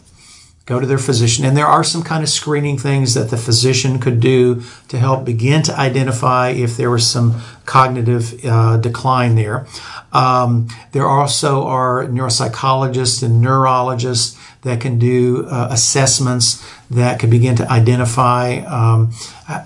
go 0.66 0.80
to 0.80 0.86
their 0.86 0.98
physician. 0.98 1.44
And 1.44 1.56
there 1.56 1.66
are 1.66 1.84
some 1.84 2.02
kind 2.02 2.24
of 2.24 2.28
screening 2.28 2.76
things 2.76 3.14
that 3.14 3.30
the 3.30 3.36
physician 3.36 4.00
could 4.00 4.18
do 4.18 4.62
to 4.88 4.98
help 4.98 5.24
begin 5.24 5.62
to 5.62 5.78
identify 5.78 6.50
if 6.50 6.76
there 6.76 6.90
was 6.90 7.08
some 7.08 7.40
cognitive 7.64 8.44
uh, 8.44 8.76
decline 8.76 9.36
there. 9.36 9.66
Um, 10.12 10.68
there 10.90 11.06
also 11.06 11.64
are 11.66 12.06
neuropsychologists 12.06 13.22
and 13.22 13.40
neurologists 13.40 14.38
that 14.62 14.80
can 14.80 14.98
do 14.98 15.46
uh, 15.46 15.68
assessments 15.70 16.64
that 16.90 17.20
can 17.20 17.30
begin 17.30 17.54
to 17.56 17.70
identify 17.70 18.56
um, 18.60 19.12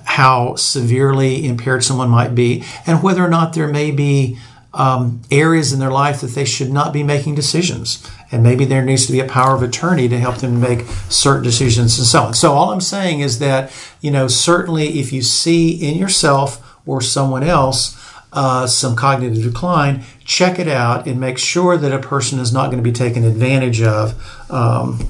how 0.05 0.55
severely 0.57 1.47
impaired 1.47 1.83
someone 1.83 2.11
might 2.11 2.35
be 2.35 2.63
and 2.87 3.03
whether 3.03 3.25
or 3.25 3.29
not 3.29 3.55
there 3.55 3.69
may 3.69 3.91
be 3.91 4.39
um, 4.75 5.23
areas 5.31 5.73
in 5.73 5.81
their 5.81 5.91
life 5.91 6.21
that 6.21 6.33
they 6.33 6.45
should 6.45 6.71
not 6.71 6.93
be 6.93 7.03
making 7.03 7.35
decisions. 7.35 8.07
And 8.33 8.43
maybe 8.43 8.65
there 8.65 8.85
needs 8.85 9.07
to 9.07 9.13
be 9.13 9.21
a 9.21 9.27
power 9.27 9.57
of 9.57 9.63
attorney 9.63 10.09
to 10.09 10.19
help 10.19 10.37
them 10.37 10.61
make 10.61 10.83
certain 11.09 11.43
decisions 11.43 11.99
and 11.99 12.07
so 12.07 12.23
on. 12.23 12.35
So 12.35 12.53
all 12.53 12.71
I'm 12.71 12.81
saying 12.81 13.21
is 13.21 13.41
that, 13.41 13.73
you 14.01 14.11
know, 14.11 14.29
certainly 14.29 15.01
if 15.01 15.13
you 15.13 15.23
see 15.23 15.71
in 15.71 15.99
yourself 15.99 16.79
or 16.87 17.01
someone 17.01 17.43
else 17.43 17.97
uh, 18.33 18.67
some 18.67 18.95
cognitive 18.95 19.43
decline, 19.43 20.05
check 20.25 20.59
it 20.59 20.69
out 20.69 21.07
and 21.07 21.19
make 21.19 21.39
sure 21.39 21.77
that 21.77 21.93
a 21.93 21.99
person 21.99 22.39
is 22.39 22.53
not 22.53 22.67
going 22.67 22.77
to 22.77 22.83
be 22.83 22.93
taken 22.93 23.25
advantage 23.25 23.83
of 23.83 24.15
um, 24.51 25.09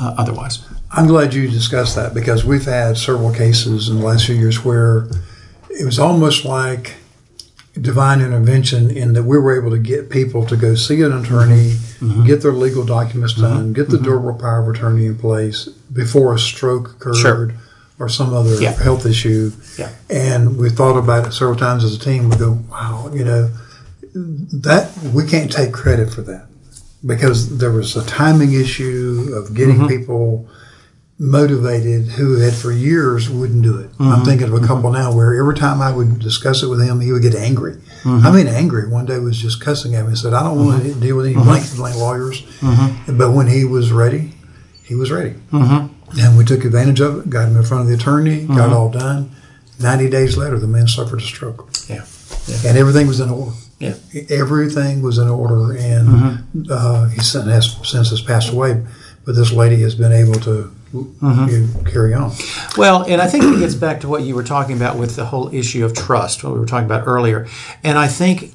uh, 0.00 0.14
otherwise. 0.16 0.64
I'm 0.90 1.06
glad 1.06 1.34
you 1.34 1.48
discussed 1.48 1.96
that 1.96 2.14
because 2.14 2.44
we've 2.44 2.64
had 2.64 2.96
several 2.96 3.32
cases 3.32 3.88
in 3.88 3.98
the 3.98 4.04
last 4.04 4.26
few 4.26 4.34
years 4.34 4.64
where 4.64 5.08
it 5.70 5.84
was 5.84 5.98
almost 5.98 6.44
like 6.44 6.94
divine 7.80 8.20
intervention 8.20 8.90
in 8.90 9.14
that 9.14 9.22
we 9.22 9.38
were 9.38 9.58
able 9.58 9.70
to 9.70 9.78
get 9.78 10.10
people 10.10 10.44
to 10.46 10.56
go 10.56 10.74
see 10.74 11.00
an 11.02 11.12
attorney, 11.12 11.72
Mm-hmm. 12.02 12.26
get 12.26 12.42
their 12.42 12.52
legal 12.52 12.84
documents 12.84 13.34
done, 13.34 13.72
get 13.72 13.88
the 13.88 13.96
durable 13.96 14.34
power 14.34 14.60
of 14.68 14.74
attorney 14.74 15.06
in 15.06 15.16
place 15.16 15.66
before 15.92 16.34
a 16.34 16.38
stroke 16.38 16.90
occurred 16.96 17.14
Sure. 17.16 17.52
or 18.00 18.08
some 18.08 18.34
other 18.34 18.60
Yeah. 18.60 18.72
health 18.72 19.06
issue. 19.06 19.52
Yeah. 19.78 19.88
And 20.10 20.56
we 20.58 20.68
thought 20.68 20.98
about 20.98 21.28
it 21.28 21.32
several 21.32 21.56
times 21.56 21.84
as 21.84 21.94
a 21.94 21.98
team. 22.00 22.28
We 22.28 22.36
go, 22.36 22.58
wow, 22.68 23.08
you 23.14 23.24
know, 23.24 23.50
that 24.14 24.90
we 25.14 25.24
can't 25.26 25.50
take 25.50 25.72
credit 25.72 26.12
for 26.12 26.22
that 26.22 26.46
because 27.06 27.58
there 27.58 27.70
was 27.70 27.96
a 27.96 28.04
timing 28.04 28.52
issue 28.52 29.30
of 29.34 29.54
getting 29.54 29.76
Mm-hmm. 29.76 29.86
people 29.86 30.48
motivated 31.18 32.06
who 32.08 32.40
had 32.40 32.52
for 32.54 32.72
years 32.72 33.30
wouldn't 33.30 33.62
do 33.62 33.78
it. 33.78 33.90
Mm-hmm. 33.92 34.08
I'm 34.08 34.24
thinking 34.24 34.48
of 34.48 34.54
a 34.54 34.66
couple 34.66 34.90
now 34.90 35.14
where 35.14 35.34
every 35.38 35.54
time 35.54 35.80
I 35.80 35.92
would 35.92 36.18
discuss 36.18 36.62
it 36.62 36.66
with 36.68 36.82
him, 36.82 37.00
he 37.00 37.12
would 37.12 37.22
get 37.22 37.34
angry. 37.34 37.74
Mm-hmm. 38.02 38.26
I 38.26 38.32
mean, 38.32 38.48
angry. 38.48 38.88
One 38.88 39.06
day 39.06 39.18
was 39.18 39.38
just 39.38 39.60
cussing 39.60 39.94
at 39.94 40.02
me 40.02 40.08
and 40.08 40.18
said, 40.18 40.32
I 40.32 40.42
don't 40.42 40.64
want 40.64 40.82
to 40.82 40.94
deal 40.94 41.16
with 41.16 41.26
Mm-hmm. 41.26 41.38
any 41.38 41.44
blank, 41.46 41.76
blank 41.76 41.96
lawyers. 41.96 42.42
But 43.06 43.32
when 43.32 43.46
he 43.46 43.64
was 43.64 43.92
ready, 43.92 44.32
he 44.84 44.94
was 44.94 45.10
ready. 45.10 45.34
Mm-hmm. 45.52 46.18
And 46.20 46.36
we 46.36 46.44
took 46.44 46.64
advantage 46.64 47.00
of 47.00 47.18
it, 47.20 47.30
got 47.30 47.48
him 47.48 47.56
in 47.56 47.62
front 47.62 47.82
of 47.82 47.88
the 47.88 47.94
attorney, 47.94 48.44
got 48.46 48.70
it 48.70 48.72
all 48.72 48.90
done. 48.90 49.30
90 49.80 50.10
days 50.10 50.36
later, 50.36 50.58
the 50.58 50.66
man 50.66 50.86
suffered 50.88 51.20
a 51.20 51.24
stroke. 51.24 51.70
Yeah. 51.88 52.04
And 52.66 52.76
everything 52.76 53.06
was 53.06 53.20
in 53.20 53.30
order. 53.30 53.52
Yeah. 53.78 53.94
Everything 54.28 55.02
was 55.02 55.18
in 55.18 55.28
order. 55.28 55.72
And 55.76 56.08
Mm-hmm. 56.08 56.62
uh, 56.70 57.08
he 57.08 57.20
since 57.20 57.44
has, 57.46 57.76
since 57.88 58.10
has 58.10 58.20
passed 58.20 58.52
away. 58.52 58.84
But 59.24 59.36
this 59.36 59.52
lady 59.52 59.80
has 59.82 59.94
been 59.94 60.12
able 60.12 60.34
to 60.40 60.74
Mm-hmm. 60.92 61.48
you 61.48 61.90
carry 61.90 62.12
on. 62.14 62.32
Well, 62.76 63.04
and 63.04 63.20
I 63.20 63.26
think 63.26 63.44
it 63.44 63.58
gets 63.58 63.74
back 63.74 64.00
to 64.00 64.08
what 64.08 64.22
you 64.22 64.34
were 64.34 64.42
talking 64.42 64.76
about 64.76 64.98
with 64.98 65.16
the 65.16 65.24
whole 65.24 65.52
issue 65.54 65.84
of 65.84 65.94
trust, 65.94 66.44
what 66.44 66.52
we 66.52 66.58
were 66.58 66.66
talking 66.66 66.86
about 66.86 67.06
earlier. 67.06 67.46
And 67.82 67.98
I 67.98 68.08
think 68.08 68.52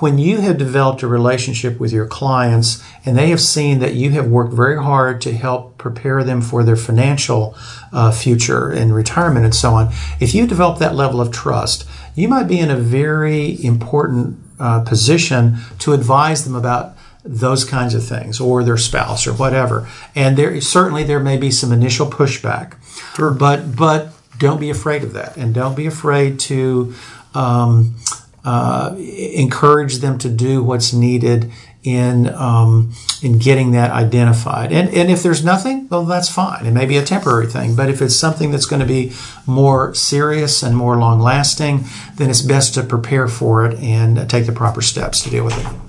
when 0.00 0.18
you 0.18 0.40
have 0.40 0.58
developed 0.58 1.02
a 1.02 1.06
relationship 1.06 1.78
with 1.80 1.92
your 1.92 2.06
clients 2.06 2.82
and 3.04 3.16
they 3.16 3.30
have 3.30 3.40
seen 3.40 3.78
that 3.78 3.94
you 3.94 4.10
have 4.10 4.28
worked 4.28 4.52
very 4.52 4.82
hard 4.82 5.20
to 5.22 5.32
help 5.32 5.78
prepare 5.78 6.22
them 6.22 6.42
for 6.42 6.62
their 6.62 6.76
financial 6.76 7.56
uh, 7.92 8.10
future 8.10 8.70
and 8.70 8.94
retirement 8.94 9.44
and 9.44 9.54
so 9.54 9.74
on, 9.74 9.88
if 10.20 10.34
you 10.34 10.46
develop 10.46 10.78
that 10.78 10.94
level 10.94 11.20
of 11.20 11.32
trust, 11.32 11.88
you 12.14 12.28
might 12.28 12.44
be 12.44 12.58
in 12.58 12.70
a 12.70 12.76
very 12.76 13.62
important 13.64 14.38
uh, 14.58 14.80
position 14.80 15.58
to 15.78 15.92
advise 15.92 16.44
them 16.44 16.54
about 16.54 16.95
those 17.26 17.64
kinds 17.64 17.94
of 17.94 18.04
things 18.04 18.40
or 18.40 18.64
their 18.64 18.76
spouse 18.76 19.26
or 19.26 19.32
whatever. 19.32 19.88
And 20.14 20.36
there 20.36 20.60
certainly 20.60 21.04
there 21.04 21.20
may 21.20 21.36
be 21.36 21.50
some 21.50 21.72
initial 21.72 22.06
pushback 22.06 22.74
Sure. 23.14 23.30
but 23.30 23.76
but 23.76 24.12
don't 24.38 24.60
be 24.60 24.70
afraid 24.70 25.02
of 25.02 25.12
that. 25.14 25.36
And 25.36 25.54
don't 25.54 25.74
be 25.76 25.86
afraid 25.86 26.38
to 26.40 26.94
um, 27.34 27.96
uh, 28.44 28.94
encourage 28.98 29.96
them 29.96 30.18
to 30.18 30.28
do 30.28 30.62
what's 30.62 30.92
needed 30.92 31.50
in 31.82 32.28
um, 32.34 32.92
in 33.22 33.38
getting 33.38 33.72
that 33.72 33.90
identified. 33.90 34.72
And 34.72 34.88
and 34.92 35.10
if 35.10 35.22
there's 35.22 35.44
nothing 35.44 35.88
well 35.88 36.04
that's 36.04 36.28
fine. 36.28 36.66
It 36.66 36.72
may 36.72 36.84
be 36.86 36.96
a 36.96 37.04
temporary 37.04 37.46
thing 37.46 37.76
but 37.76 37.88
if 37.88 38.02
it's 38.02 38.16
something 38.16 38.50
that's 38.50 38.66
going 38.66 38.80
to 38.80 38.86
be 38.86 39.12
more 39.46 39.94
serious 39.94 40.62
and 40.62 40.76
more 40.76 40.96
long 40.96 41.20
lasting 41.20 41.84
then 42.16 42.28
it's 42.28 42.42
best 42.42 42.74
to 42.74 42.82
prepare 42.82 43.28
for 43.28 43.64
it 43.64 43.78
and 43.78 44.28
take 44.28 44.46
the 44.46 44.52
proper 44.52 44.82
steps 44.82 45.22
to 45.22 45.30
deal 45.30 45.44
with 45.44 45.56
it 45.58 45.85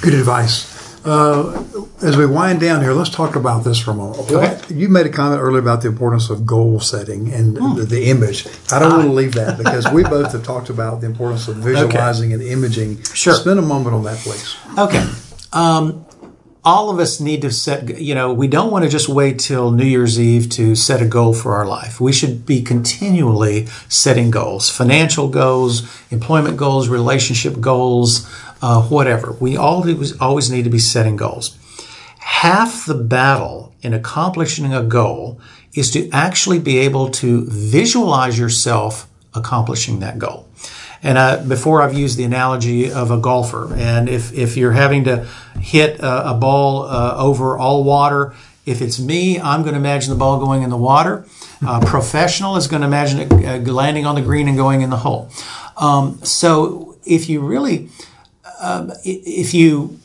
Good 0.00 0.14
advice. 0.14 0.76
Uh, 1.04 1.64
as 2.02 2.16
we 2.16 2.26
wind 2.26 2.60
down 2.60 2.82
here, 2.82 2.92
let's 2.92 3.08
talk 3.10 3.34
about 3.36 3.64
this 3.64 3.78
for 3.78 3.92
a 3.92 3.94
moment. 3.94 4.18
Okay. 4.30 4.34
What- 4.34 4.70
You 4.70 4.88
made 4.88 5.06
a 5.06 5.10
comment 5.10 5.40
earlier 5.40 5.60
about 5.60 5.80
the 5.82 5.88
importance 5.88 6.28
of 6.28 6.44
goal 6.44 6.80
setting 6.80 7.32
and 7.32 7.56
the, 7.56 7.84
the 7.84 8.10
image. 8.10 8.46
I 8.72 8.78
don't 8.78 8.92
want 8.92 9.04
to 9.04 9.12
leave 9.12 9.32
that 9.34 9.56
because 9.58 9.90
we 9.90 10.02
both 10.02 10.32
have 10.32 10.42
talked 10.44 10.70
about 10.70 11.00
the 11.00 11.06
importance 11.06 11.48
of 11.48 11.56
visualizing 11.56 12.32
and 12.32 12.42
imaging. 12.42 13.02
Sure. 13.04 13.34
Spend 13.34 13.58
a 13.58 13.62
moment 13.62 13.94
on 13.94 14.04
that, 14.04 14.18
please. 14.18 14.56
Okay. 14.76 15.04
Um, 15.52 16.04
all 16.64 16.90
of 16.90 16.98
us 16.98 17.20
need 17.20 17.40
to 17.42 17.50
set, 17.50 17.98
you 17.98 18.14
know, 18.14 18.34
we 18.34 18.46
don't 18.46 18.70
want 18.70 18.84
to 18.84 18.90
just 18.90 19.08
wait 19.08 19.38
till 19.38 19.70
New 19.70 19.86
Year's 19.86 20.20
Eve 20.20 20.50
to 20.50 20.74
set 20.74 21.00
a 21.00 21.06
goal 21.06 21.32
for 21.32 21.54
our 21.54 21.64
life. 21.66 21.98
We 22.00 22.12
should 22.12 22.44
be 22.44 22.60
continually 22.60 23.66
setting 23.88 24.30
goals, 24.30 24.68
financial 24.68 25.28
goals, 25.28 25.88
employment 26.10 26.58
goals, 26.58 26.88
relationship 26.88 27.60
goals, 27.60 28.28
uh, 28.62 28.82
whatever. 28.82 29.32
We 29.32 29.56
always, 29.56 30.18
always 30.20 30.50
need 30.50 30.64
to 30.64 30.70
be 30.70 30.78
setting 30.78 31.16
goals. 31.16 31.56
Half 32.18 32.86
the 32.86 32.94
battle 32.94 33.72
in 33.82 33.94
accomplishing 33.94 34.72
a 34.72 34.82
goal 34.82 35.40
is 35.74 35.90
to 35.92 36.08
actually 36.10 36.58
be 36.58 36.78
able 36.78 37.10
to 37.10 37.44
visualize 37.46 38.38
yourself 38.38 39.08
accomplishing 39.34 40.00
that 40.00 40.18
goal. 40.18 40.46
And 41.02 41.16
uh, 41.16 41.44
before 41.46 41.82
I've 41.82 41.94
used 41.94 42.18
the 42.18 42.24
analogy 42.24 42.90
of 42.90 43.10
a 43.10 43.18
golfer, 43.18 43.72
and 43.74 44.08
if, 44.08 44.32
if 44.32 44.56
you're 44.56 44.72
having 44.72 45.04
to 45.04 45.26
hit 45.60 46.00
a, 46.00 46.30
a 46.30 46.34
ball 46.34 46.82
uh, 46.82 47.14
over 47.16 47.56
all 47.56 47.84
water, 47.84 48.34
if 48.66 48.82
it's 48.82 48.98
me, 48.98 49.40
I'm 49.40 49.62
going 49.62 49.74
to 49.74 49.80
imagine 49.80 50.10
the 50.10 50.18
ball 50.18 50.38
going 50.38 50.62
in 50.62 50.70
the 50.70 50.76
water. 50.76 51.24
Uh, 51.66 51.80
professional 51.80 52.56
is 52.56 52.66
going 52.66 52.82
to 52.82 52.86
imagine 52.86 53.20
it 53.20 53.32
uh, 53.32 53.72
landing 53.72 54.06
on 54.06 54.14
the 54.14 54.22
green 54.22 54.48
and 54.48 54.56
going 54.56 54.82
in 54.82 54.90
the 54.90 54.96
hole. 54.96 55.30
Um, 55.76 56.18
so 56.22 56.96
if 57.06 57.28
you 57.28 57.40
really, 57.40 57.88
um, 58.58 58.92
if 59.04 59.54
you 59.54 59.98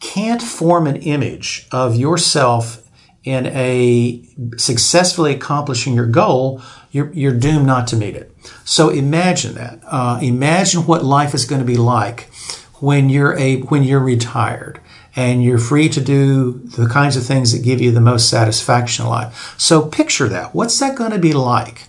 can't 0.00 0.42
form 0.42 0.86
an 0.86 0.96
image 0.96 1.68
of 1.70 1.96
yourself 1.96 2.88
in 3.22 3.46
a 3.46 4.24
successfully 4.56 5.34
accomplishing 5.34 5.94
your 5.94 6.06
goal, 6.06 6.62
you're, 6.90 7.12
you're 7.12 7.38
doomed 7.38 7.66
not 7.66 7.86
to 7.88 7.96
meet 7.96 8.16
it. 8.16 8.34
So 8.64 8.88
imagine 8.88 9.54
that. 9.54 9.80
Uh, 9.86 10.18
imagine 10.22 10.86
what 10.86 11.04
life 11.04 11.34
is 11.34 11.44
going 11.44 11.60
to 11.60 11.66
be 11.66 11.76
like 11.76 12.30
when 12.80 13.10
you're 13.10 13.36
a 13.38 13.60
when 13.62 13.82
you're 13.82 14.00
retired 14.00 14.80
and 15.14 15.44
you're 15.44 15.58
free 15.58 15.88
to 15.88 16.00
do 16.00 16.52
the 16.52 16.88
kinds 16.88 17.16
of 17.16 17.24
things 17.24 17.52
that 17.52 17.62
give 17.62 17.80
you 17.80 17.90
the 17.90 18.00
most 18.00 18.30
satisfaction 18.30 19.04
in 19.04 19.10
life. 19.10 19.54
So 19.58 19.82
picture 19.86 20.28
that. 20.28 20.54
What's 20.54 20.78
that 20.80 20.96
going 20.96 21.10
to 21.10 21.18
be 21.18 21.32
like? 21.32 21.82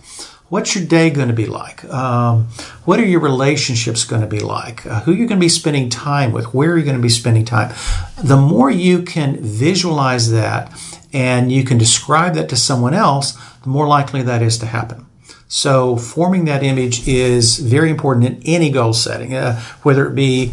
What's 0.52 0.74
your 0.74 0.84
day 0.84 1.08
going 1.08 1.28
to 1.28 1.34
be 1.34 1.46
like? 1.46 1.82
Um, 1.86 2.48
what 2.84 3.00
are 3.00 3.06
your 3.06 3.20
relationships 3.20 4.04
going 4.04 4.20
to 4.20 4.28
be 4.28 4.40
like? 4.40 4.84
Uh, 4.84 5.00
who 5.00 5.12
are 5.12 5.14
you 5.14 5.26
going 5.26 5.40
to 5.40 5.44
be 5.44 5.48
spending 5.48 5.88
time 5.88 6.30
with? 6.30 6.52
Where 6.52 6.72
are 6.72 6.76
you 6.76 6.84
going 6.84 6.98
to 6.98 7.02
be 7.02 7.08
spending 7.08 7.46
time? 7.46 7.74
The 8.22 8.36
more 8.36 8.70
you 8.70 9.02
can 9.02 9.42
visualize 9.42 10.30
that 10.30 10.70
and 11.10 11.50
you 11.50 11.64
can 11.64 11.78
describe 11.78 12.34
that 12.34 12.50
to 12.50 12.56
someone 12.56 12.92
else, 12.92 13.32
the 13.62 13.70
more 13.70 13.88
likely 13.88 14.20
that 14.24 14.42
is 14.42 14.58
to 14.58 14.66
happen. 14.66 15.06
So 15.48 15.96
forming 15.96 16.44
that 16.44 16.62
image 16.62 17.08
is 17.08 17.56
very 17.56 17.88
important 17.88 18.26
in 18.26 18.42
any 18.44 18.68
goal 18.68 18.92
setting, 18.92 19.34
uh, 19.34 19.58
whether 19.82 20.06
it 20.06 20.14
be 20.14 20.52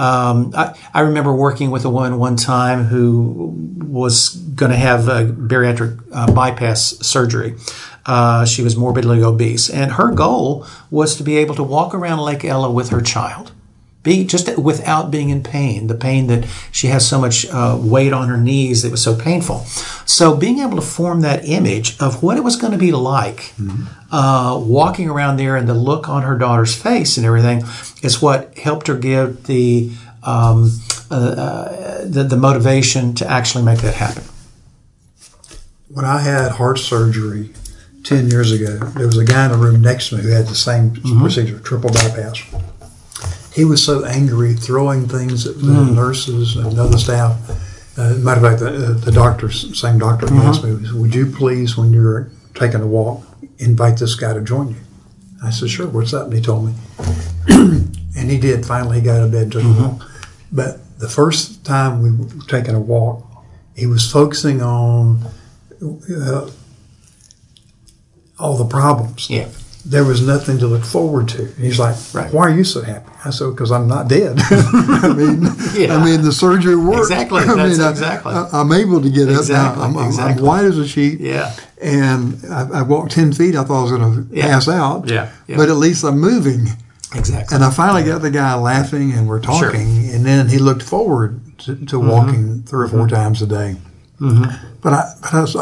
um, 0.00 0.54
I, 0.56 0.74
I 0.94 1.00
remember 1.00 1.34
working 1.34 1.70
with 1.70 1.84
a 1.84 1.90
woman 1.90 2.18
one 2.18 2.36
time 2.36 2.84
who 2.84 3.54
was 3.86 4.30
going 4.30 4.72
to 4.72 4.78
have 4.78 5.08
a 5.08 5.26
bariatric 5.26 6.02
uh, 6.10 6.32
bypass 6.32 6.96
surgery. 7.06 7.56
Uh, 8.06 8.44
she 8.44 8.62
was 8.62 8.76
morbidly 8.76 9.22
obese, 9.22 9.68
and 9.68 9.92
her 9.92 10.10
goal 10.10 10.66
was 10.90 11.16
to 11.16 11.22
be 11.22 11.36
able 11.36 11.54
to 11.54 11.62
walk 11.62 11.94
around 11.94 12.20
Lake 12.20 12.44
Ella 12.44 12.70
with 12.70 12.88
her 12.88 13.00
child, 13.00 13.52
be 14.02 14.24
just 14.24 14.56
without 14.58 15.10
being 15.10 15.28
in 15.28 15.42
pain. 15.42 15.86
The 15.86 15.94
pain 15.94 16.26
that 16.28 16.46
she 16.72 16.86
has 16.86 17.06
so 17.06 17.20
much 17.20 17.46
uh, 17.50 17.78
weight 17.78 18.12
on 18.12 18.28
her 18.28 18.38
knees 18.38 18.82
that 18.82 18.90
was 18.90 19.02
so 19.02 19.14
painful. 19.14 19.60
So 20.06 20.34
being 20.34 20.60
able 20.60 20.76
to 20.76 20.82
form 20.82 21.20
that 21.20 21.44
image 21.44 22.00
of 22.00 22.22
what 22.22 22.38
it 22.38 22.44
was 22.44 22.56
going 22.56 22.72
to 22.72 22.78
be 22.78 22.92
like 22.92 23.52
uh, 24.10 24.58
walking 24.62 25.10
around 25.10 25.36
there 25.36 25.56
and 25.56 25.68
the 25.68 25.74
look 25.74 26.08
on 26.08 26.22
her 26.22 26.38
daughter's 26.38 26.74
face 26.74 27.16
and 27.16 27.26
everything 27.26 27.62
is 28.02 28.22
what 28.22 28.56
helped 28.58 28.86
her 28.86 28.96
give 28.96 29.44
the 29.44 29.92
um, 30.22 30.70
uh, 31.10 31.14
uh, 31.14 32.04
the, 32.04 32.24
the 32.24 32.36
motivation 32.36 33.14
to 33.14 33.28
actually 33.28 33.64
make 33.64 33.80
that 33.80 33.94
happen. 33.94 34.22
When 35.88 36.04
I 36.04 36.20
had 36.20 36.52
heart 36.52 36.78
surgery 36.78 37.50
10 38.04 38.28
years 38.28 38.52
ago, 38.52 38.78
there 38.96 39.06
was 39.06 39.18
a 39.18 39.24
guy 39.24 39.46
in 39.46 39.52
the 39.52 39.58
room 39.58 39.82
next 39.82 40.08
to 40.08 40.16
me 40.16 40.22
who 40.22 40.28
had 40.28 40.46
the 40.46 40.54
same 40.54 40.90
mm-hmm. 40.90 41.20
procedure, 41.20 41.58
triple 41.58 41.90
bypass. 41.90 42.42
He 43.52 43.64
was 43.64 43.84
so 43.84 44.04
angry, 44.04 44.54
throwing 44.54 45.08
things 45.08 45.46
at 45.46 45.56
the 45.56 45.66
mm. 45.66 45.94
nurses 45.94 46.56
and 46.56 46.78
other 46.78 46.98
staff. 46.98 47.36
Uh, 47.98 48.14
matter 48.14 48.46
of 48.46 48.52
fact, 48.52 48.60
the, 48.60 48.68
uh, 48.68 48.92
the 48.92 49.12
doctor, 49.12 49.50
same 49.50 49.98
doctor, 49.98 50.32
he 50.32 50.38
asked 50.38 50.62
mm-hmm. 50.62 50.94
me, 50.94 51.00
"Would 51.00 51.14
you 51.14 51.26
please, 51.26 51.76
when 51.76 51.92
you're 51.92 52.30
taking 52.54 52.80
a 52.80 52.86
walk, 52.86 53.22
invite 53.58 53.98
this 53.98 54.14
guy 54.14 54.32
to 54.32 54.40
join 54.40 54.68
you?" 54.68 54.76
I 55.42 55.50
said, 55.50 55.68
"Sure." 55.68 55.88
What's 55.88 56.14
up? 56.14 56.26
And 56.26 56.34
he 56.34 56.40
told 56.40 56.66
me, 56.66 56.74
and 57.48 58.30
he 58.30 58.38
did. 58.38 58.64
Finally, 58.64 59.00
he 59.00 59.04
got 59.04 59.16
out 59.16 59.24
of 59.24 59.32
bed 59.32 59.42
and 59.42 59.52
took 59.52 59.62
a 59.62 59.66
mm-hmm. 59.66 59.98
walk. 59.98 60.10
But 60.52 60.98
the 60.98 61.08
first 61.08 61.64
time 61.64 62.02
we 62.02 62.12
were 62.12 62.28
taking 62.46 62.76
a 62.76 62.80
walk, 62.80 63.26
he 63.74 63.86
was 63.86 64.10
focusing 64.10 64.62
on 64.62 65.26
uh, 65.82 66.50
all 68.40 68.56
the 68.56 68.64
problems. 68.64 69.28
Yeah. 69.30 69.48
There 69.84 70.04
was 70.04 70.20
nothing 70.26 70.58
to 70.58 70.66
look 70.66 70.84
forward 70.84 71.28
to. 71.30 71.46
He's 71.58 71.78
like, 71.78 71.96
Right. 72.12 72.30
"Why 72.32 72.42
are 72.48 72.54
you 72.54 72.64
so 72.64 72.82
happy?" 72.82 73.10
I 73.24 73.30
said, 73.30 73.50
"Because 73.50 73.72
I'm 73.72 73.88
not 73.88 74.08
dead. 74.08 74.36
I 74.50 75.14
mean, 75.16 75.42
Yeah. 75.74 75.96
I 75.96 76.04
mean, 76.04 76.20
the 76.20 76.32
surgery 76.32 76.76
worked. 76.76 77.10
Exactly. 77.10 77.40
I 77.44 77.54
mean, 77.54 77.80
I- 77.80 77.90
exactly. 77.90 78.34
I, 78.34 78.60
am 78.60 78.72
able 78.72 79.00
to 79.00 79.08
get 79.08 79.30
Exactly. 79.30 79.54
up 79.54 79.76
now. 79.78 79.84
I'm, 79.84 79.96
I'm- 79.96 80.20
I'm 80.20 80.36
white 80.42 80.66
as 80.66 80.76
a 80.76 80.86
sheet. 80.86 81.20
Yeah. 81.20 81.54
and 81.80 82.44
I, 82.50 82.80
I 82.80 82.82
walked 82.82 83.12
ten 83.12 83.32
feet. 83.32 83.56
I 83.56 83.64
thought 83.64 83.80
I 83.80 83.82
was 83.82 83.92
going 83.92 84.28
to 84.28 84.36
Yeah. 84.36 84.48
pass 84.48 84.68
out. 84.68 85.08
Yeah, 85.08 85.30
yeah. 85.46 85.56
But 85.56 85.70
at 85.70 85.76
least 85.76 86.04
I'm 86.04 86.18
moving. 86.20 86.66
Exactly. 87.14 87.54
And 87.54 87.64
I 87.64 87.70
finally 87.70 88.04
got 88.04 88.20
the 88.22 88.30
guy 88.30 88.54
laughing, 88.54 89.12
and 89.12 89.26
we're 89.26 89.42
Sure. 89.42 89.70
talking. 89.72 90.10
And 90.10 90.24
then 90.26 90.48
he 90.48 90.58
looked 90.58 90.82
forward 90.82 91.40
to, 91.60 91.74
to 91.74 91.98
mm-hmm. 91.98 92.08
walking 92.08 92.62
three 92.64 92.84
or 92.84 92.88
4 92.88 93.00
mm-hmm. 93.00 93.14
times 93.14 93.42
a 93.42 93.46
day. 93.46 93.76
Mm-hmm. 94.20 94.66
But 94.82 94.92
I, 94.92 95.14
but 95.22 95.34
I 95.34 95.40
was, 95.40 95.56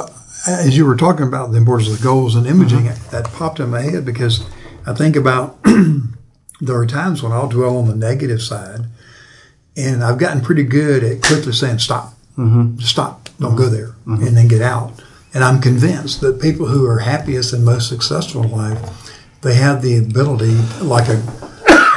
as 0.46 0.76
you 0.76 0.84
were 0.86 0.96
talking 0.96 1.26
about 1.26 1.50
the 1.50 1.58
importance 1.58 1.90
of 1.90 1.98
the 1.98 2.04
goals 2.04 2.34
and 2.34 2.46
imaging, 2.46 2.84
mm-hmm. 2.84 3.10
that 3.10 3.24
popped 3.32 3.60
in 3.60 3.70
my 3.70 3.80
head 3.80 4.04
because 4.04 4.46
I 4.86 4.94
think 4.94 5.16
about 5.16 5.58
there 6.60 6.76
are 6.76 6.86
times 6.86 7.22
when 7.22 7.32
I'll 7.32 7.48
dwell 7.48 7.76
on 7.76 7.88
the 7.88 7.96
negative 7.96 8.42
side, 8.42 8.80
and 9.76 10.02
I've 10.02 10.18
gotten 10.18 10.40
pretty 10.40 10.64
good 10.64 11.04
at 11.04 11.22
quickly 11.22 11.52
saying 11.52 11.78
stop, 11.78 12.14
mm-hmm. 12.36 12.76
just 12.76 12.92
stop, 12.92 13.28
don't 13.38 13.50
mm-hmm. 13.50 13.58
go 13.58 13.68
there, 13.68 13.94
and 14.06 14.36
then 14.36 14.48
get 14.48 14.62
out. 14.62 14.92
And 15.34 15.44
I'm 15.44 15.60
convinced 15.60 16.20
that 16.22 16.40
people 16.40 16.66
who 16.66 16.86
are 16.86 17.00
happiest 17.00 17.52
and 17.52 17.64
most 17.64 17.88
successful 17.88 18.44
in 18.44 18.50
life, 18.50 19.12
they 19.42 19.54
have 19.54 19.82
the 19.82 19.98
ability, 19.98 20.54
like 20.82 21.08
a 21.08 21.22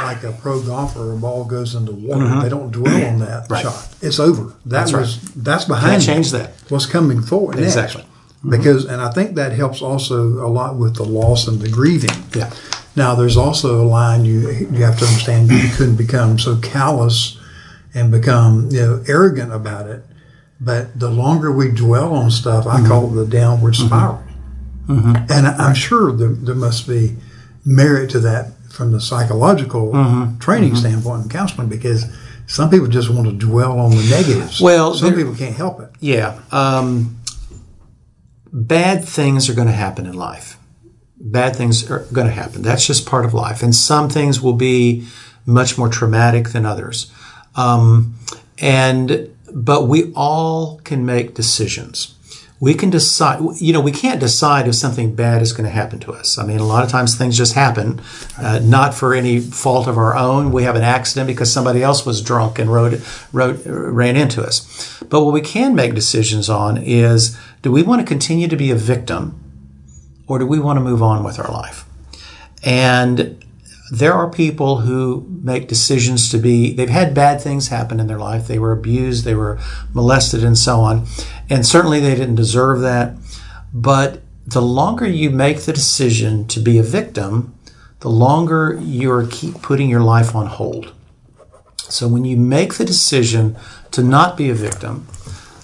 like 0.02 0.24
a 0.24 0.32
pro 0.32 0.60
golfer, 0.60 1.12
a 1.12 1.16
ball 1.16 1.44
goes 1.44 1.74
into 1.74 1.92
water. 1.92 2.40
They 2.40 2.48
don't 2.48 2.70
dwell 2.70 3.06
on 3.06 3.20
that 3.20 3.48
Right. 3.48 3.62
shot. 3.62 3.88
It's 4.02 4.18
over. 4.18 4.44
That 4.44 4.54
That's 4.66 4.92
right. 4.92 5.00
was 5.00 5.20
that's 5.36 5.64
behind. 5.64 6.02
Can't 6.02 6.02
change 6.02 6.32
that. 6.32 6.52
What's 6.68 6.86
coming 6.86 7.22
forward 7.22 7.58
next. 7.58 7.96
Exactly. 8.44 8.58
Because, 8.58 8.84
and 8.86 9.00
I 9.00 9.10
think 9.10 9.36
that 9.36 9.52
helps 9.52 9.82
also 9.82 10.44
a 10.44 10.48
lot 10.48 10.76
with 10.76 10.96
the 10.96 11.04
loss 11.04 11.46
and 11.46 11.60
the 11.60 11.68
grieving. 11.68 12.10
Yeah. 12.34 12.52
Now, 12.96 13.14
there's 13.14 13.36
also 13.36 13.82
a 13.82 13.86
line 13.86 14.24
you 14.24 14.50
you 14.50 14.84
have 14.84 14.98
to 14.98 15.06
understand. 15.06 15.50
You 15.50 15.70
couldn't 15.74 15.96
become 15.96 16.38
so 16.38 16.58
callous 16.58 17.40
and 17.94 18.10
become 18.10 18.68
you 18.70 18.80
know 18.80 19.04
arrogant 19.06 19.52
about 19.52 19.86
it. 19.86 20.04
But 20.60 20.98
the 20.98 21.10
longer 21.10 21.50
we 21.50 21.70
dwell 21.70 22.14
on 22.14 22.30
stuff, 22.30 22.66
I 22.66 22.86
call 22.86 23.04
it 23.04 23.06
mm-hmm. 23.08 23.16
the 23.16 23.26
downward 23.26 23.74
mm-hmm. 23.74 23.86
spiral. 23.86 24.22
And 24.88 25.46
I'm 25.46 25.74
sure 25.74 26.12
there, 26.12 26.28
there 26.28 26.54
must 26.54 26.86
be 26.86 27.16
merit 27.64 28.10
to 28.10 28.20
that 28.20 28.52
from 28.70 28.92
the 28.92 29.00
psychological 29.00 29.92
training 30.38 30.76
standpoint 30.76 31.22
and 31.22 31.30
counseling 31.30 31.68
because 31.68 32.04
some 32.46 32.68
people 32.70 32.88
just 32.88 33.08
want 33.08 33.26
to 33.26 33.32
dwell 33.32 33.78
on 33.78 33.90
the 33.90 34.08
negatives. 34.10 34.60
Well, 34.60 34.94
some 34.94 35.14
people 35.14 35.34
can't 35.34 35.54
help 35.54 35.80
it. 35.80 35.90
Yeah. 36.00 36.38
Um, 36.50 37.21
bad 38.52 39.04
things 39.04 39.48
are 39.48 39.54
going 39.54 39.68
to 39.68 39.72
happen 39.72 40.06
in 40.06 40.14
life. 40.14 40.58
Bad 41.18 41.56
things 41.56 41.88
are 41.90 42.00
going 42.12 42.26
to 42.26 42.32
happen. 42.32 42.62
That's 42.62 42.86
just 42.86 43.06
part 43.06 43.24
of 43.24 43.32
life. 43.32 43.62
And 43.62 43.74
some 43.74 44.08
things 44.08 44.40
will 44.40 44.54
be 44.54 45.06
much 45.46 45.78
more 45.78 45.88
traumatic 45.88 46.50
than 46.50 46.66
others. 46.66 47.10
Um, 47.54 48.16
and, 48.58 49.34
but 49.52 49.86
we 49.88 50.12
all 50.14 50.78
can 50.78 51.06
make 51.06 51.34
decisions. 51.34 52.14
We 52.60 52.74
can 52.74 52.90
decide, 52.90 53.40
you 53.56 53.72
know, 53.72 53.80
we 53.80 53.90
can't 53.90 54.20
decide 54.20 54.68
if 54.68 54.76
something 54.76 55.16
bad 55.16 55.42
is 55.42 55.52
going 55.52 55.64
to 55.64 55.70
happen 55.70 55.98
to 56.00 56.12
us. 56.12 56.38
I 56.38 56.46
mean, 56.46 56.60
a 56.60 56.64
lot 56.64 56.84
of 56.84 56.90
times 56.90 57.16
things 57.16 57.36
just 57.36 57.54
happen, 57.54 58.00
uh, 58.38 58.60
not 58.62 58.94
for 58.94 59.14
any 59.14 59.40
fault 59.40 59.88
of 59.88 59.98
our 59.98 60.16
own. 60.16 60.52
We 60.52 60.62
have 60.62 60.76
an 60.76 60.84
accident 60.84 61.26
because 61.26 61.52
somebody 61.52 61.82
else 61.82 62.06
was 62.06 62.22
drunk 62.22 62.60
and 62.60 62.72
rode, 62.72 63.02
rode, 63.32 63.66
ran 63.66 64.14
into 64.14 64.42
us. 64.44 65.02
But 65.08 65.24
what 65.24 65.34
we 65.34 65.40
can 65.40 65.74
make 65.74 65.94
decisions 65.94 66.48
on 66.48 66.78
is 66.78 67.36
do 67.62 67.70
we 67.70 67.82
want 67.82 68.00
to 68.00 68.06
continue 68.06 68.48
to 68.48 68.56
be 68.56 68.70
a 68.70 68.76
victim 68.76 69.38
or 70.26 70.38
do 70.38 70.46
we 70.46 70.58
want 70.58 70.76
to 70.76 70.80
move 70.80 71.02
on 71.02 71.24
with 71.24 71.38
our 71.38 71.50
life? 71.50 71.84
And 72.64 73.44
there 73.90 74.14
are 74.14 74.30
people 74.30 74.78
who 74.78 75.26
make 75.42 75.68
decisions 75.68 76.30
to 76.30 76.38
be, 76.38 76.72
they've 76.72 76.88
had 76.88 77.14
bad 77.14 77.40
things 77.40 77.68
happen 77.68 78.00
in 78.00 78.06
their 78.06 78.18
life. 78.18 78.46
They 78.46 78.58
were 78.58 78.72
abused, 78.72 79.24
they 79.24 79.34
were 79.34 79.58
molested, 79.92 80.42
and 80.42 80.56
so 80.56 80.80
on. 80.80 81.06
And 81.50 81.66
certainly 81.66 82.00
they 82.00 82.14
didn't 82.14 82.36
deserve 82.36 82.80
that. 82.80 83.16
But 83.72 84.22
the 84.46 84.62
longer 84.62 85.06
you 85.06 85.30
make 85.30 85.60
the 85.60 85.72
decision 85.72 86.46
to 86.48 86.60
be 86.60 86.78
a 86.78 86.82
victim, 86.82 87.54
the 88.00 88.10
longer 88.10 88.78
you're 88.82 89.26
keep 89.26 89.62
putting 89.62 89.88
your 89.88 90.00
life 90.00 90.34
on 90.34 90.46
hold. 90.46 90.92
So 91.76 92.08
when 92.08 92.24
you 92.24 92.36
make 92.36 92.74
the 92.74 92.84
decision 92.84 93.56
to 93.90 94.02
not 94.02 94.36
be 94.36 94.48
a 94.48 94.54
victim, 94.54 95.06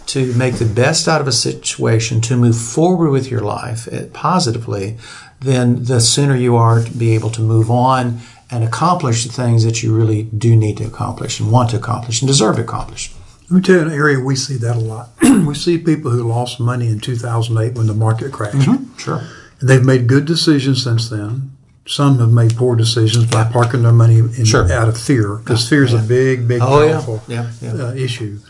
to 0.08 0.32
make 0.34 0.54
the 0.56 0.64
best 0.64 1.06
out 1.08 1.20
of 1.20 1.28
a 1.28 1.32
situation, 1.32 2.20
to 2.22 2.36
move 2.36 2.56
forward 2.58 3.10
with 3.10 3.30
your 3.30 3.40
life 3.42 3.86
eh, 3.92 4.06
positively, 4.12 4.96
then 5.40 5.84
the 5.84 6.00
sooner 6.00 6.34
you 6.36 6.56
are 6.56 6.82
to 6.82 6.90
be 6.90 7.14
able 7.14 7.30
to 7.30 7.42
move 7.42 7.70
on 7.70 8.18
and 8.50 8.64
accomplish 8.64 9.24
the 9.24 9.32
things 9.32 9.64
that 9.64 9.82
you 9.82 9.94
really 9.94 10.22
do 10.22 10.56
need 10.56 10.78
to 10.78 10.84
accomplish 10.86 11.38
and 11.38 11.52
want 11.52 11.70
to 11.70 11.76
accomplish 11.76 12.22
and 12.22 12.26
deserve 12.28 12.56
to 12.56 12.62
accomplish. 12.62 13.12
Let 13.50 13.56
me 13.56 13.62
tell 13.62 13.76
you 13.76 13.82
an 13.82 13.92
area 13.92 14.18
we 14.20 14.34
see 14.36 14.56
that 14.56 14.76
a 14.76 14.80
lot. 14.80 15.10
we 15.22 15.54
see 15.54 15.78
people 15.78 16.10
who 16.10 16.22
lost 16.26 16.58
money 16.58 16.88
in 16.88 17.00
2008 17.00 17.74
when 17.76 17.86
the 17.86 17.94
market 17.94 18.32
crashed. 18.32 18.68
Sure. 18.98 19.22
And 19.60 19.68
they've 19.68 19.84
made 19.84 20.06
good 20.06 20.24
decisions 20.24 20.82
since 20.82 21.08
then. 21.10 21.52
Some 21.86 22.18
have 22.18 22.30
made 22.30 22.56
poor 22.56 22.76
decisions 22.76 23.26
by 23.26 23.44
parking 23.44 23.82
their 23.82 23.92
money 23.92 24.18
in, 24.18 24.44
Sure. 24.44 24.70
out 24.70 24.88
of 24.88 24.98
fear, 25.00 25.36
because 25.36 25.66
fear 25.68 25.84
is 25.84 25.94
a 25.94 25.98
big, 25.98 26.46
big, 26.46 26.60
Oh, 26.62 26.82
yeah. 26.82 26.92
powerful 26.92 27.22
Yeah, 27.26 27.50
yeah. 27.62 27.72
Uh, 27.72 27.92
issue. 27.94 28.40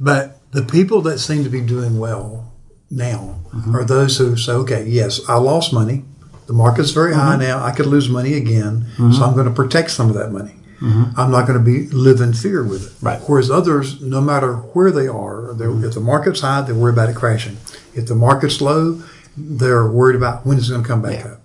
But 0.00 0.37
the 0.52 0.62
people 0.62 1.00
that 1.02 1.18
seem 1.18 1.44
to 1.44 1.50
be 1.50 1.60
doing 1.60 1.98
well 1.98 2.52
now 2.90 3.34
Mm-hmm. 3.48 3.74
are 3.76 3.84
those 3.84 4.18
who 4.18 4.36
say, 4.36 4.52
okay, 4.52 4.84
yes, 4.84 5.26
I 5.26 5.36
lost 5.38 5.72
money. 5.72 6.04
The 6.48 6.52
market's 6.52 6.90
very 6.90 7.14
high 7.14 7.32
Mm-hmm. 7.32 7.40
now. 7.42 7.64
I 7.64 7.70
could 7.72 7.86
lose 7.86 8.10
money 8.10 8.34
again. 8.34 8.84
So 8.96 9.24
I'm 9.24 9.32
going 9.34 9.46
to 9.48 9.52
protect 9.54 9.90
some 9.90 10.08
of 10.10 10.14
that 10.16 10.30
money. 10.32 10.54
I'm 10.82 11.30
not 11.30 11.46
going 11.46 11.58
to 11.58 11.64
be 11.64 11.86
live 11.88 12.20
in 12.20 12.34
fear 12.34 12.62
with 12.62 12.82
it. 12.86 12.92
Mm-hmm. 12.92 13.06
Right. 13.06 13.20
Whereas 13.26 13.50
others, 13.50 14.02
no 14.02 14.20
matter 14.20 14.56
where 14.74 14.90
they 14.90 15.08
are, 15.08 15.54
they're, 15.54 15.70
if 15.84 15.94
the 15.94 16.00
market's 16.00 16.40
high, 16.42 16.60
they 16.60 16.74
worry 16.74 16.92
about 16.92 17.08
it 17.08 17.16
crashing. 17.16 17.56
If 17.94 18.06
the 18.06 18.14
market's 18.14 18.60
low, 18.60 19.02
they're 19.36 19.86
worried 19.88 20.16
about 20.16 20.44
when 20.46 20.58
it's 20.58 20.68
going 20.68 20.82
to 20.82 20.88
come 20.88 21.00
back 21.02 21.24
Yeah. 21.24 21.32
up. 21.32 21.40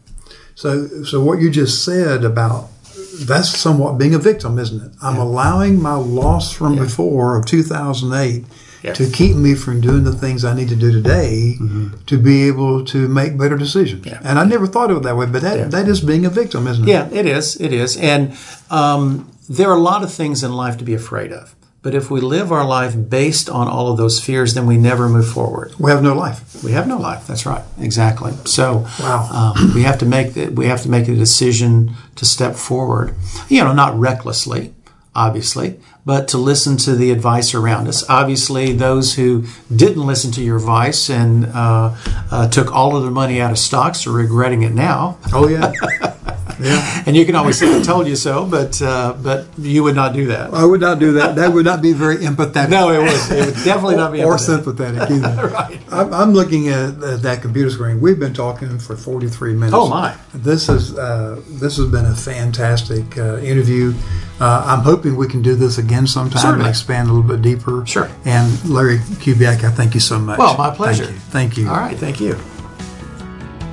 So, 0.55 1.03
so 1.05 1.23
what 1.23 1.39
you 1.39 1.49
just 1.49 1.83
said 1.85 2.23
about 2.25 2.69
that's 3.21 3.57
somewhat 3.57 3.97
being 3.97 4.13
a 4.13 4.19
victim, 4.19 4.59
isn't 4.59 4.81
it? 4.83 4.91
I'm 5.01 5.17
allowing 5.17 5.81
my 5.81 5.95
loss 5.95 6.51
from 6.51 6.75
before 6.75 7.37
of 7.37 7.45
2008 7.45 8.43
Yeah. 8.83 8.93
to 8.93 9.09
keep 9.09 9.35
me 9.37 9.55
from 9.55 9.79
doing 9.79 10.03
the 10.03 10.11
things 10.11 10.43
I 10.43 10.53
need 10.53 10.67
to 10.69 10.75
do 10.75 10.91
today 10.91 11.55
to 12.07 12.17
be 12.17 12.47
able 12.49 12.83
to 12.85 13.07
make 13.07 13.37
better 13.37 13.57
decisions. 13.57 14.01
Mm-hmm. 14.05 14.23
Yeah. 14.23 14.29
And 14.29 14.37
I 14.37 14.43
never 14.43 14.67
thought 14.67 14.91
of 14.91 14.97
it 14.97 15.03
that 15.03 15.15
way, 15.15 15.25
but 15.25 15.41
that, 15.41 15.71
that 15.71 15.87
is 15.87 16.01
being 16.01 16.25
a 16.25 16.29
victim, 16.29 16.67
isn't 16.67 16.83
it? 16.83 16.89
Yeah, 16.91 17.07
it 17.11 17.25
is. 17.25 17.55
It 17.61 17.71
is. 17.71 17.95
And 17.97 18.35
um, 18.69 19.31
there 19.49 19.69
are 19.69 19.77
a 19.77 19.79
lot 19.79 20.03
of 20.03 20.11
things 20.13 20.43
in 20.43 20.51
life 20.53 20.77
to 20.79 20.83
be 20.83 20.93
afraid 20.93 21.31
of. 21.31 21.55
But 21.81 21.93
if 21.95 22.09
we 22.09 22.21
live 22.21 22.51
our 22.51 22.65
life 22.65 22.95
based 23.09 23.49
on 23.49 23.67
all 23.67 23.91
of 23.91 23.97
those 23.97 24.23
fears, 24.23 24.53
then 24.53 24.65
we 24.65 24.77
never 24.77 25.09
move 25.09 25.27
forward. 25.27 25.73
We 25.77 25.91
have 25.91 26.01
no 26.01 26.13
life. 26.15 26.63
We 26.63 26.71
have 26.71 26.87
no 26.87 26.97
life. 26.97 27.27
That's 27.27 27.45
right. 27.45 27.63
Exactly. 27.79 28.31
So 28.45 28.85
Wow. 29.01 29.53
um, 29.57 29.73
we 29.75 29.83
have 29.83 29.97
to 29.99 30.05
make 30.05 30.33
the, 30.33 30.47
we 30.47 30.67
have 30.67 30.81
to 30.83 30.89
make 30.89 31.07
a 31.09 31.15
decision 31.15 31.91
to 32.15 32.25
step 32.25 32.55
forward. 32.55 33.15
You 33.49 33.63
know, 33.65 33.73
not 33.73 33.99
recklessly, 33.99 34.73
obviously, 35.15 35.79
but 36.05 36.27
to 36.29 36.37
listen 36.37 36.77
to 36.77 36.95
the 36.95 37.11
advice 37.11 37.53
around 37.53 37.87
us. 37.87 38.07
Obviously, 38.09 38.73
those 38.73 39.15
who 39.15 39.45
didn't 39.73 40.05
listen 40.05 40.31
to 40.31 40.41
your 40.41 40.57
advice 40.57 41.09
and 41.09 41.45
uh, 41.45 41.95
uh, 42.31 42.47
took 42.49 42.73
all 42.73 42.95
of 42.95 43.03
their 43.03 43.11
money 43.11 43.39
out 43.39 43.51
of 43.51 43.57
stocks 43.57 44.07
are 44.07 44.11
regretting 44.11 44.63
it 44.63 44.73
now. 44.73 45.17
Oh, 45.33 45.47
yeah. 45.47 45.71
yeah. 46.63 47.03
And 47.05 47.15
you 47.15 47.25
can 47.25 47.35
always 47.35 47.57
say, 47.57 47.77
"I 47.77 47.81
told 47.81 48.07
you 48.07 48.15
so," 48.15 48.45
but 48.45 48.81
uh, 48.81 49.13
but 49.21 49.47
you 49.57 49.83
would 49.83 49.95
not 49.95 50.13
do 50.13 50.27
that. 50.27 50.53
I 50.53 50.65
would 50.65 50.81
not 50.81 50.99
do 50.99 51.13
that. 51.13 51.35
That 51.35 51.53
would 51.53 51.65
not 51.65 51.81
be 51.81 51.93
very 51.93 52.17
empathetic. 52.17 52.69
No, 52.69 52.89
it 52.89 52.99
would. 52.99 53.37
It 53.37 53.45
would 53.45 53.63
definitely 53.63 53.95
not 53.97 54.11
be 54.11 54.23
or 54.23 54.37
sympathetic 54.37 55.09
either. 55.09 55.47
Right. 55.53 55.79
I'm, 55.91 56.13
I'm 56.13 56.33
looking 56.33 56.69
at, 56.69 57.03
at 57.03 57.21
that 57.23 57.41
computer 57.41 57.69
screen. 57.69 57.99
We've 58.01 58.19
been 58.19 58.33
talking 58.33 58.79
for 58.79 58.95
43 58.95 59.53
minutes. 59.53 59.73
Oh, 59.75 59.87
my. 59.89 60.15
This 60.33 60.69
is 60.69 60.97
uh, 60.97 61.41
this 61.47 61.77
has 61.77 61.87
been 61.91 62.05
a 62.05 62.15
fantastic 62.15 63.17
uh, 63.17 63.37
interview. 63.37 63.93
Uh, 64.39 64.63
I'm 64.65 64.79
hoping 64.83 65.15
we 65.15 65.27
can 65.27 65.41
do 65.41 65.55
this 65.55 65.77
again 65.77 66.07
sometime 66.07 66.41
Certainly. 66.41 66.65
and 66.65 66.69
expand 66.69 67.09
a 67.09 67.13
little 67.13 67.27
bit 67.27 67.41
deeper. 67.41 67.85
Sure. 67.85 68.09
And 68.25 68.67
Larry 68.67 68.97
Kubiak, 68.97 69.63
I 69.63 69.71
thank 69.71 69.93
you 69.93 69.99
so 69.99 70.17
much. 70.19 70.39
Well, 70.39 70.57
my 70.57 70.71
pleasure. 70.71 71.05
Thank 71.05 71.15
you. 71.15 71.19
Thank 71.31 71.57
you. 71.57 71.69
All 71.69 71.77
right. 71.77 71.97
Thank 71.97 72.19
you. 72.19 72.52